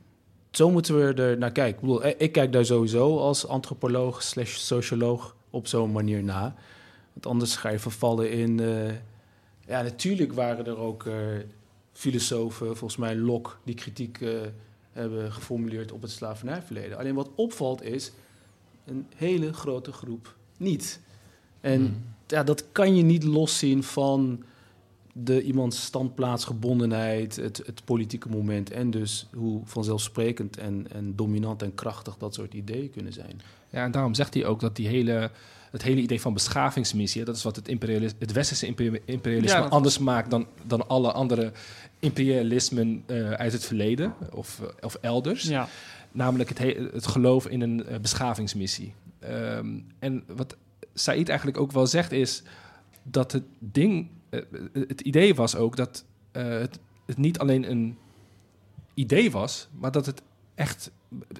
zo 0.51 0.71
moeten 0.71 0.97
we 0.97 1.13
er 1.13 1.37
naar 1.37 1.51
kijken. 1.51 1.73
Ik, 1.75 1.79
bedoel, 1.79 2.03
eh, 2.03 2.13
ik 2.17 2.31
kijk 2.31 2.51
daar 2.53 2.65
sowieso 2.65 3.17
als 3.17 3.47
antropoloog 3.47 4.23
slash 4.23 4.55
socioloog 4.55 5.35
op 5.49 5.67
zo'n 5.67 5.91
manier 5.91 6.23
na. 6.23 6.55
Want 7.13 7.25
anders 7.25 7.55
ga 7.55 7.69
je 7.69 7.79
vervallen 7.79 8.31
in... 8.31 8.59
eh, 8.59 8.93
ja, 9.67 9.81
natuurlijk 9.81 10.33
waren 10.33 10.65
er 10.65 10.77
ook 10.77 11.05
eh, 11.05 11.15
filosofen, 11.91 12.65
volgens 12.65 12.97
mij 12.97 13.15
Locke, 13.15 13.49
die 13.63 13.75
kritiek 13.75 14.21
eh, 14.21 14.29
hebben 14.91 15.31
geformuleerd 15.31 15.91
op 15.91 16.01
het 16.01 16.11
slavernijverleden. 16.11 16.97
Alleen 16.97 17.15
wat 17.15 17.29
opvalt 17.35 17.83
is 17.83 18.11
een 18.85 19.07
hele 19.15 19.53
grote 19.53 19.91
groep 19.91 20.35
niet. 20.57 20.99
En 21.61 21.79
Hmm. 21.79 22.12
Ja, 22.33 22.43
dat 22.43 22.65
kan 22.71 22.95
je 22.95 23.03
niet 23.03 23.23
loszien 23.23 23.83
van 23.83 24.43
de 25.13 25.41
iemands 25.43 25.83
standplaatsgebondenheid, 25.83 27.35
het, 27.35 27.61
het 27.65 27.81
politieke 27.85 28.29
moment 28.29 28.71
en 28.71 28.91
dus 28.91 29.27
hoe 29.35 29.61
vanzelfsprekend 29.65 30.57
en, 30.57 30.87
en 30.91 31.15
dominant 31.15 31.61
en 31.61 31.75
krachtig 31.75 32.17
dat 32.17 32.33
soort 32.33 32.53
ideeën 32.53 32.89
kunnen 32.89 33.13
zijn. 33.13 33.41
Ja, 33.69 33.83
en 33.83 33.91
daarom 33.91 34.13
zegt 34.13 34.33
hij 34.33 34.45
ook 34.45 34.59
dat 34.59 34.75
die 34.75 34.87
hele, 34.87 35.31
het 35.71 35.81
hele 35.83 36.01
idee 36.01 36.21
van 36.21 36.33
beschavingsmissie, 36.33 37.23
dat 37.23 37.35
is 37.35 37.43
wat 37.43 37.55
het, 37.55 37.67
imperialis- 37.67 38.13
het 38.19 38.31
westerse 38.31 38.65
imperi- 38.65 39.01
imperialisme 39.05 39.57
Ja, 39.57 39.63
dat- 39.63 39.71
anders 39.71 39.97
maakt 39.97 40.29
dan, 40.29 40.47
dan 40.65 40.87
alle 40.87 41.11
andere 41.11 41.51
imperialismen 41.99 43.03
eh, 43.05 43.31
uit 43.31 43.53
het 43.53 43.65
verleden 43.65 44.13
of, 44.31 44.59
eh, 44.61 44.67
of 44.85 44.95
elders. 45.01 45.43
ja. 45.43 45.67
Namelijk 46.11 46.49
het, 46.49 46.57
he- 46.57 46.87
het 46.93 47.07
geloof 47.07 47.47
in 47.47 47.61
een 47.61 47.85
eh, 47.85 47.99
beschavingsmissie. 47.99 48.93
Ehm, 49.19 49.67
en 49.99 50.23
wat 50.35 50.55
Said 50.93 51.29
eigenlijk 51.29 51.57
ook 51.59 51.71
wel 51.71 51.87
zegt 51.87 52.11
is 52.11 52.43
dat 53.03 53.31
het 53.31 53.43
ding, 53.59 54.09
eh, 54.29 54.41
het 54.87 55.01
idee 55.01 55.35
was 55.35 55.55
ook 55.55 55.75
dat 55.75 56.05
eh, 56.31 56.43
het, 56.47 56.79
het 57.05 57.17
niet 57.17 57.39
alleen 57.39 57.71
een 57.71 57.97
idee 58.93 59.31
was, 59.31 59.67
maar 59.79 59.91
dat 59.91 60.05
het 60.05 60.21
echt 60.55 60.91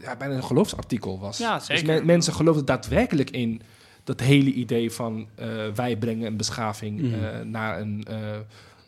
ja, 0.02 0.16
bijna 0.16 0.36
een 0.36 0.44
geloofsartikel 0.44 1.20
was. 1.20 1.38
Ja, 1.38 1.56
Dus 1.58 1.66
zeker. 1.66 1.86
men- 1.86 2.06
mensen 2.06 2.34
geloofden 2.34 2.66
daadwerkelijk 2.66 3.30
in 3.30 3.62
dat 4.04 4.20
hele 4.20 4.52
idee 4.54 4.92
van 4.92 5.28
eh, 5.36 5.48
wij 5.76 5.98
brengen 5.98 6.28
een 6.28 6.38
beschaving 6.38 7.02
Mhm. 7.02 7.24
eh, 7.24 7.40
naar 7.42 7.80
een 7.82 8.04
eh, 8.04 8.38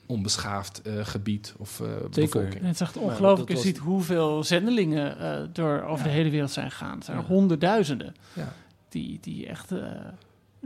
onbeschaafd 0.05 0.81
eh, 0.81 0.93
gebied 1.05 1.53
of 1.57 1.79
eh 1.79 1.87
bevolking. 2.11 2.53
En 2.59 2.65
het 2.65 2.73
is 2.75 2.81
echt 2.81 2.95
Maar 2.95 3.03
ongelooflijk. 3.03 3.49
Je 3.49 3.55
was- 3.55 3.63
ziet 3.63 3.77
hoeveel 3.77 4.43
zendelingen 4.43 5.19
eh, 5.19 5.47
door 5.53 5.81
over 5.81 6.03
de 6.03 6.09
hele 6.09 6.29
wereld 6.29 6.51
zijn 6.51 6.71
gegaan. 6.71 7.01
Zijn 7.03 7.17
Ja. 7.17 7.23
honderdduizenden 7.23 8.15
Ja. 8.33 8.53
die, 8.89 9.17
die 9.21 9.47
echt 9.47 9.71
eh 9.71 9.79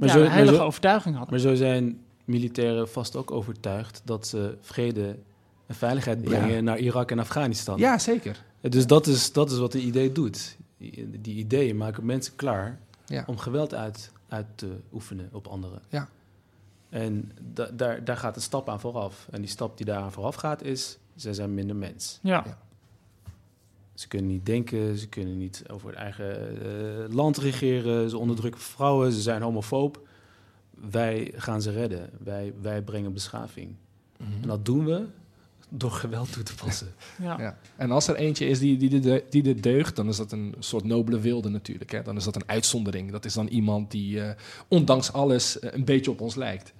ja, 0.07 0.13
zo- 0.13 0.17
een 0.19 0.23
maar 0.25 0.33
heilige 0.33 0.57
zo- 0.57 0.63
overtuiging 0.63 1.15
hadden. 1.15 1.33
Maar 1.33 1.43
zo 1.43 1.55
zijn 1.55 1.99
militairen 2.25 2.89
vast 2.89 3.15
ook 3.15 3.31
overtuigd 3.31 4.01
dat 4.05 4.27
ze 4.27 4.57
vrede 4.61 5.15
en 5.65 5.75
veiligheid 5.75 6.21
brengen 6.21 6.51
Ja. 6.55 6.61
naar 6.61 6.77
Irak 6.79 7.11
en 7.11 7.19
Afghanistan. 7.19 7.77
Ja, 7.77 7.97
zeker. 7.97 8.43
Dus 8.61 8.87
dat 8.87 9.07
is, 9.07 9.31
dat 9.33 9.51
is 9.51 9.57
wat 9.57 9.71
de 9.71 9.81
idee 9.81 10.11
doet. 10.11 10.57
Die, 10.77 11.35
ideeën 11.35 11.77
maken 11.77 12.05
mensen 12.05 12.35
klaar 12.35 12.79
Ja. 13.05 13.23
om 13.27 13.37
geweld 13.37 13.73
uit, 13.73 14.11
uit 14.27 14.45
te 14.55 14.79
oefenen 14.93 15.29
op 15.31 15.47
anderen. 15.47 15.81
Ja. 15.89 16.09
En 16.89 17.31
da- 17.53 17.69
daar, 17.73 18.03
daar 18.03 18.17
gaat 18.17 18.35
een 18.35 18.41
stap 18.41 18.69
aan 18.69 18.79
vooraf. 18.79 19.27
En 19.31 19.41
die 19.41 19.49
stap 19.49 19.77
die 19.77 19.85
daaraan 19.85 20.11
vooraf 20.11 20.35
gaat 20.35 20.63
is, 20.63 20.97
zij 21.15 21.33
zijn 21.33 21.53
minder 21.53 21.75
mens. 21.75 22.19
Ja. 22.21 22.57
Ze 23.99 24.07
kunnen 24.07 24.31
niet 24.31 24.45
denken, 24.45 24.97
ze 24.97 25.07
kunnen 25.07 25.37
niet 25.37 25.63
over 25.67 25.89
het 25.89 25.97
eigen 25.97 26.61
eh, 26.61 27.15
land 27.15 27.37
regeren, 27.37 28.09
ze 28.09 28.17
onderdrukken 28.17 28.61
vrouwen, 28.61 29.11
ze 29.11 29.21
zijn 29.21 29.41
homofoob. 29.41 30.07
Wij 30.91 31.31
gaan 31.35 31.61
ze 31.61 31.71
redden, 31.71 32.09
wij, 32.23 32.53
wij 32.61 32.81
brengen 32.81 33.13
beschaving. 33.13 33.75
En 34.41 34.47
dat 34.47 34.65
doen 34.65 34.85
we 34.85 35.05
door 35.69 35.91
geweld 35.91 36.31
toe 36.33 36.43
te 36.43 36.55
passen. 36.55 36.87
Ja. 37.21 37.35
Ja. 37.39 37.57
En 37.75 37.91
als 37.91 38.07
er 38.07 38.15
eentje 38.15 38.45
is 38.47 38.59
die, 38.59 38.77
die, 38.77 38.99
de, 38.99 39.23
die 39.29 39.43
de 39.43 39.53
deugt, 39.59 39.95
dan 39.95 40.07
is 40.07 40.17
dat 40.17 40.31
een 40.31 40.55
soort 40.59 40.83
nobele 40.83 41.19
wilde 41.19 41.49
natuurlijk. 41.49 41.91
Hè? 41.91 42.01
Dan 42.01 42.15
is 42.17 42.23
dat 42.23 42.35
een 42.35 42.43
uitzondering. 42.49 43.11
Dat 43.11 43.25
is 43.25 43.33
dan 43.33 43.47
iemand 43.47 43.91
die 43.91 44.21
eh, 44.23 44.29
ondanks 44.67 45.13
alles 45.13 45.59
eh, 45.59 45.73
een 45.73 45.85
beetje 45.85 46.11
op 46.11 46.21
ons 46.21 46.35
lijkt. 46.35 46.73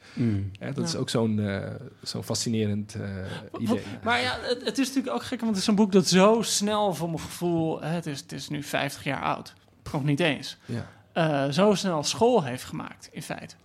Hè? 0.60 0.72
Dat 0.74 0.88
is 0.88 0.96
ook 0.96 1.10
zo'n 1.10 1.40
eh, 1.40 1.72
zo'n 2.04 2.24
fascinerend 2.24 2.96
eh, 2.96 3.62
idee. 3.62 3.82
Maar 4.04 4.22
ja, 4.22 4.38
het, 4.42 4.66
het 4.66 4.78
is 4.78 4.88
natuurlijk 4.88 5.16
ook 5.16 5.24
gek, 5.24 5.40
want 5.40 5.52
het 5.52 5.62
is 5.62 5.68
een 5.68 5.76
boek 5.76 5.92
dat 5.92 6.08
zo 6.08 6.42
snel 6.42 6.94
voor 6.94 7.08
mijn 7.08 7.20
gevoel... 7.22 7.82
Hè, 7.82 7.88
het, 7.90 8.06
is, 8.06 8.20
het 8.20 8.32
is 8.32 8.50
nu 8.50 8.64
50 8.64 9.04
jaar 9.04 9.22
oud, 9.24 9.54
nog 9.92 10.04
niet 10.04 10.20
eens... 10.20 10.58
Ja. 10.66 10.88
eh, 11.14 11.52
zo 11.54 11.74
snel 11.74 12.04
school 12.04 12.44
heeft 12.44 12.64
gemaakt, 12.64 13.10
in 13.12 13.22
feite. 13.22 13.56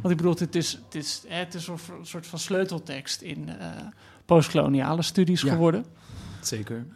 Want 0.00 0.10
ik 0.10 0.16
bedoel, 0.16 0.34
het 0.38 0.54
is, 0.54 0.72
het 0.84 0.94
is, 0.94 1.22
hè, 1.28 1.36
het 1.36 1.54
is 1.54 1.66
een 1.68 1.78
soort- 1.78 1.98
een 1.98 2.06
soort 2.06 2.26
van 2.26 2.38
sleuteltekst 2.38 3.20
in 3.22 3.48
eh, 3.48 3.66
postkoloniale 4.24 5.02
studies 5.02 5.42
Ja. 5.42 5.52
geworden. 5.52 5.84
Zeker. 6.40 6.86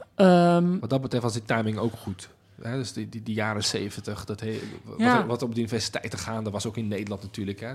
Wat 0.81 0.91
dat 0.91 1.01
betreft 1.01 1.23
was 1.25 1.33
die 1.33 1.45
timing 1.45 1.79
ook 1.79 1.93
goed. 1.97 2.29
Hè? 2.63 2.77
Dus 2.77 2.93
die, 2.93 3.09
die, 3.09 3.23
die 3.23 3.35
jaren 3.35 3.65
zeventig, 3.65 4.25
dat 4.25 4.41
he- 4.41 4.61
wat, 4.85 4.99
Ja. 4.99 5.19
er- 5.21 5.27
wat 5.27 5.43
op 5.43 5.55
de 5.55 5.61
universiteiten 5.61 6.19
gaande 6.19 6.51
was, 6.51 6.67
ook 6.67 6.77
in 6.77 6.89
Nederland 6.89 7.23
natuurlijk. 7.23 7.61
Hè? 7.61 7.67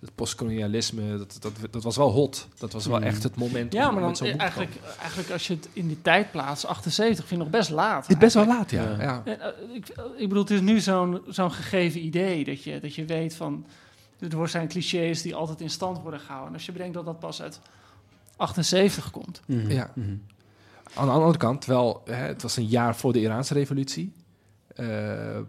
Het 0.00 0.14
postkolonialisme, 0.14 1.18
dat, 1.18 1.36
dat, 1.40 1.52
dat 1.70 1.82
was 1.82 1.96
wel 1.96 2.10
hot. 2.10 2.48
Dat 2.58 2.72
was 2.72 2.86
wel 2.86 2.98
Mm. 2.98 3.02
echt 3.04 3.22
het 3.22 3.36
moment 3.36 3.72
Ja, 3.72 3.88
om 3.88 3.92
maar 3.94 4.02
dan 4.02 4.12
komen. 4.14 4.38
eigenlijk, 4.38 4.70
eigenlijk 4.98 5.30
als 5.30 5.46
je 5.46 5.54
het 5.54 5.68
in 5.72 5.86
die 5.88 6.02
tijd 6.02 6.30
plaatst, 6.30 6.66
78, 6.66 7.26
vind 7.26 7.40
ik 7.40 7.46
nog 7.46 7.56
best 7.56 7.70
laat. 7.70 8.02
Het 8.02 8.10
is 8.16 8.22
best 8.22 8.34
wel 8.34 8.46
laat, 8.46 8.70
ja. 8.70 8.82
Ja. 8.82 9.00
ja. 9.02 9.22
En, 9.24 9.40
eh, 9.40 9.74
ik, 9.74 9.88
ik 10.16 10.28
bedoel, 10.28 10.42
het 10.42 10.50
is 10.52 10.60
nu 10.60 10.80
zo'n 10.80 11.22
zo'n 11.28 11.52
gegeven 11.52 12.04
idee 12.04 12.44
dat 12.44 12.62
je, 12.62 12.80
dat 12.80 12.94
je 12.94 13.04
weet 13.04 13.34
van... 13.34 13.66
Er 14.18 14.48
zijn 14.48 14.68
clichés 14.68 15.22
die 15.22 15.34
altijd 15.34 15.60
in 15.60 15.70
stand 15.70 16.00
worden 16.02 16.20
gehouden. 16.20 16.48
En 16.48 16.54
als 16.54 16.66
je 16.66 16.72
bedenkt 16.72 16.94
dat 16.94 17.04
dat 17.04 17.18
pas 17.18 17.42
uit 17.42 17.60
78 18.36 19.10
komt. 19.10 19.40
Mhm. 19.46 19.70
Ja. 19.70 19.90
Mhm. 19.94 20.14
aan 20.94 21.06
de 21.06 21.12
andere 21.12 21.38
kant 21.38 21.64
wel, 21.64 22.02
hè, 22.04 22.14
het 22.14 22.42
was 22.42 22.56
een 22.56 22.66
jaar 22.66 22.96
voor 22.96 23.12
de 23.12 23.20
Iraanse 23.20 23.54
revolutie. 23.54 24.12
Uh, 24.80 24.86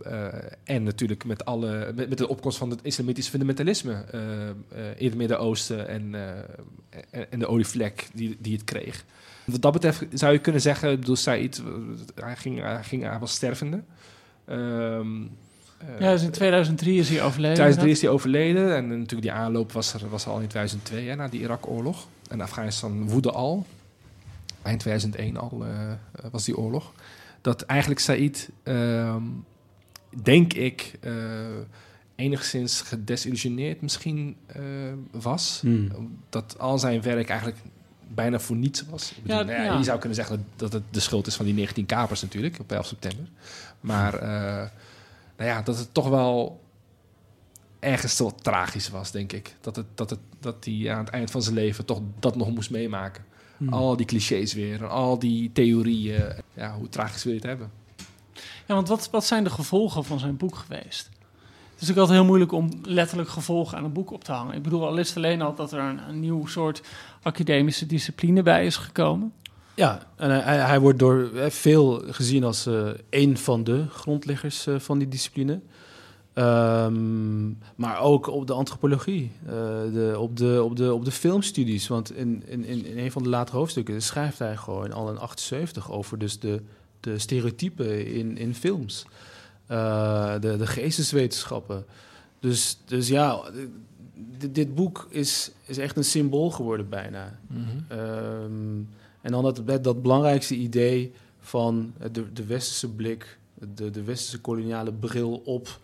uh, 0.06 0.28
en 0.64 0.84
natuurlijk 0.84 1.26
met, 1.26 1.46
alle, 1.46 1.92
met, 1.96 2.10
met, 2.10 2.18
de 2.18 2.28
opkomst 2.28 2.58
van 2.58 2.70
het 2.70 2.80
islamitisch 2.84 3.28
fundamentalisme 3.28 4.06
uh, 4.14 4.22
in 4.96 5.06
het 5.06 5.16
Midden-Oosten 5.16 5.88
en, 5.88 6.16
en, 7.10 7.32
en, 7.32 7.40
de 7.40 7.48
olievlek 7.48 8.10
die, 8.14 8.38
die 8.40 8.54
het 8.54 8.64
kreeg. 8.64 9.06
Wat 9.46 9.62
dat 9.62 9.74
betreft 9.74 10.06
zou 10.12 10.34
je 10.34 10.40
kunnen 10.40 10.62
zeggen, 10.62 10.92
ik 10.92 11.00
bedoel, 11.00 11.16
Said, 11.16 11.64
hij, 12.16 12.36
ging, 12.36 12.62
hij, 12.62 12.84
ging, 12.84 13.04
hij 13.04 13.20
was 13.20 13.32
stervende. 13.32 13.84
Um, 14.50 15.38
ja, 16.00 16.12
dus 16.12 16.24
in 16.24 16.32
2003 16.32 17.00
is 17.00 17.10
hij 17.10 17.24
overleden. 17.24 17.56
2003 17.56 17.92
is 17.92 18.02
hij 18.02 18.10
overleden 18.10 18.76
en 18.76 18.88
natuurlijk 18.88 19.22
die 19.22 19.32
aanloop 19.32 19.72
was 19.72 19.94
er, 19.94 20.10
was 20.10 20.28
al 20.28 20.40
in 20.40 20.48
2002, 20.48 21.08
hè, 21.08 21.16
na 21.16 21.28
die 21.28 21.40
Irak-oorlog. 21.40 22.08
En 22.28 22.42
Afghanistan 22.42 23.10
woedde 23.10 23.32
al. 23.32 23.66
Eind 24.62 24.80
2001 24.80 25.38
al 25.38 25.66
was 26.32 26.46
die 26.46 26.58
oorlog 26.58 26.94
dat 27.48 27.62
eigenlijk 27.62 28.00
Said, 28.00 28.50
ehm, 28.64 29.24
denk 30.24 30.54
ik, 30.54 30.94
uh, 31.02 31.14
enigszins 32.16 32.82
gedesillusioneerd 32.82 33.82
misschien 33.82 34.36
uh, 34.58 34.64
was. 35.12 35.60
Hmm. 35.62 36.18
Dat 36.30 36.60
al 36.60 36.80
zijn 36.80 37.02
werk 37.02 37.30
eigenlijk 37.30 37.60
bijna 38.08 38.40
voor 38.40 38.56
niets 38.56 38.86
was. 38.90 39.12
Ik 39.12 39.22
bedoel, 39.22 39.38
ja, 39.38 39.44
nou 39.44 39.64
ja, 39.64 39.78
Je 39.78 39.84
zou 39.84 40.00
kunnen 40.00 40.18
zeggen 40.18 40.46
dat 40.56 40.74
het 40.74 40.84
de 40.90 41.00
schuld 41.00 41.28
is 41.28 41.36
van 41.36 41.46
die 41.46 41.54
19 41.54 41.86
kapers 41.86 42.22
natuurlijk, 42.22 42.60
op 42.60 42.72
11 42.72 42.86
september. 42.86 43.26
Maar 43.80 44.14
uh, 44.14 44.22
nou 45.38 45.50
ja, 45.50 45.62
dat 45.62 45.78
het 45.78 45.94
toch 45.94 46.10
wel 46.10 46.62
ergens 47.80 48.16
zo 48.16 48.32
tragisch 48.42 48.90
was, 48.90 49.12
denk 49.12 49.34
ik. 49.34 49.56
Dat, 49.62 49.76
het, 49.76 49.86
dat, 49.96 50.10
het, 50.10 50.20
dat 50.40 50.66
hij 50.66 50.92
aan 50.92 51.04
het 51.04 51.10
eind 51.10 51.32
van 51.32 51.42
zijn 51.42 51.56
leven 51.56 51.86
toch 51.86 52.02
dat 52.20 52.36
nog 52.36 52.52
moest 52.52 52.72
meemaken. 52.72 53.26
Hmm. 53.58 53.74
Al 53.74 53.96
die 53.96 54.06
clichés 54.06 54.54
weer 54.54 54.82
en 54.82 54.90
al 54.90 55.20
die 55.20 55.52
theorieën. 55.54 56.24
Ja, 56.54 56.76
hoe 56.76 56.90
tragisch 56.90 57.24
wil 57.24 57.34
je 57.34 57.40
het 57.40 57.48
hebben? 57.48 57.72
Ja, 58.68 58.76
want 58.76 58.88
wat, 58.88 59.10
wat 59.10 59.26
zijn 59.26 59.44
de 59.44 59.50
gevolgen 59.50 60.04
van 60.04 60.20
zijn 60.20 60.38
boek 60.38 60.56
geweest? 60.56 61.10
Het 61.10 61.86
is 61.86 61.88
natuurlijk 61.88 62.00
altijd 62.00 62.18
heel 62.18 62.28
moeilijk 62.28 62.52
om 62.52 62.70
letterlijk 62.84 63.30
gevolgen 63.30 63.78
aan 63.78 63.84
een 63.84 63.94
boek 63.94 64.12
op 64.12 64.24
te 64.24 64.32
hangen. 64.32 64.56
Ik 64.56 64.64
bedoel, 64.64 64.88
al 64.88 64.98
is 64.98 65.08
het 65.08 65.18
alleen 65.18 65.42
al 65.42 65.56
dat 65.56 65.72
er 65.72 65.80
een, 65.80 66.10
een 66.10 66.20
nieuw 66.20 66.46
soort 66.46 66.82
academische 67.22 67.86
discipline 67.86 68.44
bij 68.44 68.66
is 68.66 68.76
gekomen. 68.78 69.34
Ja, 69.74 70.08
en 70.16 70.44
hij, 70.44 70.58
hij 70.58 70.80
wordt 70.80 71.00
door 71.00 71.30
veel 71.50 72.04
gezien 72.08 72.44
als 72.44 72.68
uh, 72.68 72.90
een 73.10 73.38
van 73.38 73.64
de 73.64 73.86
grondleggers 73.90 74.68
uh, 74.68 74.80
van 74.80 74.98
die 74.98 75.08
discipline. 75.08 75.62
Um, 76.38 77.58
maar 77.76 78.00
ook 78.00 78.28
op 78.28 78.48
de 78.48 78.54
antropologie, 78.54 79.32
uh, 79.46 79.52
de, 79.94 80.16
op, 80.18 80.38
de, 80.38 80.64
op, 80.64 80.76
de, 80.76 80.94
op 80.94 81.06
de 81.06 81.12
filmstudies. 81.12 81.88
Want 81.88 82.16
in, 82.16 82.44
in, 82.48 82.66
in 82.66 82.98
een 82.98 83.12
van 83.12 83.24
de 83.24 83.30
latere 83.30 83.58
hoofdstukken 83.58 84.02
schrijft 84.02 84.40
hij 84.40 84.58
gewoon 84.58 84.94
al 84.94 85.10
in 85.10 85.18
78 85.18 85.92
over 85.92 86.20
dus 86.20 86.40
de, 86.40 86.62
de 87.00 87.20
stereotypen 87.20 88.08
in, 88.14 88.38
in 88.38 88.56
films. 88.56 89.06
Uh, 89.72 90.34
de, 90.40 90.58
de 90.58 90.68
geesteswetenschappen. 90.68 91.86
Dus, 92.40 92.78
dus 92.86 93.08
ja, 93.08 93.42
dit, 94.38 94.56
dit 94.56 94.76
boek 94.76 95.08
is, 95.10 95.52
is 95.66 95.78
echt 95.78 95.98
een 95.98 96.04
symbool 96.04 96.52
geworden 96.52 96.90
bijna. 96.90 97.40
Mm 97.48 97.66
-hmm. 97.66 98.00
um, 98.00 98.90
en 99.22 99.32
dan 99.32 99.44
dat, 99.44 99.84
dat 99.84 100.02
belangrijkste 100.02 100.56
idee 100.56 101.12
van 101.40 101.94
de, 102.12 102.34
de 102.34 102.46
westerse 102.46 102.90
blik, 102.90 103.38
de, 103.76 103.90
de 103.90 104.04
westerse 104.04 104.40
koloniale 104.40 104.94
bril 104.94 105.42
op 105.46 105.80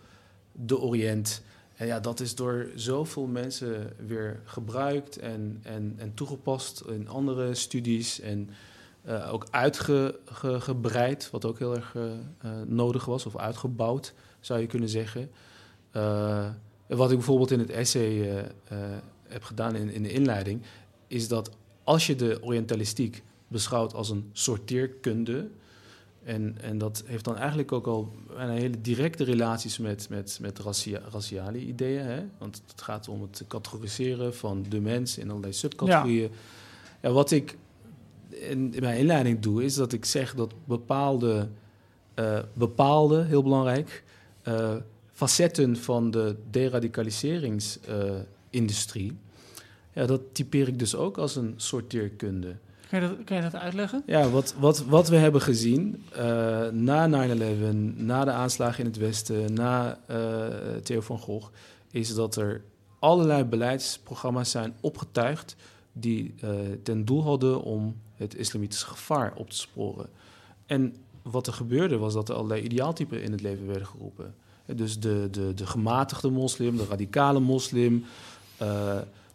de 0.54 0.80
Oriënt. 0.80 1.42
En 1.76 1.88
ja, 1.88 2.00
dat 2.00 2.20
is 2.20 2.36
door 2.36 2.68
zoveel 2.76 3.26
mensen 3.26 3.94
weer 4.06 4.40
gebruikt 4.44 5.18
en, 5.18 5.60
en, 5.64 5.94
en 5.98 6.14
toegepast 6.14 6.84
in 6.88 7.08
andere 7.08 7.54
studies. 7.54 8.20
En 8.20 8.50
uh, 9.06 9.34
ook 9.34 9.48
uitgebreid, 9.50 11.30
wat 11.30 11.46
ook 11.46 11.60
heel 11.60 11.76
erg 11.76 11.94
uh, 11.96 12.12
nodig 12.66 13.06
was, 13.06 13.26
of 13.26 13.38
uitgebouwd, 13.38 14.14
zou 14.40 14.60
je 14.60 14.68
kunnen 14.68 14.90
zeggen. 14.90 15.30
Wat 16.88 17.12
ik 17.12 17.18
bijvoorbeeld 17.18 17.52
in 17.52 17.60
het 17.60 17.70
essay 17.70 18.44
heb 19.28 19.44
gedaan 19.44 19.76
in, 19.76 19.90
in 19.90 20.04
de 20.04 20.12
inleiding, 20.12 20.62
is 21.08 21.28
dat 21.28 21.52
als 21.84 22.08
je 22.08 22.16
de 22.16 22.38
Orientalistiek 22.42 23.24
beschouwt 23.48 23.94
als 23.94 24.10
een 24.10 24.30
sorteerkunde, 24.32 25.50
en, 26.24 26.58
en 26.62 26.78
dat 26.78 27.04
heeft 27.06 27.24
dan 27.24 27.38
eigenlijk 27.38 27.72
ook 27.72 27.88
al 27.88 28.14
een 28.36 28.50
hele 28.50 28.82
directe 28.82 29.24
relaties 29.24 29.78
met, 29.78 30.10
met, 30.10 30.38
met 30.42 30.60
racia 30.60 31.02
raciale 31.12 31.60
ideeën. 31.60 32.06
Hè? 32.06 32.24
Want 32.38 32.62
het 32.68 32.82
gaat 32.82 33.08
om 33.08 33.22
het 33.22 33.44
categoriseren 33.48 34.36
van 34.36 34.66
de 34.70 34.80
mens 34.80 35.18
in 35.18 35.30
allerlei 35.30 35.54
subcategorieën. 35.54 36.32
Ja. 37.02 37.12
wat 37.12 37.32
ik 37.32 37.58
in, 38.30 38.74
in, 38.74 38.82
mijn 38.82 38.98
inleiding 38.98 39.40
doe, 39.40 39.64
is 39.64 39.76
dat 39.76 39.94
ik 39.94 40.06
zeg 40.06 40.36
dat 40.36 40.54
bepaalde, 40.66 41.50
uh, 42.16 42.40
bepaalde 42.54 43.24
heel 43.24 43.44
belangrijk, 43.44 44.04
uh, 44.48 44.76
facetten 45.12 45.78
van 45.78 46.12
de 46.12 46.36
deradicaliseringsindustrie, 46.50 49.12
uh, 49.12 49.18
ja, 49.94 50.06
dat 50.06 50.22
typeer 50.32 50.68
ik 50.68 50.80
dus 50.80 50.96
ook 50.96 51.18
als 51.18 51.36
een 51.36 51.54
sorteerkunde. 51.56 52.56
Kan 53.00 53.36
je 53.36 53.42
dat, 53.42 53.56
uitleggen? 53.56 54.04
Ja, 54.06 54.30
wat, 54.30 54.56
wat, 54.60 54.86
wat 54.86 55.08
we 55.08 55.16
hebben 55.16 55.42
gezien 55.42 56.04
uh, 56.18 56.68
na 56.70 57.28
9-11, 57.28 57.40
na 57.96 58.26
de 58.26 58.32
aanslagen 58.32 58.80
in 58.80 58.86
het 58.86 58.98
Westen, 58.98 59.54
na 59.54 60.00
uh, 60.10 60.18
Theo 60.84 61.02
van 61.02 61.18
Gogh, 61.18 61.50
is 61.92 62.16
dat 62.16 62.36
er 62.36 62.62
allerlei 63.00 63.44
beleidsprogramma's 63.44 64.52
zijn 64.52 64.74
opgetuigd 64.82 65.56
die 65.92 66.34
uh, 66.44 66.50
ten 66.84 67.06
doel 67.06 67.24
hadden 67.24 67.62
om 67.62 67.96
het 68.16 68.36
islamitische 68.36 68.86
gevaar 68.86 69.34
op 69.36 69.50
te 69.50 69.58
sporen. 69.58 70.10
En 70.66 70.96
wat 71.22 71.48
er 71.48 71.54
gebeurde 71.54 71.98
was 71.98 72.14
dat 72.14 72.30
er 72.30 72.36
allerlei 72.36 72.62
ideaaltypen 72.62 73.24
in 73.24 73.32
het 73.32 73.42
leven 73.42 73.68
werden 73.68 73.88
geroepen. 73.88 74.36
Dus 74.66 75.00
de, 75.00 75.28
de, 75.32 75.54
de 75.54 75.66
gematigde 75.66 76.30
moslim, 76.30 76.78
de 76.78 76.86
radicale 76.86 77.40
moslim, 77.40 78.06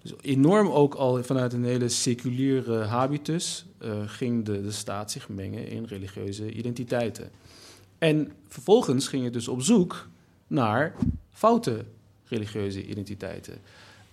dus 0.09 0.19
enorm 0.21 0.69
ook 0.69 0.95
al 0.95 1.23
vanuit 1.23 1.53
een 1.53 1.65
hele 1.65 1.89
seculiere 1.89 2.85
habitus 2.85 3.67
uh, 3.83 3.91
ging 4.07 4.45
de, 4.45 4.63
de 4.63 4.71
staat 4.71 5.11
zich 5.11 5.29
mengen 5.29 5.69
in 5.69 5.85
religieuze 5.85 6.53
identiteiten. 6.53 7.31
En 7.99 8.33
vervolgens 8.49 9.09
ging 9.09 9.25
het 9.25 9.33
dus 9.33 9.49
op 9.49 9.63
zoek 9.63 10.09
naar 10.47 10.95
foute 11.31 11.85
religieuze 12.25 12.87
identiteiten. 12.87 13.59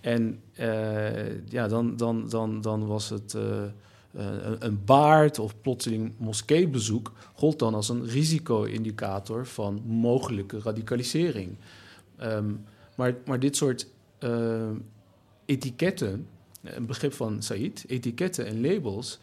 En 0.00 0.40
uh, 0.60 1.48
ja, 1.48 1.68
dan, 1.68 1.96
dan, 1.96 2.28
dan, 2.28 2.60
dan 2.60 2.86
was 2.86 3.08
het 3.08 3.34
uh, 3.34 3.62
een, 4.58 4.84
baard 4.84 5.38
of 5.38 5.60
plotseling 5.60 6.12
moskeebezoek 6.16 7.12
gold 7.34 7.58
dan 7.58 7.74
als 7.74 7.88
een 7.88 8.06
risico-indicator 8.06 9.46
van 9.46 9.82
mogelijke 9.86 10.60
radicalisering. 10.60 11.56
Um, 12.22 12.64
maar, 12.94 13.14
maar 13.24 13.40
dit 13.40 13.56
soort 13.56 13.86
etiketten, 15.46 16.26
een 16.62 16.86
begrip 16.86 17.12
van 17.12 17.42
Said, 17.42 17.84
etiketten 17.86 18.46
en 18.46 18.60
labels 18.60 19.18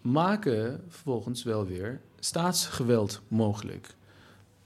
maken 0.00 0.80
vervolgens 0.88 1.42
wel 1.42 1.66
weer 1.66 2.00
staatsgeweld 2.18 3.20
mogelijk. 3.28 3.94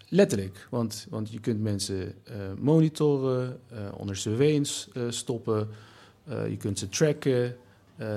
Letterlijk, 0.09 0.67
want, 0.71 1.07
want 1.11 1.33
je 1.33 1.41
kunt 1.41 1.61
mensen 1.61 2.15
uh, 2.29 2.35
monitoren, 2.59 3.61
uh, 3.73 3.79
onder 3.97 4.17
surveillance 4.17 4.89
uh, 4.95 5.03
stoppen, 5.09 5.69
je 6.25 6.57
kunt 6.57 6.79
ze 6.79 6.89
tracken, 6.89 7.57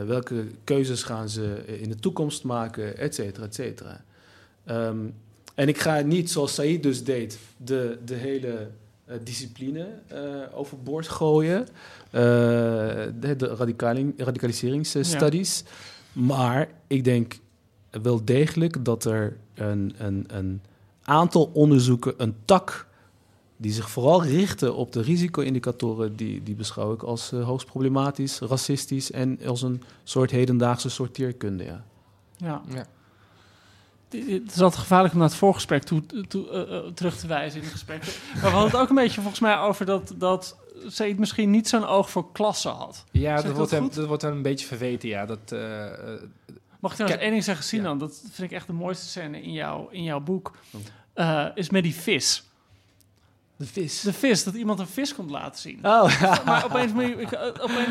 welke 0.06 0.46
keuzes 0.64 1.04
gaan 1.04 1.30
ze 1.30 1.64
in 1.66 1.90
de 1.90 1.96
toekomst 1.96 2.44
maken, 2.44 2.98
et 2.98 3.16
cetera, 3.16 3.46
et 3.46 3.56
cetera. 3.56 4.04
Um, 4.70 5.14
en 5.56 5.68
ik 5.68 5.78
ga 5.78 6.00
niet, 6.00 6.32
zoals 6.32 6.54
Said 6.54 6.84
dus 6.84 7.04
deed, 7.04 7.40
de, 7.58 7.98
de 8.06 8.16
hele 8.16 8.70
discipline 9.24 9.88
uh, 10.14 10.58
overboord 10.58 11.08
gooien. 11.08 11.60
Uh, 11.60 11.70
de, 12.12 13.34
de 13.38 13.74
radicaliseringsstudies. 14.18 15.64
Ja. 15.66 15.72
Maar 16.22 16.70
ik 16.88 17.04
denk 17.04 17.40
wel 18.02 18.26
degelijk 18.26 18.86
dat 18.86 19.06
er 19.06 19.38
een, 19.56 19.96
een, 19.98 20.26
een 20.28 20.62
aantal 21.04 21.50
onderzoeken, 21.54 22.14
een 22.18 22.36
tak 22.46 22.88
die 23.58 23.72
zich 23.72 23.90
vooral 23.90 24.24
richten 24.24 24.76
op 24.76 24.92
de 24.92 25.02
risico-indicatoren, 25.02 26.16
die, 26.16 26.44
die 26.44 26.56
beschouw 26.56 26.94
ik 26.94 27.04
als 27.04 27.32
uh, 27.34 27.46
hoogst 27.46 27.68
problematisch, 27.68 28.40
racistisch 28.40 29.12
en 29.12 29.40
als 29.46 29.62
een 29.62 29.84
soort 30.04 30.32
hedendaagse 30.32 30.90
sorteerkunde. 30.90 31.64
Ja. 31.64 31.84
ja. 32.38 32.62
ja 32.74 32.86
het 34.18 34.56
is 34.56 34.62
altijd 34.62 34.82
gevaarlijk 34.82 35.14
om 35.14 35.20
naar 35.20 35.30
het 35.30 35.38
voorgesprek 35.38 35.84
toe, 35.84 36.04
toe 36.28 36.68
uh, 36.86 36.94
terug 36.94 37.18
te 37.18 37.28
wijzen 37.28 37.58
in 37.58 37.64
het 37.64 37.74
gesprek. 37.74 38.04
Maar 38.34 38.42
we 38.42 38.48
hadden 38.48 38.72
het 38.72 38.80
ook 38.80 38.90
een 38.90 38.96
beetje 38.96 39.22
volgens 39.22 39.40
mij 39.40 39.58
over 39.58 39.86
dat, 39.86 40.14
dat 40.18 40.58
ze 40.90 41.16
misschien 41.18 41.50
niet 41.50 41.68
zo'n 41.68 41.86
oog 41.86 42.10
voor 42.10 42.32
klasse 42.32 42.70
had. 42.70 43.04
Ja, 43.12 43.42
dat, 43.42 43.56
wordt, 43.56 43.72
hem, 43.72 43.90
dat 43.94 44.08
wordt 44.08 44.22
hem 44.22 44.32
een 44.32 44.42
beetje 44.42 44.68
verweten, 44.68 45.10
ja. 45.10 45.26
Dat, 45.26 45.52
uh, 45.54 45.60
Mag 46.80 46.92
ik 46.92 46.98
trouwens 46.98 47.24
één 47.24 47.32
ding 47.32 47.44
zeggen, 47.44 47.66
Sinan? 47.66 47.94
Ja. 47.94 48.00
Dat 48.00 48.22
vind 48.32 48.52
ik 48.52 48.58
echt 48.58 48.68
de 48.68 48.74
mooiste 48.74 49.06
scène 49.06 49.42
in, 49.42 49.52
jou, 49.52 49.88
in 49.92 50.04
jouw 50.04 50.20
boek. 50.20 50.52
Uh, 51.16 51.46
is 51.56 51.70
met 51.70 51.84
die 51.84 51.96
vis. 51.96 52.44
De 53.64 53.70
vis. 53.82 54.02
De 54.02 54.14
vis, 54.14 54.44
dat 54.44 54.54
iemand 54.54 54.80
een 54.80 54.88
vis 54.88 55.16
komt 55.16 55.30
laten 55.30 55.62
zien. 55.62 55.78
Oh, 55.82 56.12
ja. 56.22 56.42
Maar 56.46 56.66
op 56.66 56.70
een 56.74 56.76
of 56.76 56.90
andere 56.92 56.94
manier, 56.94 57.20
ik- 57.20 57.30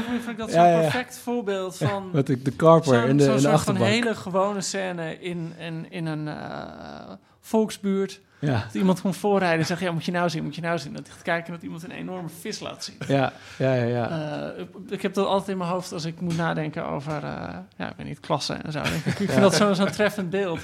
vind 0.07 0.29
ik 0.29 0.37
dat 0.39 0.51
zo'n 0.51 0.61
ja, 0.63 0.67
ja. 0.69 0.81
perfect 0.81 1.19
voorbeeld 1.19 1.77
van... 1.77 2.11
Met 2.13 2.27
de, 2.27 2.43
de 2.43 2.51
karper 2.51 2.95
zo'n 3.01 3.09
in 3.09 3.17
de, 3.17 3.25
zo'n 3.25 3.37
in 3.37 3.43
de 3.43 3.49
achterbank. 3.49 3.87
hele 3.87 4.15
gewone 4.15 4.61
scène 4.61 5.19
in, 5.21 5.53
in, 5.59 5.87
in 5.91 6.07
een 6.07 6.29
eh, 6.29 7.13
volksbuurt. 7.41 8.21
Ja, 8.39 8.53
Dat 8.65 8.75
iemand 8.75 9.01
komt 9.01 9.17
voorrijden 9.17 9.59
en 9.59 9.67
zegt, 9.67 9.81
ja, 9.81 9.93
moet 9.93 10.05
je 10.05 10.13
nou 10.13 10.31
zien, 10.31 10.43
moet 10.45 10.55
je 10.55 10.61
nou 10.61 10.79
zien. 10.79 10.93
Dat 10.93 11.09
gaat 11.11 11.23
kijken 11.23 11.53
dat 11.53 11.63
iemand 11.63 11.83
een 11.83 11.91
enorme 11.91 12.29
vis 12.41 12.61
laat 12.61 12.85
zien. 12.85 12.95
ja, 13.07 13.33
ja, 13.59 13.75
ja. 13.75 13.85
ja. 13.85 14.09
Eh, 14.55 14.61
ik- 14.61 14.91
ik 14.91 15.03
heb 15.03 15.15
dat 15.15 15.27
altijd 15.27 15.49
in 15.49 15.57
mijn 15.59 15.71
hoofd 15.71 15.93
als 15.93 16.05
ik 16.05 16.21
moet 16.21 16.37
nadenken 16.37 16.87
over, 16.87 17.13
eh, 17.25 17.57
ja, 17.77 17.89
ik 17.91 17.95
weet 17.97 18.07
niet, 18.07 18.21
klassen 18.21 18.65
en 18.65 18.73
zo. 18.73 18.79
Ik, 18.79 19.05
ik 19.19 19.31
vind 19.31 19.41
dat 19.41 19.55
zo'n 19.55 19.75
zo'n 19.75 19.91
treffend 19.91 20.31
beeld. 20.31 20.61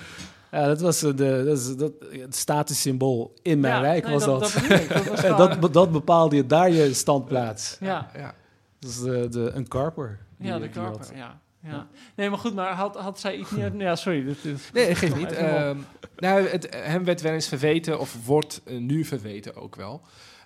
Ja, 0.51 0.67
dat 0.67 0.81
was 0.81 1.03
eh, 1.03 1.17
de, 1.17 1.43
dat 1.47 1.59
is, 1.59 1.77
dat, 1.77 1.93
het 2.11 2.37
statussymbool 2.37 3.35
in 3.43 3.61
mijn 3.61 3.75
Ja, 3.75 3.81
wijk 3.81 4.05
nee, 4.05 4.13
was 4.13 4.25
dat. 4.25 4.41
Dat. 4.41 4.53
Dat, 4.89 4.89
was 5.09 5.23
En 5.23 5.35
gewoon- 5.35 5.37
dat, 5.49 5.61
be- 5.61 5.71
dat 5.71 5.93
bepaalde 5.93 6.37
je 6.37 6.47
daar 6.47 6.71
je 6.71 6.95
standplaats. 6.95 7.77
ja, 7.81 8.11
Ja. 8.17 8.35
Dat 8.79 8.91
is 8.91 9.01
de, 9.01 9.29
de, 9.29 9.51
een 9.55 9.69
karper. 9.69 10.19
ja, 10.39 10.59
de 10.59 10.69
karper, 10.69 10.99
had. 10.99 11.13
ja. 11.15 11.41
Ja. 11.63 11.87
Nee, 12.17 12.29
maar 12.31 12.39
goed, 12.39 12.55
maar 12.55 12.73
had, 12.73 12.97
had 12.97 13.21
zij 13.21 13.37
iets 13.37 13.51
meer... 13.51 13.77
Ja, 13.77 13.97
sorry. 13.97 14.25
Dit, 14.25 14.43
dit, 14.43 14.71
Nee, 14.73 14.89
dat 14.89 14.97
geeft 14.97 15.13
Kom 15.13 15.21
niet. 15.21 15.33
Ehm, 15.33 15.77
nou, 16.17 16.49
het, 16.49 16.69
hem 16.75 17.05
werd 17.05 17.21
wel 17.21 17.33
eens 17.33 17.49
verweten, 17.49 17.99
of 18.01 18.27
wordt 18.27 18.61
eh, 18.65 18.79
nu 18.79 19.05
verweten 19.05 19.57
ook 19.57 19.77
wel. 19.77 20.01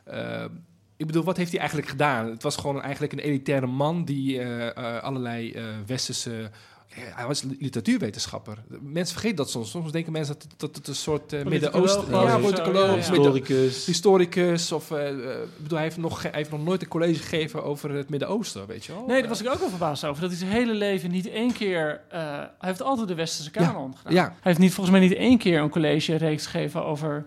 Ehm, 0.05 0.49
ik 0.97 1.07
bedoel, 1.07 1.23
wat 1.25 1.37
heeft 1.37 1.51
hij 1.51 1.59
eigenlijk 1.61 1.89
gedaan? 1.91 2.27
Het 2.31 2.43
was 2.43 2.57
gewoon 2.57 2.83
eigenlijk 2.83 3.13
een 3.13 3.19
elitaire 3.19 3.67
man 3.67 4.05
die 4.05 4.39
eh, 4.41 4.67
eh, 4.97 5.03
allerlei 5.03 5.53
eh, 5.53 5.65
westerse... 5.87 6.51
hij 6.95 7.27
was 7.27 7.43
literatuurwetenschapper. 7.43 8.59
Mensen 8.81 9.13
vergeten 9.13 9.37
dat 9.37 9.51
soms. 9.51 9.71
Soms 9.71 9.93
denken 9.93 10.13
mensen 10.13 10.35
dat, 10.39 10.47
dat 10.57 10.77
het 10.77 10.89
een 10.89 10.95
soort 10.95 11.33
eh, 11.33 11.45
Midden-Oosten... 11.45 12.11
Ja, 12.11 12.39
politicoloog, 12.39 12.87
ja, 12.87 12.91
ja. 12.91 12.97
Historicus. 12.97 13.87
historicus. 13.87 14.73
Of, 14.73 14.91
eh, 14.91 15.09
eh, 15.09 15.15
bedoel, 15.57 15.79
hij 15.79 15.87
heeft, 15.87 15.97
nog, 15.97 16.23
hij 16.23 16.31
heeft 16.33 16.51
nog 16.51 16.65
nooit 16.65 16.83
een 16.83 16.89
college 16.89 17.23
gegeven 17.23 17.65
over 17.65 17.91
het 17.91 18.09
Midden-Oosten, 18.09 18.67
weet 18.67 18.85
je 18.85 18.93
wel? 18.93 19.05
Nee, 19.07 19.21
daar 19.21 19.29
was 19.29 19.41
ik 19.41 19.49
ook 19.49 19.59
wel 19.59 19.69
verbaasd 19.69 20.05
over. 20.05 20.21
Dat 20.21 20.31
hij 20.31 20.39
zijn 20.39 20.51
hele 20.51 20.75
leven 20.75 21.11
niet 21.11 21.29
één 21.29 21.53
keer... 21.53 22.01
eh, 22.09 22.21
hij 22.37 22.49
heeft 22.59 22.83
altijd 22.83 23.09
de 23.09 23.15
westerse 23.15 23.51
kanon 23.51 23.97
gedaan. 23.97 24.13
Ja. 24.15 24.25
Hij 24.25 24.35
heeft 24.41 24.59
niet, 24.59 24.75
volgens 24.75 24.97
mij 24.97 25.09
niet 25.09 25.17
één 25.17 25.39
keer 25.39 25.61
een 25.61 25.71
college-reeks 25.71 26.47
gegeven 26.47 26.85
over 26.85 27.25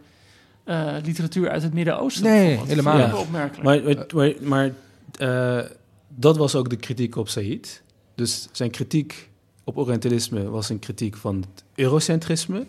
eh, 0.66 0.96
literatuur 1.04 1.50
uit 1.50 1.64
het 1.64 1.74
Midden-Oosten. 1.74 2.24
Nee, 2.24 2.60
helemaal 2.66 3.06
niet. 3.06 3.16
opmerkelijk. 3.16 3.64
Maar, 3.64 4.06
maar, 4.16 4.34
maar 4.42 4.72
eh, 5.18 5.70
dat 6.08 6.38
was 6.38 6.56
ook 6.56 6.70
de 6.70 6.76
kritiek 6.76 7.16
op 7.16 7.30
Said. 7.30 7.82
Dus 8.16 8.48
zijn 8.52 8.72
kritiek 8.72 9.30
op 9.68 9.78
Orientalisme 9.78 10.50
was 10.50 10.70
een 10.70 10.80
kritiek 10.80 11.16
van 11.18 11.36
het 11.36 11.64
eurocentrisme. 11.76 12.66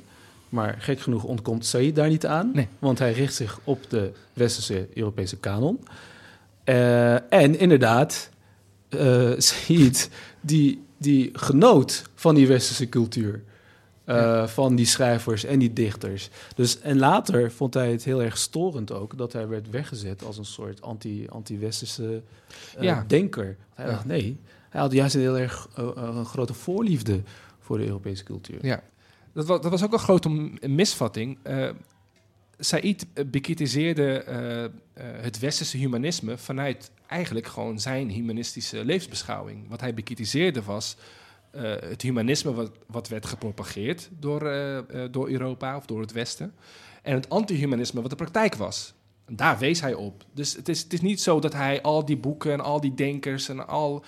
Maar 0.49 0.77
gek 0.79 1.01
genoeg 1.01 1.25
ontkomt 1.25 1.67
Said 1.67 1.95
daar 1.97 2.09
niet 2.09 2.27
aan. 2.27 2.51
Nee. 2.55 2.69
Want 2.79 2.99
hij 2.99 3.13
richt 3.13 3.35
zich 3.35 3.59
op 3.65 3.91
de 3.91 4.13
westerse 4.33 4.89
Europese 4.95 5.37
kanon. 5.37 5.81
Eh, 6.65 7.33
en 7.33 7.59
inderdaad, 7.59 8.31
Said 9.37 10.11
die, 10.41 10.83
die 10.97 11.31
genoot 11.33 12.03
van 12.15 12.35
die 12.35 12.47
westerse 12.47 12.89
cultuur. 12.89 13.43
eh, 14.05 14.47
Van 14.47 14.75
die 14.77 14.87
schrijvers 14.87 15.45
en 15.45 15.59
die 15.59 15.73
dichters. 15.73 16.31
Dus, 16.55 16.81
en 16.81 16.99
later 16.99 17.53
vond 17.53 17.75
hij 17.75 17.91
het 17.91 18.05
heel 18.05 18.23
erg 18.23 18.37
storend 18.37 18.93
ook 18.93 19.19
dat 19.19 19.33
hij 19.33 19.49
werd 19.49 19.71
weggezet 19.71 20.25
als 20.25 20.39
een 20.39 20.45
soort 20.45 20.83
anti- 20.83 21.27
anti-westerse 21.29 22.23
Ja. 22.81 23.05
denker. 23.07 23.57
Hij 23.75 23.85
Ja. 23.87 23.91
dacht 23.91 24.05
nee, 24.05 24.37
hij 24.77 24.85
had 24.85 24.95
juist 24.95 25.15
een 25.15 25.21
heel 25.21 25.39
erg 25.39 25.69
een 25.75 26.25
grote 26.25 26.55
voorliefde 26.55 27.23
voor 27.61 27.79
de 27.79 27.87
Europese 27.87 28.25
cultuur. 28.25 28.67
Ja, 28.67 28.83
dat 29.33 29.47
was, 29.47 29.61
dat 29.61 29.71
was 29.71 29.85
ook 29.85 29.93
een 29.93 29.99
grote 29.99 30.29
misvatting. 30.61 31.39
Eh 31.43 31.69
Said 32.59 33.07
bekritiseerde 33.31 34.25
het 35.01 35.39
westerse 35.39 35.77
humanisme 35.77 36.39
vanuit 36.39 36.91
eigenlijk 37.07 37.47
gewoon 37.47 37.81
zijn 37.81 38.11
humanistische 38.11 38.85
levensbeschouwing. 38.85 39.69
Wat 39.69 39.81
hij 39.81 39.95
bekritiseerde 39.95 40.63
was 40.63 40.97
het 41.81 42.03
humanisme 42.03 42.55
wat, 42.55 42.71
wat 42.87 43.09
werd 43.09 43.27
gepropageerd 43.27 44.09
door, 44.19 44.41
door 45.11 45.29
Europa 45.29 45.77
of 45.77 45.87
door 45.87 46.01
het 46.01 46.13
Westen. 46.13 46.55
En 47.03 47.15
het 47.15 47.29
antihumanisme 47.29 48.01
wat 48.01 48.11
de 48.11 48.17
praktijk 48.17 48.55
was. 48.55 48.95
Daar 49.27 49.59
wees 49.59 49.81
hij 49.81 49.95
op. 49.95 50.25
Dus 50.33 50.57
het 50.57 50.69
is, 50.69 50.83
het 50.83 50.93
is 50.93 51.01
niet 51.01 51.21
zo 51.21 51.41
dat 51.41 51.53
hij 51.53 51.83
al 51.83 52.05
die 52.05 52.17
boeken 52.17 52.53
en 52.53 52.61
al 52.61 52.81
die 52.81 52.95
denkers 52.95 53.49
en 53.49 53.67
al, 53.67 54.05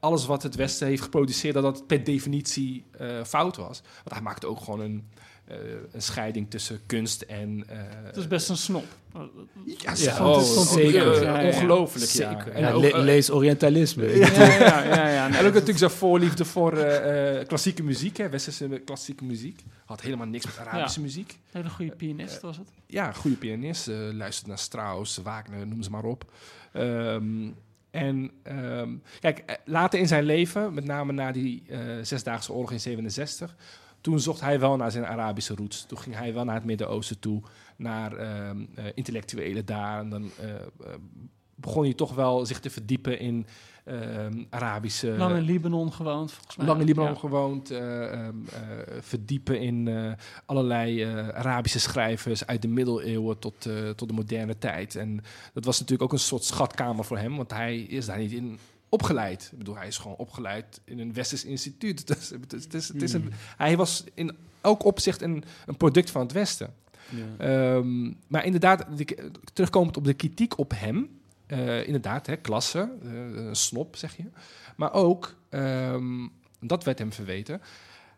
alles 0.00 0.26
wat 0.26 0.42
het 0.42 0.54
Westen 0.54 0.86
heeft 0.86 1.02
geproduceerd, 1.02 1.54
dat 1.54 1.62
dat 1.62 1.86
per 1.86 2.04
definitie 2.04 2.84
eh, 2.98 3.24
fout 3.24 3.56
was. 3.56 3.80
Want 3.96 4.10
hij 4.10 4.20
maakte 4.20 4.46
ook 4.46 4.60
gewoon 4.60 4.80
een, 4.80 5.08
eh, 5.44 5.56
een 5.92 6.02
scheiding 6.02 6.50
tussen 6.50 6.80
kunst 6.86 7.22
en. 7.22 7.64
eh, 7.68 7.76
Het 8.04 8.16
is 8.16 8.26
best 8.28 8.48
een 8.48 8.56
snop. 8.56 8.84
ja, 9.12 9.28
Ja, 9.76 9.94
zo, 9.94 10.32
het 10.38 10.46
is 10.46 10.72
zeker. 10.72 11.22
Ja, 11.22 11.40
ja. 11.40 11.46
ongelooflijk. 11.46 12.10
Ja. 12.10 12.30
Zeker. 12.30 12.52
En 12.52 12.60
Ja, 12.60 12.72
ook, 12.72 12.82
le- 12.82 12.98
lees 12.98 13.30
Orientalisme. 13.30 14.06
Ja, 14.18 14.26
ja, 14.32 14.82
ja. 14.84 15.08
ja, 15.08 15.28
nee, 15.28 15.38
en 15.38 15.46
ook 15.46 15.52
natuurlijk 15.52 15.78
zijn 15.78 15.90
voorliefde 15.90 16.44
voor 16.44 16.72
eh, 16.76 17.40
eh, 17.40 17.46
klassieke 17.46 17.82
muziek, 17.82 18.16
hè, 18.16 18.28
westerse 18.28 18.82
klassieke 18.84 19.24
muziek. 19.24 19.64
Had 19.84 20.00
helemaal 20.00 20.26
niks 20.26 20.44
met 20.44 20.58
Arabische 20.58 21.00
muziek. 21.00 21.30
Een 21.30 21.38
hele 21.60 21.70
goede 21.70 21.96
pianist 21.96 22.40
was 22.40 22.56
het. 22.56 22.68
Ja, 22.86 23.12
goede 23.12 23.36
pianist. 23.36 23.88
eh 23.88 23.96
luistert 24.12 24.46
naar 24.46 24.58
Strauss, 24.58 25.16
Wagner, 25.22 25.66
noem 25.66 25.82
ze 25.82 25.90
maar 25.90 26.04
op. 26.04 26.24
Ehm, 26.72 27.48
en 27.98 28.30
ehm, 28.42 28.96
kijk, 29.20 29.38
eh, 29.38 29.56
later 29.64 29.98
in 29.98 30.06
zijn 30.06 30.24
leven, 30.24 30.74
met 30.74 30.84
name 30.84 31.12
na 31.12 31.32
die 31.32 31.62
eh, 31.68 31.78
Zesdaagse 32.02 32.52
Oorlog 32.52 32.72
in 32.72 32.80
67, 32.80 33.56
toen 34.00 34.20
zocht 34.20 34.40
hij 34.40 34.60
wel 34.60 34.76
naar 34.76 34.90
zijn 34.90 35.06
Arabische 35.06 35.54
roots. 35.54 35.86
Toen 35.86 35.98
ging 35.98 36.16
hij 36.16 36.34
wel 36.34 36.44
naar 36.44 36.54
het 36.54 36.64
Midden-Oosten 36.64 37.18
toe, 37.18 37.42
naar 37.76 38.16
ehm, 38.16 38.64
eh, 38.74 38.84
intellectuelen 38.94 39.66
daar. 39.66 40.00
En 40.00 40.10
dan 40.10 40.30
begon 41.54 41.84
hij 41.84 41.94
toch 41.94 42.14
wel 42.14 42.46
zich 42.46 42.60
te 42.60 42.70
verdiepen 42.70 43.18
in 43.18 43.46
Arabische... 44.50 45.10
Lang 45.10 45.36
in 45.36 45.42
Libanon 45.42 45.92
gewoond, 45.92 46.32
volgens 46.32 46.56
mij. 46.56 46.66
Lang 46.66 46.80
in 46.80 46.86
Libanon 46.86 47.12
Ja. 47.12 47.18
gewoond, 47.18 47.70
eh, 47.70 48.12
ehm, 48.12 48.34
eh, 48.52 48.60
verdiepen 49.00 49.60
in 49.60 49.88
eh, 49.88 50.12
allerlei 50.46 51.04
Arabische 51.32 51.80
schrijvers 51.80 52.46
uit 52.46 52.62
de 52.62 52.68
middeleeuwen 52.68 53.38
tot, 53.38 53.68
tot 53.96 54.08
de 54.08 54.14
moderne 54.14 54.58
tijd. 54.58 54.96
En 54.96 55.20
dat 55.52 55.64
was 55.64 55.78
natuurlijk 55.80 56.02
ook 56.02 56.12
een 56.18 56.24
soort 56.24 56.44
schatkamer 56.44 57.04
voor 57.04 57.18
hem, 57.18 57.36
want 57.36 57.50
hij 57.50 57.78
is 57.78 58.06
daar 58.06 58.18
niet 58.18 58.32
in 58.32 58.58
opgeleid. 58.88 59.48
Ik 59.52 59.58
bedoel, 59.58 59.76
hij 59.76 59.86
is 59.86 59.98
gewoon 59.98 60.16
opgeleid 60.16 60.80
in 60.84 60.98
een 60.98 61.12
westers 61.12 61.44
instituut. 61.44 62.06
Dus, 62.06 62.30
het 62.30 62.52
is, 62.52 62.64
het 62.64 62.74
is, 62.74 62.88
het 62.88 63.02
is 63.02 63.12
een, 63.12 63.32
hij 63.56 63.76
was 63.76 64.04
in 64.14 64.36
elk 64.60 64.84
opzicht 64.84 65.22
een, 65.22 65.44
een 65.66 65.76
product 65.76 66.10
van 66.10 66.20
het 66.22 66.32
Westen. 66.32 66.74
Ja. 67.08 67.44
Ehm, 67.76 68.12
maar 68.26 68.44
inderdaad, 68.44 68.86
de- 68.96 69.30
terugkomend 69.52 69.96
op 69.96 70.04
de 70.04 70.14
kritiek 70.14 70.58
op 70.58 70.72
hem. 70.76 71.08
Eh, 71.48 71.86
inderdaad, 71.86 72.26
hè, 72.26 72.36
klasse, 72.36 72.90
een 73.02 73.56
snop 73.56 73.96
zeg 73.96 74.16
je. 74.16 74.24
Maar 74.76 74.92
ook, 74.92 75.36
ehm, 75.48 76.26
dat 76.60 76.84
werd 76.84 76.98
hem 76.98 77.12
verweten. 77.12 77.60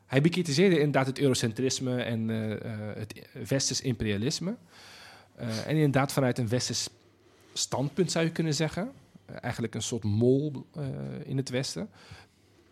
Hij 0.06 0.20
bekritiseerde 0.20 0.78
inderdaad 0.78 1.06
het 1.06 1.18
eurocentrisme 1.18 2.02
en 2.02 2.30
eh, 2.30 2.70
het 2.94 3.28
westers 3.48 3.80
imperialisme. 3.80 4.56
En 5.66 5.76
inderdaad 5.76 6.12
vanuit 6.12 6.38
een 6.38 6.48
westers 6.48 6.88
standpunt 7.52 8.10
zou 8.10 8.24
je 8.24 8.30
kunnen 8.30 8.54
zeggen. 8.54 8.92
Eigenlijk 9.40 9.74
een 9.74 9.82
soort 9.82 10.04
mol 10.04 10.66
in 11.24 11.36
het 11.36 11.48
westen. 11.48 11.90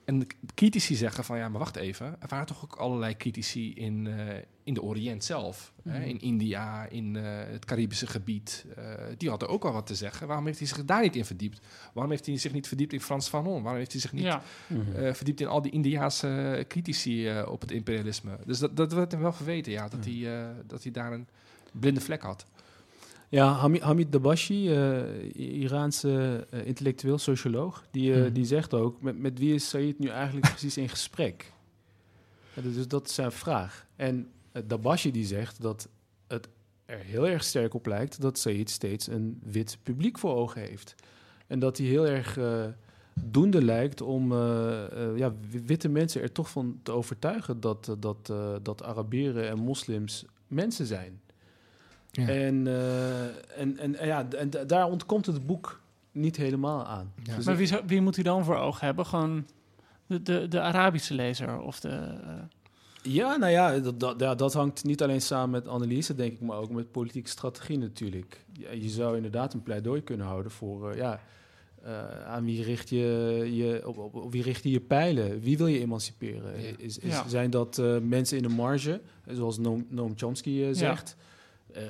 En 0.09 0.19
de 0.19 0.27
critici 0.55 0.95
zeggen 0.95 1.25
van 1.25 1.39
ja, 1.39 1.49
maar 1.49 1.59
wacht 1.59 1.77
even. 1.77 2.07
Er 2.21 2.29
waren 2.29 2.47
toch 2.47 2.65
ook 2.65 2.75
allerlei 2.77 3.17
critici 3.17 3.75
in, 3.75 4.07
eh, 4.07 4.37
in 4.65 4.75
de 4.75 4.83
Oriënt 4.83 5.25
zelf. 5.25 5.73
Hè? 5.89 6.03
In 6.05 6.21
India, 6.21 6.87
in 6.87 7.17
eh, 7.17 7.23
het 7.53 7.65
Caribische 7.65 8.07
gebied. 8.07 8.65
Eh, 8.77 8.85
die 9.17 9.29
hadden 9.29 9.49
ook 9.49 9.65
al 9.65 9.73
wat 9.73 9.87
te 9.87 9.95
zeggen. 9.95 10.27
Waarom 10.27 10.47
heeft 10.47 10.59
hij 10.59 10.69
zich 10.69 10.85
daar 10.85 11.03
niet 11.03 11.17
in 11.17 11.25
verdiept? 11.25 11.61
Waarom 11.93 12.13
heeft 12.13 12.27
hij 12.27 12.37
zich 12.39 12.53
niet 12.53 12.69
verdiept 12.69 12.93
in 12.93 13.01
Frans 13.01 13.29
Fanon? 13.29 13.63
Waarom 13.63 13.79
heeft 13.79 13.93
hij 13.93 14.01
zich 14.01 14.13
niet 14.13 14.23
Ja, 14.25 14.43
Mhm. 14.67 14.93
eh, 14.97 15.15
verdiept 15.15 15.41
in 15.41 15.47
al 15.47 15.63
die 15.63 15.73
Indiaanse 15.73 16.65
critici 16.69 17.29
eh, 17.29 17.49
op 17.51 17.61
het 17.61 17.71
imperialisme? 17.71 18.39
Dus 18.47 18.59
dat, 18.59 18.77
dat 18.77 18.93
werd 18.93 19.13
hem 19.13 19.21
wel 19.21 19.33
verweten, 19.33 19.73
ja. 19.73 19.89
Dat, 19.89 20.05
hij, 20.05 20.39
eh, 20.41 20.47
dat 20.67 20.83
hij 20.83 20.93
daar 20.93 21.13
een 21.13 21.27
blinde 21.73 22.01
vlek 22.01 22.23
had. 22.23 22.47
Ja, 23.31 23.53
Hamid, 23.81 24.13
Dabashi, 24.13 24.71
eh, 24.73 25.35
Iraanse 25.61 26.47
eh, 26.51 26.67
intellectueel 26.67 27.19
socioloog, 27.19 27.85
die, 27.91 28.15
eh, 28.15 28.21
Mhm. 28.23 28.33
die 28.33 28.45
zegt 28.45 28.75
ook, 28.75 29.03
met, 29.03 29.19
met 29.19 29.39
wie 29.39 29.55
is 29.55 29.69
Said 29.69 29.99
nu 29.99 30.09
eigenlijk 30.09 30.49
precies 30.55 30.77
in 30.77 30.89
gesprek? 30.89 31.53
Ja, 32.55 32.63
dus 32.63 32.89
dat 32.89 33.07
is 33.09 33.15
zijn 33.15 33.33
vraag. 33.33 33.87
En 33.97 34.29
Dabashi 34.67 35.11
die 35.11 35.25
zegt 35.27 35.63
dat 35.63 35.89
het 36.27 36.49
er 36.87 36.99
heel 36.99 37.29
erg 37.29 37.45
sterk 37.45 37.75
op 37.75 37.87
lijkt 37.87 38.21
dat 38.21 38.39
Said 38.39 38.71
steeds 38.71 39.07
een 39.07 39.41
wit 39.45 39.79
publiek 39.83 40.19
voor 40.19 40.35
ogen 40.35 40.61
heeft. 40.61 40.95
En 41.47 41.59
dat 41.59 41.79
hij 41.79 41.87
heel 41.87 42.07
erg 42.07 42.39
doende 43.25 43.63
lijkt 43.65 44.01
om 44.01 44.33
ja, 45.17 45.35
wi- 45.51 45.63
witte 45.67 45.89
mensen 45.89 46.23
er 46.23 46.33
toch 46.33 46.51
van 46.51 46.81
te 46.83 46.93
overtuigen 46.93 47.61
dat, 47.61 47.97
dat, 47.99 48.33
dat 48.63 48.83
Arabieren 48.83 49.49
en 49.49 49.59
moslims 49.59 50.25
mensen 50.47 50.87
zijn. 50.87 51.21
Ja. 52.19 52.29
En, 52.29 52.67
eh, 52.67 53.21
en, 53.61 53.79
en, 53.79 53.95
en 53.99 54.07
ja, 54.07 54.27
en 54.37 54.51
daar 54.67 54.87
ontkomt 54.87 55.27
het 55.27 55.47
boek 55.47 55.81
niet 56.13 56.37
helemaal 56.37 56.85
aan. 56.87 57.13
Ja. 57.23 57.37
Dus 57.37 57.45
maar 57.45 57.57
wie, 57.57 57.67
zou- 57.67 57.83
wie 57.87 58.01
moet 58.01 58.15
hij 58.15 58.25
dan 58.25 58.45
voor 58.45 58.57
ogen 58.57 58.87
hebben? 58.87 59.07
Gewoon 59.07 59.47
de, 60.07 60.23
de, 60.23 60.49
de 60.49 60.61
Arabische 60.61 61.15
lezer 61.15 61.61
of 61.61 61.81
de... 61.81 61.89
eh, 61.89 62.33
Ja, 63.03 63.37
nou 63.37 63.53
ja 63.53 63.79
dat, 63.79 64.01
dat, 64.01 64.21
ja, 64.21 64.35
dat 64.35 64.53
hangt 64.53 64.85
niet 64.85 65.03
alleen 65.03 65.21
samen 65.21 65.51
met 65.51 65.69
analyse, 65.69 66.15
denk 66.15 66.33
ik, 66.33 66.41
maar 66.41 66.57
ook 66.59 66.71
met 66.71 66.91
politieke 66.93 67.29
strategie 67.29 67.79
natuurlijk. 67.79 68.45
Ja, 68.53 68.71
je 68.71 68.89
zou 68.89 69.17
inderdaad 69.17 69.55
een 69.55 69.63
pleidooi 69.63 70.03
kunnen 70.03 70.27
houden 70.27 70.53
voor, 70.53 70.91
eh, 70.91 70.97
ja, 70.97 71.21
eh, 71.83 72.25
aan 72.27 72.45
wie 72.45 72.63
richt 72.63 72.89
je, 72.89 72.97
je 73.53 73.83
op, 73.89 73.99
op, 73.99 74.15
op 74.15 74.33
wie 74.33 74.43
richt 74.43 74.63
je 74.63 74.71
je 74.71 74.81
pijlen? 74.81 75.41
Wie 75.41 75.57
wil 75.59 75.67
je 75.67 75.81
emanciperen? 75.81 76.55
Is, 76.79 76.99
is, 76.99 77.13
Ja. 77.13 77.29
Zijn 77.29 77.51
dat 77.51 77.79
eh, 77.79 77.99
mensen 77.99 78.37
in 78.37 78.43
de 78.43 78.49
marge, 78.49 79.01
zoals 79.27 79.59
Noam, 79.59 79.87
Noam 79.89 80.13
Chomsky 80.17 80.63
eh, 80.63 80.69
zegt? 80.73 81.17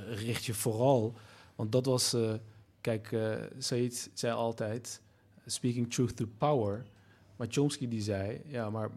Richt 0.09 0.45
je 0.45 0.55
vooral, 0.55 1.15
want 1.55 1.73
dat 1.73 1.87
was, 1.87 2.13
eh, 2.13 2.33
kijk, 2.81 3.13
eh 3.13 3.35
Said 3.59 4.11
zei 4.15 4.33
altijd, 4.35 5.01
speaking 5.47 5.93
truth 5.95 6.17
to 6.17 6.27
power. 6.39 6.85
Maar 7.37 7.47
Chomsky 7.51 7.89
die 7.89 8.03
zei, 8.03 8.41
ja, 8.47 8.71
maar 8.71 8.91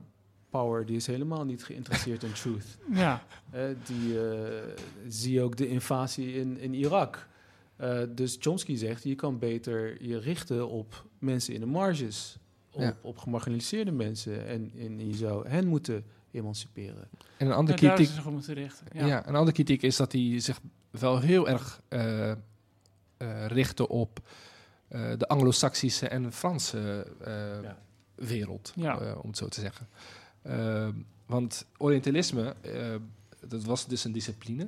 power 0.49 0.86
die 0.86 0.95
is 0.95 1.07
helemaal 1.07 1.45
niet 1.45 1.63
geïnteresseerd 1.63 2.23
in 2.23 2.32
truth. 2.34 2.65
Ja, 2.93 3.23
Eh, 3.51 3.63
die 3.86 4.29
eh, 4.29 4.67
zie 5.07 5.41
ook 5.41 5.57
de 5.57 5.67
invasie 5.67 6.34
in, 6.34 6.57
in 6.57 6.73
Irak. 6.73 7.27
Eh, 7.75 8.01
dus 8.09 8.38
Chomsky 8.39 8.75
zegt, 8.75 9.03
je 9.03 9.15
kan 9.15 9.39
beter 9.39 10.03
je 10.03 10.17
richten 10.17 10.67
op 10.69 11.05
mensen 11.19 11.53
in 11.53 11.59
de 11.59 11.65
marges. 11.65 12.38
Op, 12.71 12.82
Ja. 12.82 12.97
op 13.01 13.17
gemarginaliseerde 13.17 13.91
mensen. 13.91 14.45
En, 14.47 14.71
en 14.77 15.07
je 15.07 15.15
zou 15.15 15.47
hen 15.47 15.67
moeten 15.67 16.05
emanciperen. 16.32 17.07
En 17.38 17.47
een 17.47 17.53
andere 17.53 17.77
is 17.77 17.84
kritiek, 17.88 18.13
zich 18.15 18.25
op 18.25 18.32
moeten 18.32 18.53
richten. 18.53 18.86
ja. 18.93 19.05
Ja. 19.05 19.27
een 19.27 19.36
andere 19.36 19.51
kritiek 19.51 19.82
is 19.82 19.95
dat 19.95 20.11
hij 20.11 20.39
zich 20.39 20.59
wel 20.89 21.19
heel 21.19 21.49
erg 21.49 21.82
eh, 21.88 22.32
eh, 22.32 22.38
richtte 23.47 23.88
op 23.88 24.19
eh, 24.88 25.11
de 25.17 25.27
Anglo-Saxische 25.27 26.07
en 26.07 26.34
Franse 26.34 27.07
eh, 27.19 27.34
Ja. 27.63 27.77
wereld, 28.15 28.71
Ja. 28.75 28.99
eh, 28.99 29.17
om 29.21 29.27
het 29.29 29.38
zo 29.38 29.47
te 29.47 29.61
zeggen. 29.61 29.88
Eh, 30.41 30.88
want 31.25 31.65
Orientalisme, 31.77 32.55
eh, 32.61 32.95
dat 33.47 33.63
was 33.63 33.88
dus 33.88 34.03
een 34.03 34.11
discipline, 34.11 34.67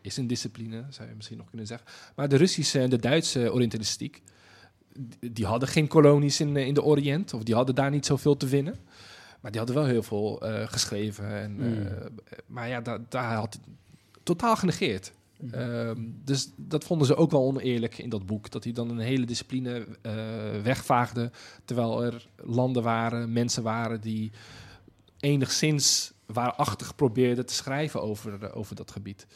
is 0.00 0.16
een 0.16 0.26
discipline, 0.26 0.84
zou 0.88 1.08
je 1.08 1.14
misschien 1.14 1.36
nog 1.36 1.48
kunnen 1.48 1.66
zeggen. 1.66 1.88
Maar 2.16 2.28
de 2.28 2.36
Russische 2.36 2.80
en 2.80 2.90
de 2.90 2.98
Duitse 2.98 3.52
Orientalistiek, 3.52 4.22
die- 5.20 5.46
hadden 5.46 5.68
geen 5.68 5.88
kolonies 5.88 6.40
in, 6.40 6.56
in 6.56 6.74
de 6.74 6.82
Oriënt, 6.82 7.34
of 7.34 7.42
die 7.42 7.54
hadden 7.54 7.74
daar 7.74 7.90
niet 7.90 8.06
zoveel 8.06 8.36
te 8.36 8.46
winnen. 8.46 8.78
Maar 9.40 9.50
die 9.50 9.60
hadden 9.60 9.78
wel 9.78 9.86
heel 9.86 10.02
veel 10.02 10.40
eh, 10.40 10.68
geschreven. 10.68 11.28
En, 11.40 11.52
Mm. 11.52 11.86
eh, 11.86 11.92
maar 12.46 12.68
ja, 12.68 12.80
da- 12.80 12.98
daar 13.08 13.34
had 13.34 13.58
hij 13.64 13.74
totaal 14.22 14.56
genegeerd. 14.56 15.12
Mhm. 15.40 15.54
Ehm, 15.54 15.98
dus 16.24 16.50
dat 16.56 16.84
vonden 16.84 17.06
ze 17.06 17.16
ook 17.16 17.30
wel 17.30 17.42
oneerlijk 17.44 17.98
in 17.98 18.08
dat 18.08 18.26
boek. 18.26 18.50
Dat 18.50 18.64
hij 18.64 18.72
dan 18.72 18.90
een 18.90 18.98
hele 18.98 19.26
discipline 19.26 19.86
eh, 20.02 20.12
wegvaagde. 20.62 21.30
Terwijl 21.64 22.04
er 22.04 22.28
landen 22.36 22.82
waren, 22.82 23.32
mensen 23.32 23.62
waren 23.62 24.00
die 24.00 24.30
enigszins 25.20 26.12
waarachtig 26.26 26.94
probeerden 26.94 27.46
te 27.46 27.54
schrijven 27.54 28.02
over, 28.02 28.54
over 28.54 28.76
dat 28.76 28.90
gebied. 28.90 29.26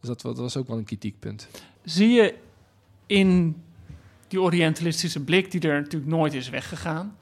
Dus 0.00 0.08
dat, 0.08 0.20
dat 0.20 0.38
was 0.38 0.56
ook 0.56 0.66
wel 0.68 0.76
een 0.78 0.84
kritiekpunt. 0.84 1.48
Zie 1.84 2.08
je 2.08 2.34
in 3.06 3.62
die 4.34 4.42
orientalistische 4.42 5.20
blik, 5.20 5.50
die 5.50 5.60
er 5.60 5.80
natuurlijk 5.80 6.12
nooit 6.12 6.34
is 6.34 6.50
weggegaan, 6.50 7.16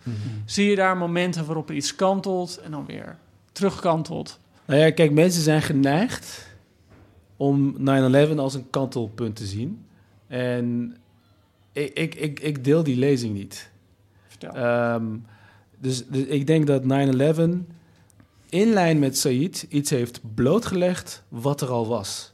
zie 0.45 0.71
je 0.71 0.77
daar 0.77 0.97
momenten 0.97 1.47
waarop 1.47 1.69
er 1.69 1.75
iets 1.75 1.95
kantelt 1.95 2.61
en 2.65 2.71
dan 2.71 2.87
weer 2.87 3.17
terugkantelt? 3.53 4.41
Nou 4.65 4.81
ja, 4.81 4.91
kijk, 4.91 5.13
mensen 5.13 5.43
zijn 5.43 5.63
geneigd 5.63 6.49
om 7.37 7.77
9-11 7.79 8.37
als 8.37 8.55
een 8.55 8.71
kantelpunt 8.71 9.37
te 9.37 9.47
zien. 9.47 9.85
En 10.27 10.97
ik, 11.73 11.93
ik, 11.95 12.15
ik, 12.15 12.41
ik 12.41 12.65
deel 12.65 12.83
die 12.83 12.97
lezing 12.97 13.35
niet. 13.35 13.71
Vertel. 14.27 14.55
Ehm, 14.55 15.07
dus, 15.79 16.07
dus 16.07 16.25
ik 16.25 16.47
denk 16.47 16.67
dat 16.67 16.83
9-11 16.83 16.87
in 18.49 18.73
lijn 18.73 18.99
met 18.99 19.19
Said 19.19 19.67
iets 19.69 19.91
heeft 19.91 20.21
blootgelegd 20.35 21.23
wat 21.29 21.61
er 21.61 21.69
al 21.69 21.87
was. 21.87 22.32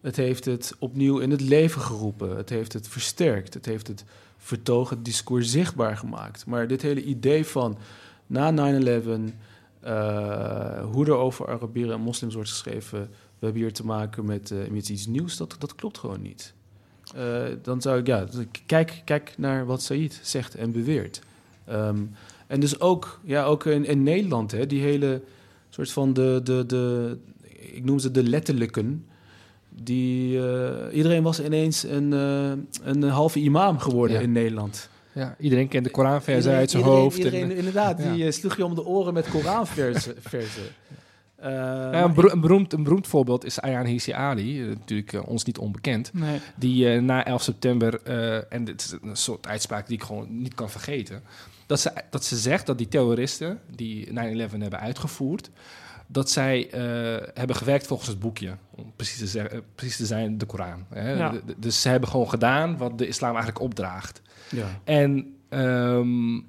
Het 0.00 0.16
heeft 0.16 0.44
het 0.44 0.76
opnieuw 0.78 1.18
in 1.18 1.30
het 1.30 1.40
leven 1.40 1.80
geroepen. 1.80 2.36
Het 2.36 2.48
heeft 2.48 2.72
het 2.72 2.88
versterkt. 2.88 3.54
Het 3.54 3.66
heeft 3.66 3.86
het 3.86 4.04
vertogen, 4.36 4.96
het 4.96 5.04
discours 5.04 5.50
zichtbaar 5.50 5.96
gemaakt. 5.96 6.46
Maar 6.46 6.66
dit 6.66 6.82
hele 6.82 7.02
idee 7.04 7.46
van 7.46 7.78
na 8.26 8.50
9-11, 8.50 9.34
eh, 9.80 10.84
hoe 10.84 11.06
er 11.06 11.14
over 11.14 11.48
Arabieren 11.48 11.94
en 11.94 12.00
moslims 12.00 12.34
wordt 12.34 12.50
geschreven, 12.50 13.00
we 13.38 13.46
hebben 13.46 13.62
hier 13.62 13.72
te 13.72 13.86
maken 13.86 14.24
met, 14.24 14.50
eh, 14.50 14.58
met 14.70 14.88
iets 14.88 15.06
nieuws, 15.06 15.36
dat, 15.36 15.56
dat 15.58 15.74
klopt 15.74 15.98
gewoon 15.98 16.22
niet. 16.22 16.54
Eh, 17.14 17.42
dan 17.62 17.80
zou 17.80 17.98
ik, 17.98 18.06
ja, 18.06 18.26
kijk, 18.66 19.02
kijk 19.04 19.34
naar 19.36 19.66
wat 19.66 19.82
Said 19.82 20.20
zegt 20.22 20.54
en 20.54 20.72
beweert. 20.72 21.20
Ehm, 21.64 21.98
en 22.46 22.60
dus 22.60 22.80
ook, 22.80 23.20
ja, 23.24 23.44
ook 23.44 23.66
in, 23.66 23.84
in 23.84 24.02
Nederland, 24.02 24.50
hè, 24.50 24.66
die 24.66 24.82
hele 24.82 25.22
soort 25.68 25.92
van 25.92 26.12
de, 26.12 26.40
de, 26.44 26.66
de, 26.66 27.16
ik 27.72 27.84
noem 27.84 27.98
ze 27.98 28.10
de 28.10 28.22
letterlijken. 28.22 29.06
Die, 29.70 30.38
eh, 30.48 30.96
iedereen 30.96 31.22
was 31.22 31.42
ineens 31.44 31.82
een, 31.82 32.12
eh, 32.12 32.52
een 32.92 33.02
halve 33.02 33.38
imam 33.38 33.78
geworden 33.78 34.16
Ja. 34.16 34.22
in 34.22 34.32
Nederland. 34.32 34.88
Ja, 35.12 35.36
iedereen 35.38 35.68
kent 35.68 35.84
de 35.84 35.90
Koranversen 35.90 36.34
Iedereen- 36.36 36.58
uit 36.58 36.70
zijn 36.70 36.82
iedereen- 36.82 37.02
hoofd. 37.02 37.18
en- 37.18 37.24
Iedereen, 37.24 37.50
inderdaad, 37.56 37.98
Ja. 38.02 38.12
die 38.12 38.24
eh, 38.26 38.30
sloeg 38.32 38.56
je 38.56 38.64
om 38.64 38.74
de 38.74 38.84
oren 38.86 39.14
met. 39.14 39.26
Eh, 41.36 41.50
Ja, 41.50 41.90
maar 41.90 42.04
een, 42.04 42.14
bero- 42.14 42.28
een, 42.30 42.40
beroemd, 42.40 42.72
een 42.72 42.82
beroemd 42.82 43.06
voorbeeld 43.06 43.44
is 43.44 43.60
Ayaan 43.60 43.84
Hirsi 43.86 44.12
Ali, 44.12 44.62
eh, 44.62 44.68
natuurlijk 44.68 45.12
eh, 45.12 45.28
ons 45.28 45.44
niet 45.44 45.58
onbekend. 45.58 46.10
Nee. 46.14 46.38
Die 46.56 46.92
eh, 46.92 47.00
na 47.02 47.24
11 47.24 47.42
september, 47.42 48.00
eh, 48.04 48.52
en 48.52 48.64
dit 48.64 48.80
is 48.80 48.94
een 49.02 49.16
soort 49.16 49.46
uitspraak 49.46 49.86
die 49.86 49.96
ik 49.96 50.02
gewoon 50.02 50.40
niet 50.42 50.54
kan 50.54 50.70
vergeten, 50.70 51.22
dat 51.66 51.80
ze, 51.80 51.90
dat 52.10 52.24
ze 52.24 52.36
zegt 52.36 52.66
dat 52.66 52.78
die 52.78 52.88
terroristen 52.88 53.60
die 53.76 54.06
9-11 54.12 54.60
hebben 54.60 54.80
uitgevoerd, 54.80 55.50
dat 56.12 56.30
zij 56.30 56.70
eh, 56.70 56.80
hebben 57.34 57.56
gewerkt 57.56 57.86
volgens 57.86 58.08
het 58.08 58.18
boekje, 58.18 58.56
om 58.70 58.92
precies 58.96 59.18
te, 59.18 59.26
zeggen, 59.26 59.52
eh, 59.52 59.58
precies 59.74 59.96
te 59.96 60.06
zijn, 60.06 60.38
de 60.38 60.46
Koran. 60.46 60.84
Hè? 60.88 61.12
Ja. 61.12 61.28
De- 61.30 61.42
de- 61.46 61.54
dus 61.58 61.80
ze 61.82 61.88
hebben 61.88 62.08
gewoon 62.08 62.28
gedaan 62.28 62.76
wat 62.76 62.98
de 62.98 63.06
islam 63.06 63.28
eigenlijk 63.30 63.60
opdraagt. 63.60 64.22
ja. 64.50 64.80
En 64.84 65.34
ehm, 65.48 66.40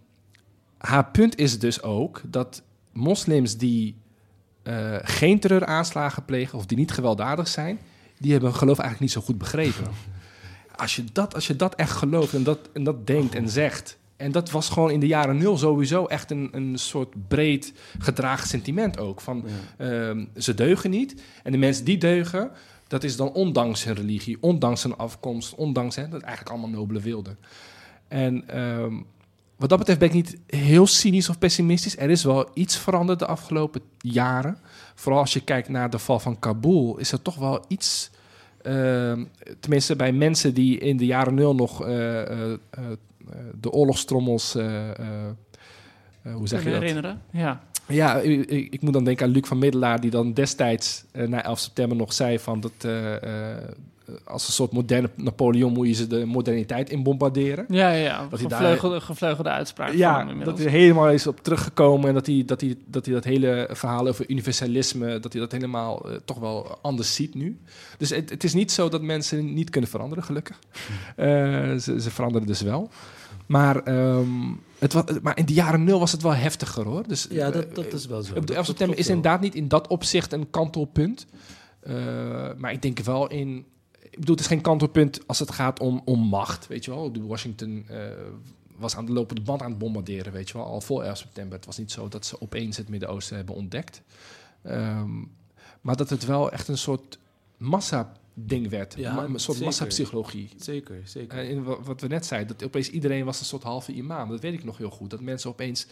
haar 0.78 1.06
punt 1.12 1.38
is 1.38 1.60
dus 1.60 1.82
ook 1.82 2.22
dat 2.28 2.62
moslims 2.92 3.58
die 3.58 3.96
eh, 4.64 4.96
geen 5.02 5.40
terreuraanslagen 5.40 6.26
plegen 6.26 6.58
of 6.58 6.66
die 6.66 6.78
niet 6.78 6.92
gewelddadig 6.92 7.48
zijn, 7.48 7.80
die 8.18 8.32
hebben 8.32 8.50
hun 8.50 8.60
geloof 8.60 8.80
eigenlijk 8.80 9.14
niet 9.14 9.22
zo 9.24 9.28
goed 9.28 9.38
begrepen. 9.38 9.86
Als 10.76 10.96
je 10.96 11.04
dat, 11.12 11.34
als 11.36 11.48
je 11.48 11.56
dat 11.56 11.76
echt 11.76 11.92
gelooft 11.92 12.34
en 12.34 12.44
dat, 12.44 12.60
en 12.74 12.84
dat 12.84 13.08
denkt 13.08 13.36
en 13.36 13.50
zegt. 13.50 13.98
En 14.22 14.32
dat 14.32 14.52
was 14.52 14.70
gewoon 14.70 14.92
in 14.92 15.00
de 15.00 15.08
jaren 15.08 15.38
nul 15.38 15.58
sowieso 15.58 16.06
echt 16.06 16.32
een, 16.32 16.50
een 16.52 16.78
soort 16.78 17.28
breed 17.28 17.74
gedragen 18.00 18.48
sentiment 18.48 19.00
ook. 19.00 19.22
Van 19.22 19.46
ehm, 19.78 20.26
ze 20.36 20.54
deugen 20.54 20.90
niet. 20.90 21.22
En 21.44 21.52
de 21.52 21.58
mensen 21.58 21.86
die 21.86 21.98
deugen, 21.98 22.52
dat 22.88 23.04
is 23.04 23.16
dan 23.16 23.32
ondanks 23.32 23.84
hun 23.84 23.96
religie, 23.96 24.38
ondanks 24.42 24.84
hun 24.84 24.98
afkomst, 24.98 25.56
ondanks 25.56 25.96
hè, 25.96 26.10
dat 26.10 26.22
eigenlijk 26.22 26.52
allemaal 26.52 26.80
nobele 26.80 27.00
wilden. 27.00 27.38
En 28.08 28.48
ehm, 28.48 28.94
wat 29.56 29.70
dat 29.70 29.78
betreft 29.78 30.00
ben 30.00 30.08
ik 30.08 30.14
niet 30.14 30.38
heel 30.48 30.88
cynisch 30.88 31.30
of 31.30 31.38
pessimistisch. 31.38 31.98
Er 31.98 32.10
is 32.10 32.24
wel 32.24 32.50
iets 32.54 32.78
veranderd 32.78 33.20
de 33.20 33.26
afgelopen 33.26 33.82
jaren. 33.98 34.58
Vooral 34.96 35.22
als 35.22 35.34
je 35.34 35.44
kijkt 35.44 35.70
naar 35.70 35.90
de 35.90 36.00
val 36.00 36.20
van 36.20 36.40
Kabul, 36.40 36.98
is 36.98 37.12
er 37.12 37.22
toch 37.22 37.36
wel 37.36 37.66
iets. 37.68 38.10
ehm, 38.62 39.24
tenminste, 39.60 39.96
bij 39.96 40.12
mensen 40.12 40.54
die 40.54 40.78
in 40.80 40.98
de 40.98 41.06
jaren 41.06 41.34
nul 41.34 41.56
nog 41.56 41.86
eh, 41.86 42.22
eh, 42.22 42.52
eh, 42.70 42.84
de 43.62 43.72
oorlogstrommels. 43.72 44.56
eh, 44.56 44.90
eh, 44.90 45.28
eh, 46.24 46.34
hoe 46.34 46.48
zeg 46.48 46.64
je 46.64 46.70
dat? 46.70 46.80
herinneren? 46.82 47.22
Ja. 47.32 47.62
Ja, 47.88 48.20
ik, 48.20 48.82
moet 48.82 48.94
dan 48.94 49.04
denken 49.04 49.26
aan 49.26 49.32
Luc 49.32 49.48
van 49.48 49.60
Middelaar, 49.60 50.02
die 50.02 50.12
dan 50.12 50.34
destijds 50.34 51.04
eh, 51.12 51.28
na 51.28 51.44
11 51.44 51.60
september 51.60 51.98
nog 51.98 52.14
zei 52.14 52.40
van 52.40 52.60
dat 52.60 52.72
eh, 52.82 53.16
eh, 53.56 53.58
als 54.26 54.48
een 54.48 54.54
soort 54.54 54.72
moderne 54.72 55.10
Napoleon 55.16 55.74
moet 55.74 55.88
je 55.88 55.94
ze 55.94 56.08
de 56.08 56.26
moderniteit 56.26 56.90
in 56.90 57.04
bombarderen. 57.04 57.66
Ja, 57.70 57.90
ja, 57.92 58.04
ja. 58.04 58.28
Dat 58.30 58.40
hij 58.40 58.48
daar- 58.48 58.60
Gevleugelde, 58.60 59.02
gevleugelde 59.02 59.50
uitspraak 59.50 59.94
Ja, 59.94 60.24
dat 60.44 60.58
hij 60.58 60.66
er 60.66 60.72
helemaal 60.72 61.10
is 61.10 61.28
op 61.28 61.44
teruggekomen 61.44 62.08
en 62.08 62.14
dat 62.14 62.26
hij 62.26 62.44
dat, 62.46 62.62
hij, 62.62 62.76
dat, 62.86 63.06
hij 63.06 63.14
dat 63.14 63.24
hele 63.24 63.70
verhaal 63.72 64.08
over 64.08 64.30
universalisme, 64.30 65.20
dat 65.20 65.32
hij 65.34 65.42
dat 65.42 65.52
helemaal 65.52 66.10
eh, 66.10 66.16
toch 66.26 66.40
wel 66.40 66.78
anders 66.82 67.16
ziet 67.16 67.36
nu. 67.36 67.60
Dus 67.98 68.10
het, 68.10 68.30
het 68.30 68.44
is 68.44 68.54
niet 68.54 68.72
zo 68.72 68.90
dat 68.90 69.02
mensen 69.02 69.54
niet 69.54 69.70
kunnen 69.70 69.90
veranderen, 69.90 70.24
gelukkig. 70.24 70.60
Eh, 71.16 71.28
ze, 71.76 71.96
ze 72.02 72.12
veranderen 72.12 72.48
dus 72.48 72.62
wel. 72.62 72.90
Maar, 73.46 73.84
ehm, 73.84 74.30
het 74.80 74.94
was, 74.94 75.04
maar 75.22 75.38
in 75.38 75.46
de 75.46 75.54
jaren 75.54 75.84
nul 75.84 76.00
was 76.00 76.12
het 76.12 76.22
wel 76.22 76.34
heftiger 76.34 76.86
hoor. 76.86 77.08
Dus, 77.08 77.28
Ja, 77.30 77.48
eh, 77.48 77.54
dat, 77.54 77.76
dat 77.76 77.94
is 77.94 78.06
wel 78.06 78.22
zo. 78.22 78.30
op 78.30 78.40
de 78.40 78.46
Dat- 78.46 78.50
11 78.56 78.58
dat 78.58 78.66
september 78.66 78.98
is 78.98 79.08
inderdaad 79.08 79.42
niet 79.42 79.56
in 79.56 79.68
dat 79.68 79.88
opzicht 79.88 80.34
een 80.34 80.50
kantelpunt. 80.50 81.26
Eh, 81.80 81.94
maar 82.58 82.72
ik 82.72 82.82
denk 82.82 83.00
wel 83.00 83.28
in... 83.30 83.66
Ik 84.12 84.20
bedoel, 84.20 84.36
het 84.36 84.44
is 84.44 84.52
geen 84.52 84.62
kantelpunt 84.62 85.28
als 85.28 85.40
het 85.40 85.52
gaat 85.52 85.80
om, 85.80 86.02
om 86.06 86.20
macht, 86.20 86.68
weet 86.68 86.86
je 86.86 86.92
wel. 86.92 87.12
De 87.12 87.22
Washington 87.22 87.86
eh, 87.88 88.00
was 88.78 88.96
aan 88.96 89.06
de 89.06 89.12
lopende 89.12 89.42
band 89.42 89.62
aan 89.62 89.70
het 89.70 89.80
bombarderen, 89.80 90.34
weet 90.34 90.48
je 90.50 90.58
wel. 90.58 90.66
Al 90.66 90.82
voor 90.82 91.04
11 91.04 91.18
september. 91.18 91.56
Het 91.58 91.66
was 91.66 91.78
niet 91.78 91.92
zo 91.92 92.08
dat 92.08 92.26
ze 92.26 92.42
opeens 92.42 92.78
het 92.78 92.90
Midden-Oosten 92.90 93.36
hebben 93.36 93.56
ontdekt. 93.56 94.02
Ehm, 94.62 95.10
maar 95.82 95.96
dat 95.96 96.10
het 96.10 96.26
wel 96.26 96.52
echt 96.52 96.68
een 96.68 96.78
soort 96.78 97.20
ding 98.34 98.70
werd. 98.70 98.94
Ja, 98.98 99.14
Ma- 99.14 99.24
een 99.24 99.30
soort 99.30 99.44
zeker. 99.44 99.64
massapsychologie. 99.66 100.50
Zeker, 100.58 101.02
zeker. 101.04 101.64
Wa- 101.64 101.82
wat 101.82 102.02
we 102.02 102.08
net 102.08 102.26
zeiden, 102.26 102.58
dat 102.58 102.68
opeens 102.68 102.90
iedereen 102.90 103.26
was 103.26 103.40
een 103.40 103.46
soort 103.46 103.64
halve 103.64 103.92
imam. 103.94 104.30
Dat 104.30 104.40
weet 104.42 104.54
ik 104.54 104.64
nog 104.64 104.78
heel 104.78 104.90
goed. 104.90 105.10
Dat 105.10 105.22
mensen 105.22 105.50
opeens 105.50 105.88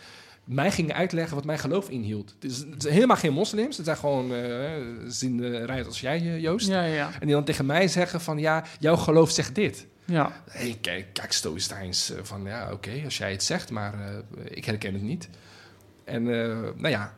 mij 0.50 0.72
gingen 0.72 0.96
uitleggen 0.96 1.36
wat 1.36 1.46
mijn 1.46 1.60
geloof 1.60 1.90
inhield. 1.90 2.36
Het, 2.40 2.52
is, 2.52 2.58
het 2.58 2.82
zijn 2.82 2.94
helemaal 2.94 3.16
geen 3.18 3.34
moslims. 3.34 3.78
Het 3.78 3.86
zijn 3.86 3.98
gewoon 3.98 4.32
uh, 4.32 4.78
uh, 5.24 5.66
rijdt 5.66 5.88
als 5.88 6.02
jij, 6.02 6.18
eh, 6.18 6.40
Joost. 6.40 6.68
Ja, 6.68 6.84
ja. 6.84 7.12
En 7.20 7.26
die 7.26 7.36
dan 7.36 7.44
tegen 7.44 7.66
mij 7.66 7.88
zeggen 7.88 8.22
van 8.22 8.38
ja, 8.38 8.64
jouw 8.80 8.96
geloof 8.96 9.32
zegt 9.32 9.56
dit. 9.56 9.88
ja. 10.06 10.42
Hey, 10.50 10.78
kijk, 10.82 11.06
kijk 11.14 11.32
stoïcijns 11.32 12.12
eh, 12.12 12.24
van 12.24 12.44
ja, 12.44 12.72
oké, 12.72 13.02
als 13.04 13.18
jij 13.18 13.32
het 13.32 13.44
zegt, 13.44 13.72
maar 13.72 13.94
eh, 13.94 14.16
ik 14.44 14.66
herken 14.66 14.94
het 14.94 15.02
niet. 15.02 15.30
En 16.04 16.28
eh, 16.28 16.58
nou 16.76 16.90
ja, 16.90 17.14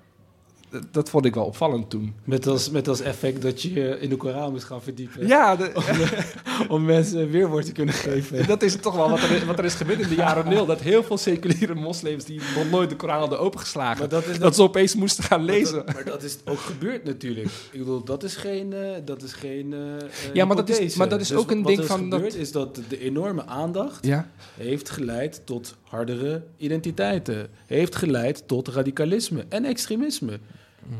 dat, 0.72 0.84
dat 0.92 1.10
vond 1.10 1.26
ik 1.26 1.34
wel 1.36 1.46
opvallend 1.46 1.90
toen. 1.90 2.14
Met 2.24 2.48
als, 2.48 2.70
met 2.70 2.88
als 2.88 3.02
effect 3.02 3.42
dat 3.42 3.62
je 3.62 3.74
je 3.74 4.00
in 4.00 4.10
de 4.10 4.16
Koran 4.16 4.52
moet 4.52 4.64
gaan 4.64 4.82
verdiepen. 4.82 5.28
Ja, 5.28 5.56
de- 5.56 5.72
Om 6.68 6.86
mensen 6.86 7.30
weerwoord 7.30 7.66
te 7.66 7.72
kunnen 7.72 7.94
geven. 7.94 8.48
dat 8.48 8.62
is 8.62 8.76
toch 8.76 8.96
wel 8.96 9.10
wat 9.10 9.20
er, 9.20 9.46
wat 9.46 9.60
er 9.60 9.66
is 9.66 9.74
gebeurd 9.74 10.00
in 10.00 10.08
de 10.10 10.16
jaren 10.16 10.50
nul. 10.50 10.66
Dat 10.66 10.82
heel 10.82 11.04
veel 11.04 11.18
seculiere 11.18 11.74
moslims 11.76 12.26
die 12.26 12.42
nog 12.56 12.70
nooit 12.70 12.90
de 12.90 12.96
Koran 12.96 13.20
hadden 13.20 13.40
opengeslagen, 13.40 14.00
Maar 14.00 14.10
dat 14.10 14.26
is 14.26 14.40
dat 14.40 14.56
ze 14.56 14.62
opeens 14.62 14.96
moesten 14.96 15.24
gaan 15.24 15.44
lezen. 15.44 15.76
Maar 15.76 15.86
dat, 15.86 15.94
maar 15.94 16.06
dat 16.06 16.24
is 16.24 16.38
ook 16.46 16.60
gebeurd 16.60 17.04
natuurlijk. 17.04 17.48
Ik 17.72 17.80
bedoel, 17.80 18.04
dat 18.04 18.24
is 18.24 18.36
geen, 18.36 18.74
eh, 18.74 18.80
dat 19.06 19.22
is 19.24 19.34
geen 19.34 19.74
eh, 19.74 19.80
eh, 19.96 20.02
Ja, 20.34 20.46
maar 20.46 20.56
dat 20.56 20.70
is- 20.70 20.96
maar 20.96 21.10
dat 21.10 21.22
is 21.22 21.28
Dus 21.28 21.38
ook 21.38 21.52
een 21.52 21.58
wat 21.58 21.68
ding 21.68 21.80
is 21.80 21.86
van 21.86 22.10
dat- 22.10 22.20
gebeurd 22.20 22.36
is 22.42 22.52
dat 22.52 22.80
de 22.88 23.00
enorme 23.00 23.46
aandacht 23.46 24.06
Ja, 24.06 24.30
heeft 24.58 24.90
geleid 24.90 25.42
tot 25.46 25.76
hardere 25.84 26.44
identiteiten. 26.58 27.48
Heeft 27.66 27.96
geleid 27.96 28.44
tot 28.48 28.68
radicalisme 28.68 29.46
en 29.50 29.66
extremisme. 29.66 30.40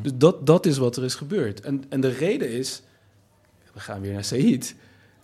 Dus 0.02 0.12
dat, 0.16 0.46
dat 0.46 0.66
is 0.66 0.78
wat 0.78 0.96
er 0.96 1.04
is 1.04 1.16
gebeurd. 1.16 1.62
En, 1.62 1.84
en 1.90 2.02
de 2.02 2.10
reden 2.10 2.50
is, 2.50 2.82
we 3.74 3.80
gaan 3.80 4.02
weer 4.02 4.14
naar 4.14 4.24
Said, 4.24 4.76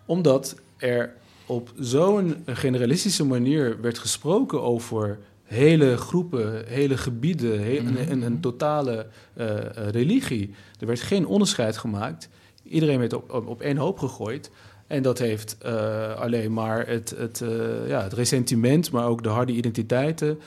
omdat 0.05 0.55
er 0.77 1.13
op 1.45 1.73
zo'n 1.79 2.43
generalistische 2.45 3.25
manier 3.25 3.81
werd 3.81 3.97
gesproken 3.97 4.61
over 4.61 5.17
hele 5.43 5.97
groepen, 5.97 6.67
hele 6.67 6.97
gebieden, 6.97 7.77
een, 7.77 8.11
een, 8.11 8.21
een 8.21 8.39
totale 8.39 9.07
eh, 9.33 9.57
eh, 9.57 9.89
religie. 9.89 10.53
Er 10.79 10.87
werd 10.87 10.99
geen 10.99 11.25
onderscheid 11.25 11.77
gemaakt. 11.77 12.29
Iedereen 12.63 12.99
werd 12.99 13.13
op, 13.13 13.33
op, 13.33 13.47
op 13.47 13.61
één 13.61 13.77
hoop 13.77 13.99
gegooid. 13.99 14.51
En 14.87 15.01
dat 15.01 15.17
heeft 15.17 15.57
eh, 15.57 16.13
alleen 16.15 16.53
maar 16.53 16.87
het, 16.87 17.13
het, 17.17 17.43
ja, 17.87 18.03
het 18.03 18.13
ressentiment, 18.13 18.91
maar 18.91 19.05
ook 19.05 19.23
de 19.23 19.29
harde 19.29 19.51
identiteiten 19.51 20.39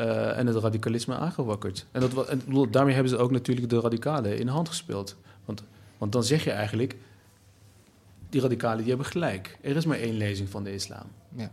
eh, 0.00 0.38
en 0.38 0.46
het 0.46 0.56
radicalisme 0.56 1.14
aangewakkerd. 1.14 1.86
En, 1.92 2.00
dat, 2.00 2.28
en 2.28 2.42
bedoel, 2.44 2.70
daarmee 2.70 2.94
hebben 2.94 3.12
ze 3.12 3.18
ook 3.18 3.30
natuurlijk 3.30 3.68
de 3.68 3.80
radicalen 3.80 4.38
in 4.38 4.46
de 4.46 4.52
hand 4.52 4.68
gespeeld. 4.68 5.16
Want, 5.44 5.62
want 5.98 6.12
dan 6.12 6.24
zeg 6.24 6.44
je 6.44 6.50
eigenlijk, 6.50 6.96
die 8.28 8.40
radicalen 8.40 8.78
die 8.78 8.88
hebben 8.88 9.06
gelijk. 9.06 9.58
Er 9.60 9.76
is 9.76 9.84
maar 9.84 9.98
één 9.98 10.16
lezing 10.16 10.48
van 10.48 10.64
de 10.64 10.74
islam. 10.74 11.02
ja. 11.36 11.50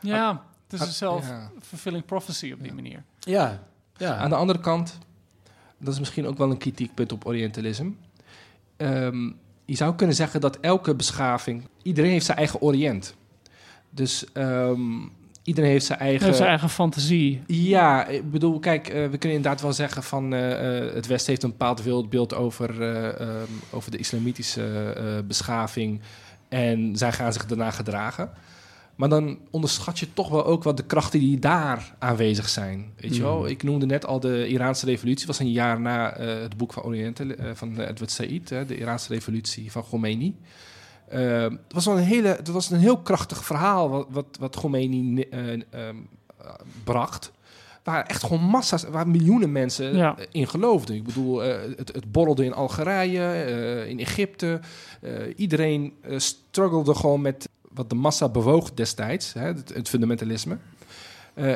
ja, 0.00 0.42
het 0.68 0.80
is 0.80 0.86
een 0.86 0.92
self-fulfilling 0.92 2.04
prophecy 2.04 2.52
op 2.52 2.62
die 2.62 2.72
manier. 2.72 3.02
Ja, 3.20 3.62
ja. 3.96 4.16
Aan 4.16 4.30
de 4.30 4.36
andere 4.36 4.60
kant, 4.60 4.98
dat 5.78 5.92
is 5.92 5.98
misschien 5.98 6.26
ook 6.26 6.38
wel 6.38 6.50
een 6.50 6.58
kritiekpunt 6.58 7.12
op 7.12 7.26
Orientalisme. 7.26 7.92
Ehm, 8.76 9.30
je 9.64 9.76
zou 9.76 9.94
kunnen 9.94 10.16
zeggen 10.16 10.40
dat 10.40 10.58
elke 10.60 10.94
beschaving, 10.94 11.68
iedereen 11.82 12.10
heeft 12.10 12.26
zijn 12.26 12.38
eigen 12.38 12.60
Oriënt. 12.60 13.14
Dus 13.90 14.32
ehm, 14.32 15.06
iedereen 15.44 15.70
heeft 15.70 15.86
zijn 15.86 15.98
eigen. 15.98 16.24
heeft 16.24 16.36
zijn 16.36 16.48
eigen 16.48 16.68
fantasie. 16.68 17.42
Ja, 17.46 18.06
ik 18.06 18.30
bedoel, 18.30 18.58
kijk, 18.58 18.88
eh, 18.88 18.94
we 18.94 19.18
kunnen 19.18 19.36
inderdaad 19.36 19.60
wel 19.60 19.72
zeggen 19.72 20.02
van 20.02 20.34
eh, 20.34 20.86
eh, 20.86 20.94
het 20.94 21.06
Westen 21.06 21.30
heeft 21.30 21.42
een 21.42 21.50
bepaald 21.50 21.82
wereldbeeld 21.82 22.34
over, 22.34 22.82
eh, 22.82 23.20
ehm, 23.20 23.50
over 23.70 23.90
de 23.90 23.98
islamitische 23.98 25.22
beschaving 25.26 26.00
en 26.48 26.96
zij 26.96 27.12
gaan 27.12 27.32
zich 27.32 27.46
daarna 27.46 27.70
gedragen. 27.70 28.30
Maar 28.94 29.08
dan 29.08 29.38
onderschat 29.50 29.98
je 29.98 30.12
toch 30.12 30.28
wel 30.28 30.44
ook 30.44 30.62
wat 30.62 30.76
de 30.76 30.84
krachten 30.84 31.20
die 31.20 31.38
daar 31.38 31.94
aanwezig 31.98 32.48
zijn. 32.48 32.92
Weet 32.96 33.16
je 33.16 33.22
wel? 33.22 33.38
Mm. 33.38 33.46
Ik 33.46 33.62
noemde 33.62 33.86
net 33.86 34.06
al 34.06 34.20
de 34.20 34.48
Iraanse 34.48 34.86
revolutie, 34.86 35.26
was 35.26 35.38
een 35.38 35.52
jaar 35.52 35.80
na 35.80 36.14
het 36.20 36.56
boek 36.56 36.72
van 36.72 36.82
Oriental 36.82 37.30
eh, 37.30 37.50
van 37.54 37.80
Edward 37.80 38.10
Said, 38.10 38.48
de 38.48 38.76
Iraanse 38.78 39.12
revolutie 39.12 39.72
van 39.72 39.82
Khomeini. 39.82 40.36
Eh, 41.08 41.42
het 41.42 41.72
was 41.72 41.84
wel 41.84 41.96
een 41.96 42.02
hele, 42.04 42.28
het 42.28 42.48
was 42.48 42.70
een 42.70 42.78
heel 42.78 42.98
krachtig 42.98 43.44
verhaal 43.44 43.88
wat, 43.90 44.06
wat, 44.10 44.26
wat 44.40 44.56
Khomeini 44.56 45.20
eh, 45.20 45.52
ehm, 45.52 45.60
eh, 45.70 45.94
bracht. 46.84 47.32
Waar 47.82 48.06
echt 48.06 48.22
gewoon 48.22 48.42
massa's, 48.42 48.84
waar 48.84 49.08
miljoenen 49.08 49.52
mensen 49.52 49.96
Ja. 49.96 50.16
in 50.30 50.48
geloofden. 50.48 50.96
Ik 50.96 51.04
bedoel, 51.04 51.44
eh, 51.44 51.56
het, 51.76 51.92
het 51.94 52.12
borrelde 52.12 52.44
in 52.44 52.52
Algerije, 52.54 53.20
eh, 53.20 53.88
in 53.88 53.98
Egypte. 54.00 54.60
Iedereen 55.36 55.92
struggelde 56.16 56.94
gewoon 56.94 57.20
met 57.20 57.48
wat 57.72 57.88
de 57.90 57.94
massa 57.96 58.28
bewoog 58.28 58.74
destijds, 58.74 59.32
hè, 59.32 59.40
het, 59.46 59.74
het 59.74 59.88
fundamentalisme. 59.88 60.58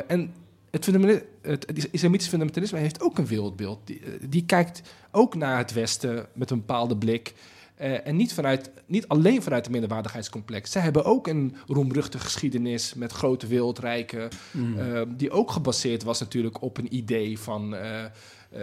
En 0.07 0.33
het, 0.71 0.83
fundamenta- 0.83 1.25
het, 1.41 1.67
het 1.67 1.87
islamitisch 1.91 2.27
fundamentalisme 2.27 2.79
heeft 2.79 3.01
ook 3.01 3.17
een 3.17 3.27
wereldbeeld. 3.27 3.79
Die, 3.83 4.01
die 4.29 4.45
kijkt 4.45 4.81
ook 5.11 5.35
naar 5.35 5.57
het 5.57 5.73
Westen 5.73 6.25
met 6.33 6.49
een 6.51 6.57
bepaalde 6.59 6.97
blik. 6.97 7.33
Eh, 7.79 8.07
en 8.07 8.15
niet, 8.15 8.33
vanuit, 8.33 8.71
niet 8.85 9.07
alleen 9.07 9.41
vanuit 9.41 9.65
de 9.65 9.71
minderwaardigheidscomplex. 9.71 10.71
Zij 10.71 10.81
hebben 10.81 11.05
ook 11.05 11.27
een 11.27 11.55
roemruchtige 11.67 12.23
geschiedenis 12.23 12.93
met 12.93 13.11
grote 13.11 13.47
wereldrijken. 13.47 14.29
Mm. 14.51 14.79
eh, 14.79 15.01
die 15.07 15.31
ook 15.31 15.51
gebaseerd 15.51 16.03
was 16.03 16.19
natuurlijk 16.19 16.61
op 16.61 16.77
een 16.77 16.95
idee 16.95 17.39
van... 17.39 17.75
eh, 17.75 18.05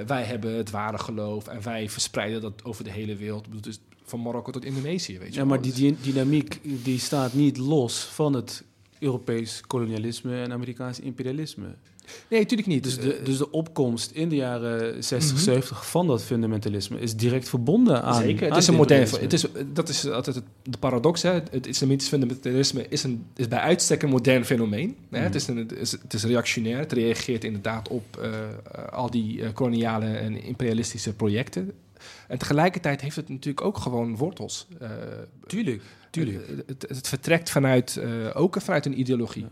wij 0.06 0.22
hebben 0.22 0.54
het 0.56 0.70
ware 0.70 0.98
geloof 0.98 1.46
en 1.46 1.62
wij 1.62 1.88
verspreiden 1.88 2.40
dat 2.40 2.64
over 2.64 2.84
de 2.84 2.90
hele 2.90 3.16
wereld. 3.16 3.46
Dus 3.60 3.80
van 4.04 4.20
Marokko 4.20 4.50
tot 4.50 4.64
Indonesië, 4.64 5.18
weet 5.18 5.34
je 5.34 5.40
Ja, 5.40 5.46
maar 5.46 5.60
die, 5.60 5.70
Dus- 5.70 5.80
die 5.80 5.96
dynamiek 6.00 6.60
die 6.84 6.98
staat 6.98 7.32
niet 7.32 7.56
los 7.56 8.04
van 8.04 8.32
het 8.34 8.64
Europees 8.98 9.60
kolonialisme 9.66 10.42
en 10.42 10.52
Amerikaans 10.52 11.00
imperialisme. 11.00 11.74
Nee, 12.28 12.40
natuurlijk 12.40 12.68
niet. 12.68 12.84
Dus 12.84 12.98
de, 12.98 13.20
dus 13.24 13.38
de 13.38 13.50
opkomst 13.50 14.10
in 14.10 14.28
de 14.28 14.36
jaren 14.36 15.04
60, 15.04 15.32
Mhm. 15.34 15.42
70 15.44 15.86
van 15.86 16.06
dat 16.06 16.22
fundamentalisme 16.22 17.00
is 17.00 17.16
direct 17.16 17.48
verbonden 17.48 18.02
aan. 18.02 18.22
Zeker, 18.22 18.42
het 18.42 18.52
aan 18.52 18.58
is 18.58 18.66
een 18.66 18.74
modern... 18.74 19.08
Het 19.20 19.32
is, 19.32 19.46
dat 19.72 19.88
is 19.88 20.08
altijd 20.08 20.36
het, 20.36 20.44
de 20.62 20.78
paradox. 20.78 21.22
Hè? 21.22 21.32
Het 21.50 21.66
islamitisch 21.66 22.08
fundamentalisme 22.08 22.86
is, 22.88 23.02
een, 23.02 23.26
is 23.36 23.48
bij 23.48 23.58
uitstek 23.58 24.02
een 24.02 24.08
modern 24.08 24.44
fenomeen. 24.44 24.96
Hè? 25.10 25.16
Mhm. 25.16 25.26
Het, 25.26 25.34
is 25.34 25.46
een, 25.46 25.56
het, 25.56 25.72
is, 25.72 25.92
het 25.92 26.12
is 26.14 26.24
reactionair. 26.24 26.78
Het 26.78 26.92
reageert 26.92 27.44
inderdaad 27.44 27.88
op 27.88 28.16
eh, 28.16 28.30
eh, 28.32 28.92
al 28.92 29.10
die 29.10 29.42
eh, 29.42 29.52
koloniale 29.52 30.06
en 30.06 30.42
imperialistische 30.42 31.12
projecten. 31.12 31.72
En 32.28 32.38
tegelijkertijd 32.38 33.00
heeft 33.00 33.16
het 33.16 33.28
natuurlijk 33.28 33.66
ook 33.66 33.78
gewoon 33.78 34.16
wortels. 34.16 34.66
Eh, 34.80 34.90
Tuurlijk, 35.46 35.82
tuurlijk. 36.10 36.46
Het, 36.66 36.66
het, 36.66 36.96
het 36.96 37.08
vertrekt 37.08 37.50
vanuit, 37.50 37.96
eh, 37.96 38.08
ook 38.34 38.60
vanuit 38.60 38.86
een 38.86 38.98
ideologie. 39.00 39.46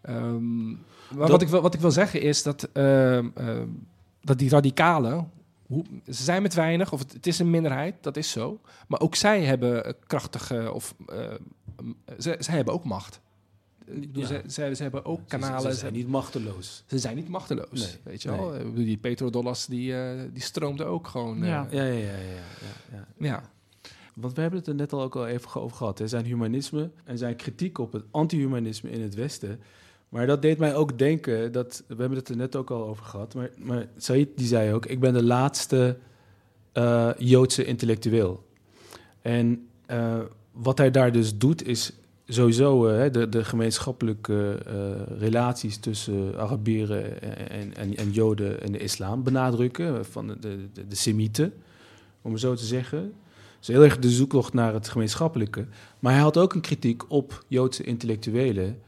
Ehm, 0.00 0.70
maar 1.10 1.18
Dat- 1.20 1.30
wat, 1.30 1.42
ik 1.42 1.48
wil, 1.48 1.60
wat 1.60 1.74
ik 1.74 1.80
wil 1.80 1.90
zeggen 1.90 2.20
is 2.20 2.42
dat, 2.42 2.68
ehm, 2.72 3.28
ehm, 3.34 3.66
dat 4.20 4.38
die 4.38 4.50
radicalen, 4.50 5.30
hoe, 5.66 5.84
ze 6.06 6.22
zijn 6.22 6.42
met 6.42 6.54
weinig, 6.54 6.92
of 6.92 6.98
het, 7.00 7.12
het 7.12 7.26
is 7.26 7.38
een 7.38 7.50
minderheid, 7.50 7.94
dat 8.00 8.16
is 8.16 8.30
zo. 8.30 8.60
Maar 8.88 9.00
ook 9.00 9.14
zij 9.14 9.42
hebben 9.44 9.84
eh, 9.84 9.92
krachtige, 10.06 10.72
of 10.72 10.94
eh, 11.06 11.18
m- 11.82 11.90
ze, 12.20 12.36
zij 12.38 12.54
hebben 12.56 12.74
ook 12.74 12.84
macht. 12.84 13.20
Ik 13.84 14.00
bedoel, 14.00 14.22
Ja. 14.22 14.28
ze, 14.28 14.42
ze, 14.46 14.70
ze 14.74 14.82
hebben 14.82 15.04
ook 15.04 15.20
kanalen. 15.28 15.72
Ze 15.72 15.78
zijn 15.78 15.92
niet 15.92 16.08
machteloos. 16.08 16.84
ze 16.86 16.98
zijn 16.98 17.16
niet 17.16 17.28
machteloos. 17.28 17.70
Nee, 17.80 17.96
weet 18.02 18.22
je 18.22 18.30
nee. 18.30 18.38
wel? 18.38 18.54
Ik 18.54 18.62
bedoel, 18.64 18.84
die 18.84 18.96
petrodollars 18.96 19.66
die, 19.66 19.94
eh, 20.02 20.20
die 20.32 20.42
stroomden 20.42 20.86
ook 20.86 21.06
gewoon. 21.08 21.42
eh, 21.42 21.48
Ja. 21.48 21.66
Ja, 21.70 21.82
ja, 21.82 21.92
ja. 21.92 21.98
ja, 21.98 22.12
ja, 22.12 22.96
ja. 22.96 23.06
ja. 23.18 23.42
Want 24.14 24.34
we 24.34 24.40
hebben 24.40 24.58
het 24.58 24.68
er 24.68 24.74
net 24.74 24.92
al 24.92 25.02
ook 25.02 25.16
al 25.16 25.26
even 25.26 25.60
over 25.60 25.76
gehad. 25.76 26.00
Er 26.00 26.08
zijn 26.08 26.24
humanisme 26.24 26.90
en 27.04 27.18
zijn 27.18 27.36
kritiek 27.36 27.78
op 27.78 27.92
het 27.92 28.04
anti-humanisme 28.10 28.90
in 28.90 29.00
het 29.02 29.14
Westen. 29.14 29.60
Maar 30.08 30.26
dat 30.26 30.42
deed 30.42 30.58
mij 30.58 30.74
ook 30.74 30.98
denken, 30.98 31.52
dat, 31.52 31.82
we 31.86 31.94
hebben 31.98 32.18
het 32.18 32.28
er 32.28 32.36
net 32.36 32.56
ook 32.56 32.70
al 32.70 32.86
over 32.86 33.04
gehad. 33.04 33.34
Maar, 33.34 33.50
maar 33.56 33.86
die 34.06 34.46
zei 34.46 34.72
ook, 34.72 34.86
ik 34.86 35.00
ben 35.00 35.12
de 35.12 35.22
laatste 35.22 35.96
eh, 36.72 37.10
Joodse 37.18 37.64
intellectueel. 37.64 38.44
En 39.22 39.68
eh, 39.86 40.18
wat 40.52 40.78
hij 40.78 40.90
daar 40.90 41.12
dus 41.12 41.38
doet 41.38 41.66
is 41.66 41.92
sowieso 42.26 42.86
eh, 42.86 43.12
de, 43.12 43.28
de 43.28 43.44
gemeenschappelijke 43.44 44.58
relaties 45.18 45.76
tussen 45.76 46.38
Arabieren 46.38 47.22
en, 47.50 47.76
en, 47.76 47.96
en 47.96 48.10
Joden 48.10 48.62
en 48.62 48.72
de 48.72 48.78
islam 48.78 49.22
benadrukken. 49.22 50.06
Van 50.06 50.26
de, 50.26 50.38
de, 50.38 50.58
de, 50.72 50.86
de 50.86 50.96
Semieten, 50.96 51.52
om 52.22 52.32
het 52.32 52.40
zo 52.40 52.54
te 52.54 52.64
zeggen. 52.64 53.12
Dus 53.58 53.68
heel 53.68 53.84
erg 53.84 53.98
de 53.98 54.10
zoektocht 54.10 54.52
naar 54.52 54.74
het 54.74 54.88
gemeenschappelijke. 54.88 55.66
Maar 55.98 56.12
hij 56.12 56.22
had 56.22 56.38
ook 56.38 56.54
een 56.54 56.60
kritiek 56.60 57.10
op 57.10 57.44
Joodse 57.48 57.82
intellectuelen. 57.82 58.78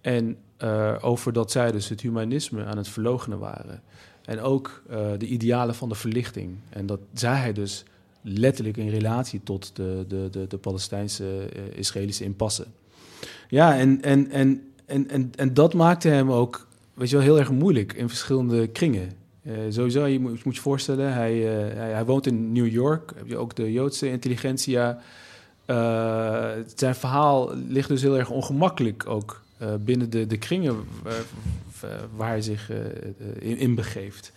En 0.00 0.36
eh, 0.56 0.94
over 1.00 1.32
dat 1.32 1.50
zij 1.50 1.72
dus 1.72 1.88
het 1.88 2.00
humanisme 2.00 2.64
aan 2.64 2.76
het 2.76 2.88
verloochenen 2.88 3.38
waren. 3.38 3.82
En 4.24 4.40
ook 4.40 4.82
eh, 4.88 5.06
de 5.18 5.26
idealen 5.26 5.74
van 5.74 5.88
de 5.88 5.94
verlichting. 5.94 6.56
En 6.68 6.86
dat 6.86 7.00
zei 7.14 7.36
hij 7.36 7.52
dus 7.52 7.84
letterlijk 8.22 8.76
in 8.76 8.88
relatie 8.88 9.40
tot 9.44 9.76
de, 9.76 10.04
de, 10.08 10.28
de, 10.30 10.46
de 10.46 10.56
Palestijnse-Israëlische 10.56 12.24
impasse. 12.24 12.66
Ja, 13.48 13.76
en, 13.76 14.02
en, 14.02 14.30
en, 14.30 14.62
en, 14.86 15.30
en, 15.36 15.54
dat 15.54 15.74
maakte 15.74 16.08
hem 16.08 16.32
ook 16.32 16.66
weet 16.94 17.10
je 17.10 17.16
wel, 17.16 17.24
heel 17.24 17.38
erg 17.38 17.50
moeilijk 17.50 17.92
in 17.92 18.08
verschillende 18.08 18.66
kringen. 18.66 19.10
Sowieso, 19.68 20.04
je 20.04 20.20
moet, 20.20 20.36
je 20.36 20.42
moet 20.44 20.54
je 20.54 20.60
voorstellen, 20.60 21.12
hij, 21.12 21.34
hij, 21.34 21.92
hij 21.92 22.04
woont 22.04 22.26
in 22.26 22.52
New 22.52 22.66
York. 22.66 23.12
Heb 23.16 23.26
je 23.26 23.36
ook 23.36 23.54
de 23.54 23.72
Joodse 23.72 24.10
intelligentsia 24.10 24.98
zijn 26.74 26.94
verhaal 26.94 27.54
ligt 27.54 27.88
dus 27.88 28.02
heel 28.02 28.18
erg 28.18 28.30
ongemakkelijk 28.30 29.06
ook 29.08 29.44
eh, 29.58 29.74
binnen 29.80 30.10
de, 30.10 30.26
de 30.26 30.36
kringen 30.36 30.76
waar, 31.02 31.24
waar 32.16 32.28
hij 32.28 32.42
zich 32.42 32.70
eh, 32.70 32.76
in, 33.38 33.56
in 33.56 33.74
begeeft. 33.74 34.32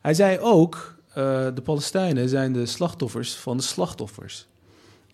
Hij 0.00 0.14
zei 0.14 0.38
ook, 0.38 0.94
eh, 1.08 1.14
de 1.54 1.62
Palestijnen 1.64 2.28
zijn 2.28 2.52
de 2.52 2.66
slachtoffers 2.66 3.34
van 3.34 3.56
de 3.56 3.62
slachtoffers. 3.62 4.46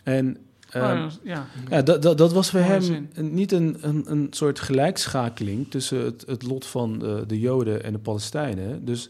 En 0.04 0.36
Oh, 0.74 0.82
ehm, 0.82 1.08
ja. 1.22 1.46
ja, 1.70 1.82
dat, 1.82 2.02
dat, 2.02 2.18
dat 2.18 2.32
was 2.32 2.50
voor 2.50 2.60
Mooie 2.60 2.72
hem 2.72 2.82
zin. 2.82 3.08
niet 3.14 3.52
een, 3.52 3.76
een, 3.80 4.04
een 4.10 4.26
soort 4.30 4.60
gelijkschakeling 4.60 5.70
tussen 5.70 6.04
het, 6.04 6.24
het 6.26 6.42
lot 6.42 6.66
van 6.66 6.98
de, 6.98 7.24
de 7.26 7.40
Joden 7.40 7.82
en 7.82 7.92
de 7.92 7.98
Palestijnen. 7.98 8.84
Dus 8.84 9.08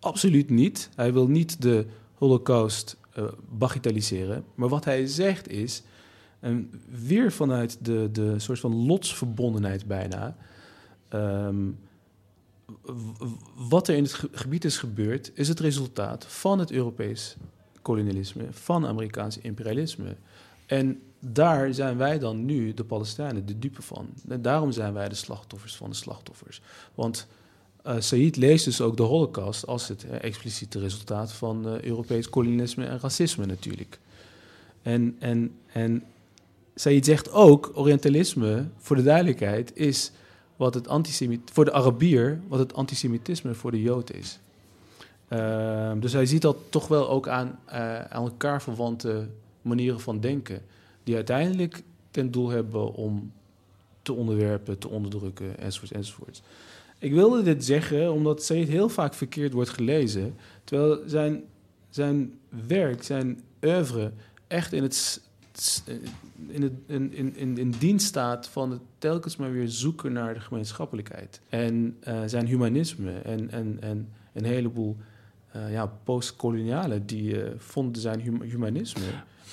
absoluut 0.00 0.50
niet. 0.50 0.88
Hij 0.94 1.12
wil 1.12 1.28
niet 1.28 1.62
de 1.62 1.86
Holocaust 2.14 2.96
eh 3.12 3.24
bagatelliseren. 3.48 4.44
Maar 4.54 4.68
wat 4.68 4.84
hij 4.84 5.06
zegt 5.06 5.48
is, 5.48 5.82
en 6.42 6.70
weer 7.06 7.32
vanuit 7.32 7.84
de, 7.84 8.08
de 8.12 8.38
soort 8.38 8.60
van 8.60 8.74
lotsverbondenheid 8.86 9.86
bijna. 9.86 10.36
ehm, 11.08 11.70
wat 13.56 13.88
er 13.88 13.94
in 13.96 14.02
het 14.02 14.12
ge- 14.12 14.28
gebied 14.32 14.64
is 14.64 14.78
gebeurd, 14.78 15.30
is 15.34 15.48
het 15.48 15.60
resultaat 15.60 16.26
van 16.26 16.58
het 16.58 16.70
Europees 16.70 17.36
kolonialisme, 17.82 18.44
van 18.50 18.86
Amerikaans 18.86 19.38
imperialisme. 19.38 20.16
En 20.66 21.02
daar 21.18 21.74
zijn 21.74 21.96
wij 21.96 22.18
dan 22.18 22.44
nu, 22.44 22.74
de 22.74 22.84
Palestijnen, 22.84 23.46
de 23.46 23.58
dupe 23.58 23.82
van. 23.82 24.08
En 24.28 24.42
daarom 24.42 24.72
zijn 24.72 24.92
wij 24.92 25.08
de 25.08 25.14
slachtoffers 25.14 25.76
van 25.76 25.90
de 25.90 25.96
slachtoffers. 25.96 26.60
Want 26.94 27.26
eh 27.82 27.96
Said 28.00 28.36
leest 28.36 28.64
dus 28.64 28.80
ook 28.80 28.96
de 28.96 29.02
Holocaust 29.02 29.66
als 29.66 29.88
het 29.88 30.04
eh, 30.04 30.22
expliciete 30.22 30.78
resultaat 30.78 31.32
van 31.32 31.68
eh, 31.68 31.80
Europees 31.80 32.28
kolonialisme 32.28 32.84
en 32.84 33.00
racisme 33.00 33.46
natuurlijk. 33.46 33.98
En, 34.82 35.16
en, 35.18 35.54
en 35.72 36.02
Said 36.74 37.04
zegt 37.04 37.32
ook, 37.32 37.70
Orientalisme, 37.74 38.68
voor 38.78 38.96
de 38.96 39.02
duidelijkheid, 39.02 39.76
is 39.76 40.12
wat 40.56 40.74
het 40.74 40.88
antisemit 40.88 41.50
voor 41.52 41.64
de 41.64 41.72
Arabier, 41.72 42.40
wat 42.48 42.58
het 42.58 42.74
antisemitisme 42.74 43.54
voor 43.54 43.70
de 43.70 43.82
Jood 43.82 44.12
is. 44.12 44.38
Ehm, 45.28 46.00
dus 46.00 46.12
hij 46.12 46.26
ziet 46.26 46.42
dat 46.42 46.56
toch 46.68 46.88
wel 46.88 47.08
ook 47.08 47.28
aan, 47.28 47.58
eh, 47.64 48.00
aan 48.00 48.24
elkaar 48.24 48.62
verwante 48.62 49.28
manieren 49.62 50.00
van 50.00 50.20
denken, 50.20 50.62
die 51.04 51.14
uiteindelijk 51.14 51.82
ten 52.10 52.30
doel 52.30 52.48
hebben 52.48 52.94
om 52.94 53.32
te 54.02 54.12
onderwerpen, 54.12 54.78
te 54.78 54.88
onderdrukken, 54.88 55.58
enzovoorts, 55.58 55.92
enzovoorts. 55.92 56.42
Ik 56.98 57.12
wilde 57.12 57.42
dit 57.42 57.64
zeggen 57.64 58.12
omdat 58.12 58.44
Said 58.44 58.68
heel 58.68 58.88
vaak 58.88 59.14
verkeerd 59.14 59.52
wordt 59.52 59.70
gelezen, 59.70 60.36
terwijl 60.64 61.02
zijn, 61.06 61.44
zijn 61.90 62.34
werk, 62.66 63.02
zijn 63.02 63.40
oeuvre, 63.62 64.12
echt 64.46 64.72
in 64.72 64.82
het 64.82 65.20
in, 66.48 66.62
het, 66.62 66.72
in, 66.86 67.12
in, 67.14 67.36
in, 67.36 67.58
in 67.58 67.70
dienst 67.78 68.06
staat 68.06 68.48
van 68.48 68.70
het 68.70 68.80
telkens 68.98 69.36
maar 69.36 69.52
weer 69.52 69.68
zoeken 69.68 70.12
naar 70.12 70.34
de 70.34 70.40
gemeenschappelijkheid. 70.40 71.40
En 71.48 71.96
eh, 72.00 72.20
zijn 72.26 72.46
humanisme 72.46 73.12
en, 73.18 73.50
en, 73.50 73.76
en 73.80 74.08
een 74.32 74.44
heleboel 74.44 74.96
eh, 75.52 75.72
ja, 75.72 75.86
postkolonialen 76.04 77.06
die 77.06 77.42
eh, 77.42 77.50
vonden 77.58 78.02
zijn 78.02 78.20
hum- 78.20 78.42
humanisme 78.42 79.02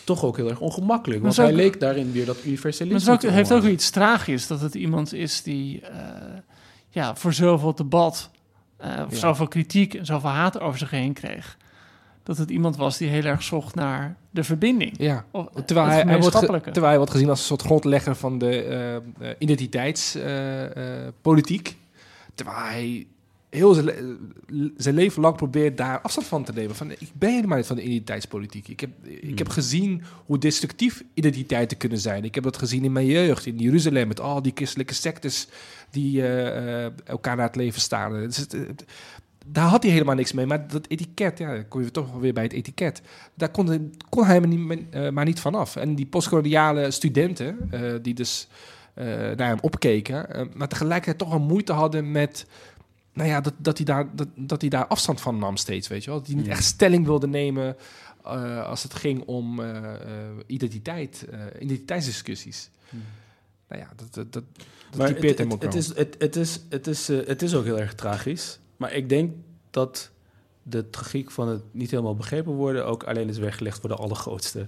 toch 0.04 0.24
ook 0.24 0.38
heel 0.38 0.50
erg 0.50 0.60
ongemakkelijk. 0.60 1.22
Maar 1.22 1.34
Want 1.34 1.47
hij 1.47 1.56
leek 1.64 1.80
daarin 1.80 2.12
weer 2.12 2.26
dat 2.26 2.36
Maar 2.36 2.45
universalisme 2.45 3.18
te 3.18 3.26
het 3.26 3.36
heeft 3.36 3.52
ook 3.52 3.64
iets 3.64 3.89
tragisch 3.89 4.47
dat 4.47 4.62
het 4.62 4.76
iemand 4.76 5.14
is 5.14 5.43
die 5.43 5.82
eh, 5.82 5.97
ja, 6.89 7.16
voor 7.16 7.34
zoveel 7.34 7.76
debat, 7.76 8.30
eh, 8.78 9.04
of 9.06 9.12
Ja. 9.12 9.18
zoveel 9.18 9.47
kritiek 9.47 9.93
en 9.93 10.06
zoveel 10.06 10.30
haat 10.30 10.60
over 10.60 10.80
zich 10.80 10.89
heen 10.89 11.14
kreeg. 11.14 11.58
Dat 12.30 12.38
het 12.38 12.49
iemand 12.49 12.75
was 12.75 12.97
die 12.97 13.09
heel 13.09 13.23
erg 13.23 13.43
zocht 13.43 13.75
naar 13.75 14.15
de 14.32 14.43
verbinding. 14.43 14.93
Ja, 14.97 15.25
Of, 15.32 15.47
terwijl 15.65 15.88
hij, 15.88 16.01
hij, 16.01 16.19
wordt 16.19 16.36
ge- 16.36 16.45
terwijl 16.61 16.86
hij 16.88 16.97
wordt 16.97 17.11
gezien 17.11 17.30
als 17.30 17.39
een 17.39 17.45
soort 17.45 17.61
grondlegger 17.61 18.15
van 18.15 18.38
de 18.38 18.63
eh, 19.19 19.30
identiteitspolitiek. 19.38 21.75
terwijl 22.36 22.57
hij 22.57 23.07
heel 23.49 23.73
zijn, 23.73 23.86
le- 24.47 24.71
zijn 24.77 24.95
leven 24.95 25.21
lang 25.21 25.36
probeert 25.36 25.77
daar 25.77 26.01
afstand 26.01 26.27
van 26.27 26.43
te 26.43 26.53
nemen. 26.53 26.75
Van, 26.75 26.91
ik 26.91 27.09
ben 27.13 27.34
helemaal 27.34 27.57
niet 27.57 27.65
van 27.65 27.75
de 27.75 27.84
identiteitspolitiek. 27.84 28.67
Ik 28.67 28.80
heb, 28.80 28.89
ik 29.03 29.38
heb 29.38 29.49
gezien 29.49 30.01
hoe 30.25 30.38
destructief 30.38 31.03
identiteiten 31.13 31.77
kunnen 31.77 31.99
zijn. 31.99 32.23
Ik 32.23 32.36
heb 32.36 32.43
dat 32.43 32.57
gezien 32.57 32.84
in 32.84 32.91
mijn 32.91 33.05
jeugd, 33.05 33.45
in 33.45 33.57
Jeruzalem, 33.57 34.07
met 34.07 34.19
al 34.19 34.41
die 34.41 34.51
christelijke 34.55 34.93
sectes 34.93 35.47
die 35.91 36.21
eh, 36.21 36.86
eh, 36.86 36.91
elkaar 37.03 37.36
naar 37.36 37.45
het 37.47 37.55
leven 37.55 37.82
staan. 37.82 38.11
Dus 38.11 38.38
het, 38.38 38.51
het- 38.51 38.86
daar 39.46 39.68
had 39.68 39.84
hij 39.84 39.92
helemaal 39.92 40.16
niks 40.16 40.32
mee. 40.34 40.46
Maar 40.46 40.68
dat 40.68 40.88
etiket, 40.88 41.38
ja, 41.38 41.54
dan 41.54 41.68
kom 41.68 41.82
je 41.82 41.92
toch 41.92 42.12
wel 42.12 42.20
weer 42.20 42.34
bij 42.34 42.44
het 42.44 42.54
etiket. 42.54 43.02
Daar 43.34 43.50
kon, 43.50 43.68
hij- 43.68 43.90
kon 44.10 44.26
hij 44.26 44.40
maar 44.40 44.50
niet, 44.50 44.82
eh, 44.90 45.10
maar 45.10 45.26
niet 45.26 45.40
vanaf. 45.40 45.76
En 45.76 45.96
die 45.96 46.06
postkoloniale 46.06 46.92
studenten, 46.92 47.68
eh, 47.72 47.94
die 48.02 48.14
dus 48.14 48.48
eh, 48.94 49.06
naar 49.06 49.48
hem 49.48 49.58
opkeken, 49.62 50.50
maar 50.54 50.68
tegelijkertijd 50.68 51.18
toch 51.18 51.30
wel 51.30 51.40
moeite 51.40 51.74
hadden 51.74 52.12
met. 52.12 52.46
Nou 53.14 53.30
ja, 53.30 53.42
dat, 53.42 53.54
dat, 53.58 53.78
hij 53.78 53.86
daar, 53.86 54.16
dat, 54.16 54.28
dat 54.36 54.62
hij 54.62 54.70
daar 54.70 54.88
afstand 54.88 55.22
van 55.22 55.38
nam 55.40 55.58
steeds, 55.58 55.88
weet 55.88 56.04
je 56.04 56.10
wel. 56.10 56.20
Dat 56.20 56.28
hij 56.28 56.36
niet 56.36 56.48
echt 56.48 56.64
stelling 56.64 57.06
wilde 57.06 57.28
nemen 57.28 57.76
als 58.66 58.84
het 58.84 58.94
ging 58.94 59.24
om 59.26 59.62
identiteit, 60.46 61.26
identiteitsdiscussies. 61.60 62.70
Nou 63.68 63.82
ja, 63.82 63.88
dat, 63.96 64.14
dat, 64.14 64.34
dat, 64.34 64.44
dat 64.90 64.98
Maar 65.00 65.08
typeert 65.08 65.30
het, 65.30 65.38
hem 65.38 65.48
het, 65.48 65.56
ook 65.56 65.64
het, 65.64 65.74
wel. 65.74 65.82
is, 65.82 65.88
het, 65.98 66.16
het, 66.20 66.36
is, 66.36 66.60
het, 66.70 66.88
is, 66.88 67.08
het 67.08 67.42
is 67.42 67.56
ook 67.56 67.64
heel 67.64 67.80
erg 67.80 67.96
tragisch. 67.96 68.60
Maar 68.80 68.93
ik 68.93 69.09
denk 69.09 69.34
dat 69.69 70.11
de 70.63 70.89
tragiek 70.89 71.32
van 71.32 71.47
het 71.47 71.61
niet 71.71 71.91
helemaal 71.91 72.15
begrepen 72.15 72.51
worden... 72.53 72.86
ook 72.86 73.03
alleen 73.03 73.30
is 73.30 73.38
weggelegd 73.38 73.80
voor 73.80 73.89
de 73.89 73.95
allergrootste. 73.95 74.65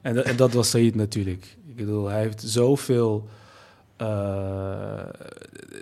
En, 0.00 0.14
dat- 0.14 0.38
dat 0.38 0.52
was 0.52 0.70
Said 0.70 0.94
natuurlijk. 0.94 1.56
Ik 1.66 1.76
bedoel, 1.76 2.06
hij 2.08 2.20
heeft 2.20 2.42
zoveel 2.42 3.28
eh, 3.96 5.02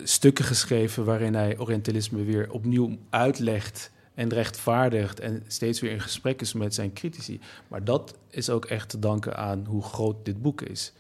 stukken 0.05 0.45
geschreven... 0.45 1.05
waarin 1.05 1.35
hij 1.35 1.59
Orientalisme 1.59 2.25
weer 2.25 2.51
opnieuw 2.51 2.97
uitlegt 3.11 3.91
en 4.15 4.29
rechtvaardigt... 4.29 5.21
en 5.21 5.43
steeds 5.47 5.81
weer 5.81 5.91
in 5.93 6.01
gesprek 6.01 6.41
is 6.41 6.53
met 6.53 6.75
zijn 6.75 6.93
critici. 6.93 7.41
Maar 7.69 7.85
dat 7.85 8.15
is 8.31 8.51
ook 8.51 8.65
echt 8.65 8.89
te 8.89 8.99
danken 8.99 9.37
aan 9.37 9.65
hoe 9.69 9.83
groot 9.83 10.25
dit 10.25 10.43
boek 10.43 10.61
is. 10.63 10.93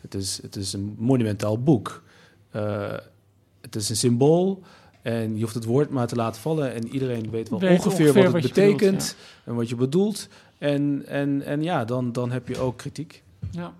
Het 0.00 0.14
is, 0.14 0.42
het 0.42 0.56
is 0.56 0.72
een 0.72 0.94
monumentaal 0.98 1.62
boek. 1.62 2.02
Eh, 2.50 2.92
het 3.60 3.76
is 3.76 3.88
een 3.88 3.96
symbool 3.96 4.62
en 5.04 5.34
je 5.36 5.42
hoeft 5.42 5.54
het 5.54 5.64
woord 5.64 5.90
maar 5.90 6.06
te 6.06 6.16
laten 6.16 6.40
vallen 6.40 6.74
en 6.74 6.88
iedereen 6.88 7.30
weet 7.30 7.48
wel 7.48 7.60
Weet 7.60 7.70
ongeveer, 7.70 7.90
ongeveer 7.90 8.22
wat 8.22 8.32
wat 8.32 8.42
het 8.42 8.52
bedoelt, 8.52 8.76
betekent 8.76 9.16
en 9.44 9.54
wat 9.54 9.68
je 9.68 9.74
bedoelt. 9.74 10.28
En, 10.58 11.02
en, 11.06 11.42
en 11.42 11.62
ja, 11.62 11.84
dan, 11.84 12.12
dan 12.12 12.30
heb 12.30 12.48
je 12.48 12.58
ook 12.58 12.76
kritiek. 12.76 13.22
Ja. 13.50 13.72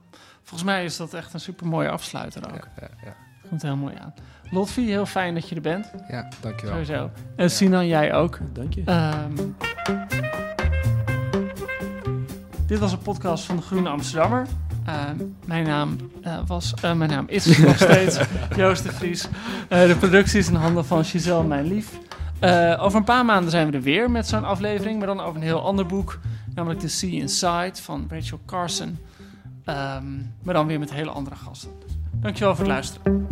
Volgens 0.42 0.62
mij 0.62 0.84
is 0.84 0.96
dat 0.96 1.14
echt 1.14 1.34
een 1.34 1.40
super 1.40 1.66
mooie 1.66 1.88
afsluiter 1.88 2.42
ook. 2.46 2.68
Ja, 2.80 2.80
ja, 2.80 2.88
ja. 3.04 3.16
Komt 3.48 3.62
heel 3.62 3.76
mooi 3.76 3.94
aan. 4.00 4.14
Lotfi, 4.50 4.86
heel 4.86 5.06
fijn 5.06 5.34
dat 5.34 5.48
je 5.48 5.54
er 5.54 5.60
bent. 5.60 5.90
ja, 6.08 6.28
dankjewel. 6.40 6.84
Sowieso. 6.84 7.10
En 7.36 7.50
Sinan, 7.50 7.86
jij 7.86 8.14
ook. 8.14 8.38
Dank 8.52 8.74
je. 8.74 8.82
Ehm, 8.84 9.36
dit 12.66 12.78
was 12.78 12.92
een 12.92 12.98
podcast 12.98 13.44
van 13.44 13.56
de 13.56 13.62
Groene 13.62 13.88
Amsterdammer. 13.88 14.46
Ehm, 14.84 15.16
mijn, 15.44 15.66
naam, 15.66 15.96
eh, 16.22 16.38
was, 16.46 16.74
eh, 16.82 16.92
mijn 16.92 17.10
naam 17.10 17.24
is 17.28 17.58
nog 17.58 17.76
steeds 17.76 18.18
Joost 18.56 18.82
de 18.82 18.92
Vries. 18.92 19.28
Eh, 19.68 19.86
de 19.86 19.96
productie 19.96 20.38
is 20.38 20.48
in 20.48 20.54
handen 20.54 20.84
van 20.84 21.04
Giselle 21.04 21.44
Mijn 21.44 21.66
Lief. 21.66 21.98
Eh, 22.40 22.76
over 22.80 22.98
een 22.98 23.04
paar 23.04 23.24
maanden 23.24 23.50
zijn 23.50 23.70
we 23.70 23.76
er 23.76 23.82
weer 23.82 24.10
met 24.10 24.26
zo'n 24.28 24.44
aflevering, 24.44 24.98
maar 24.98 25.06
dan 25.06 25.20
over 25.20 25.36
een 25.36 25.42
heel 25.42 25.64
ander 25.64 25.86
boek. 25.86 26.18
Namelijk 26.54 26.80
The 26.80 26.88
Sea 26.88 27.10
Inside 27.10 27.72
van 27.82 28.06
Rachel 28.08 28.40
Carson. 28.46 28.98
Ehm, 29.64 30.04
maar 30.42 30.54
dan 30.54 30.66
weer 30.66 30.78
met 30.78 30.92
hele 30.92 31.10
andere 31.10 31.36
gasten. 31.36 31.70
Dankjewel 32.12 32.56
voor 32.56 32.64
het 32.64 32.72
luisteren. 32.72 33.26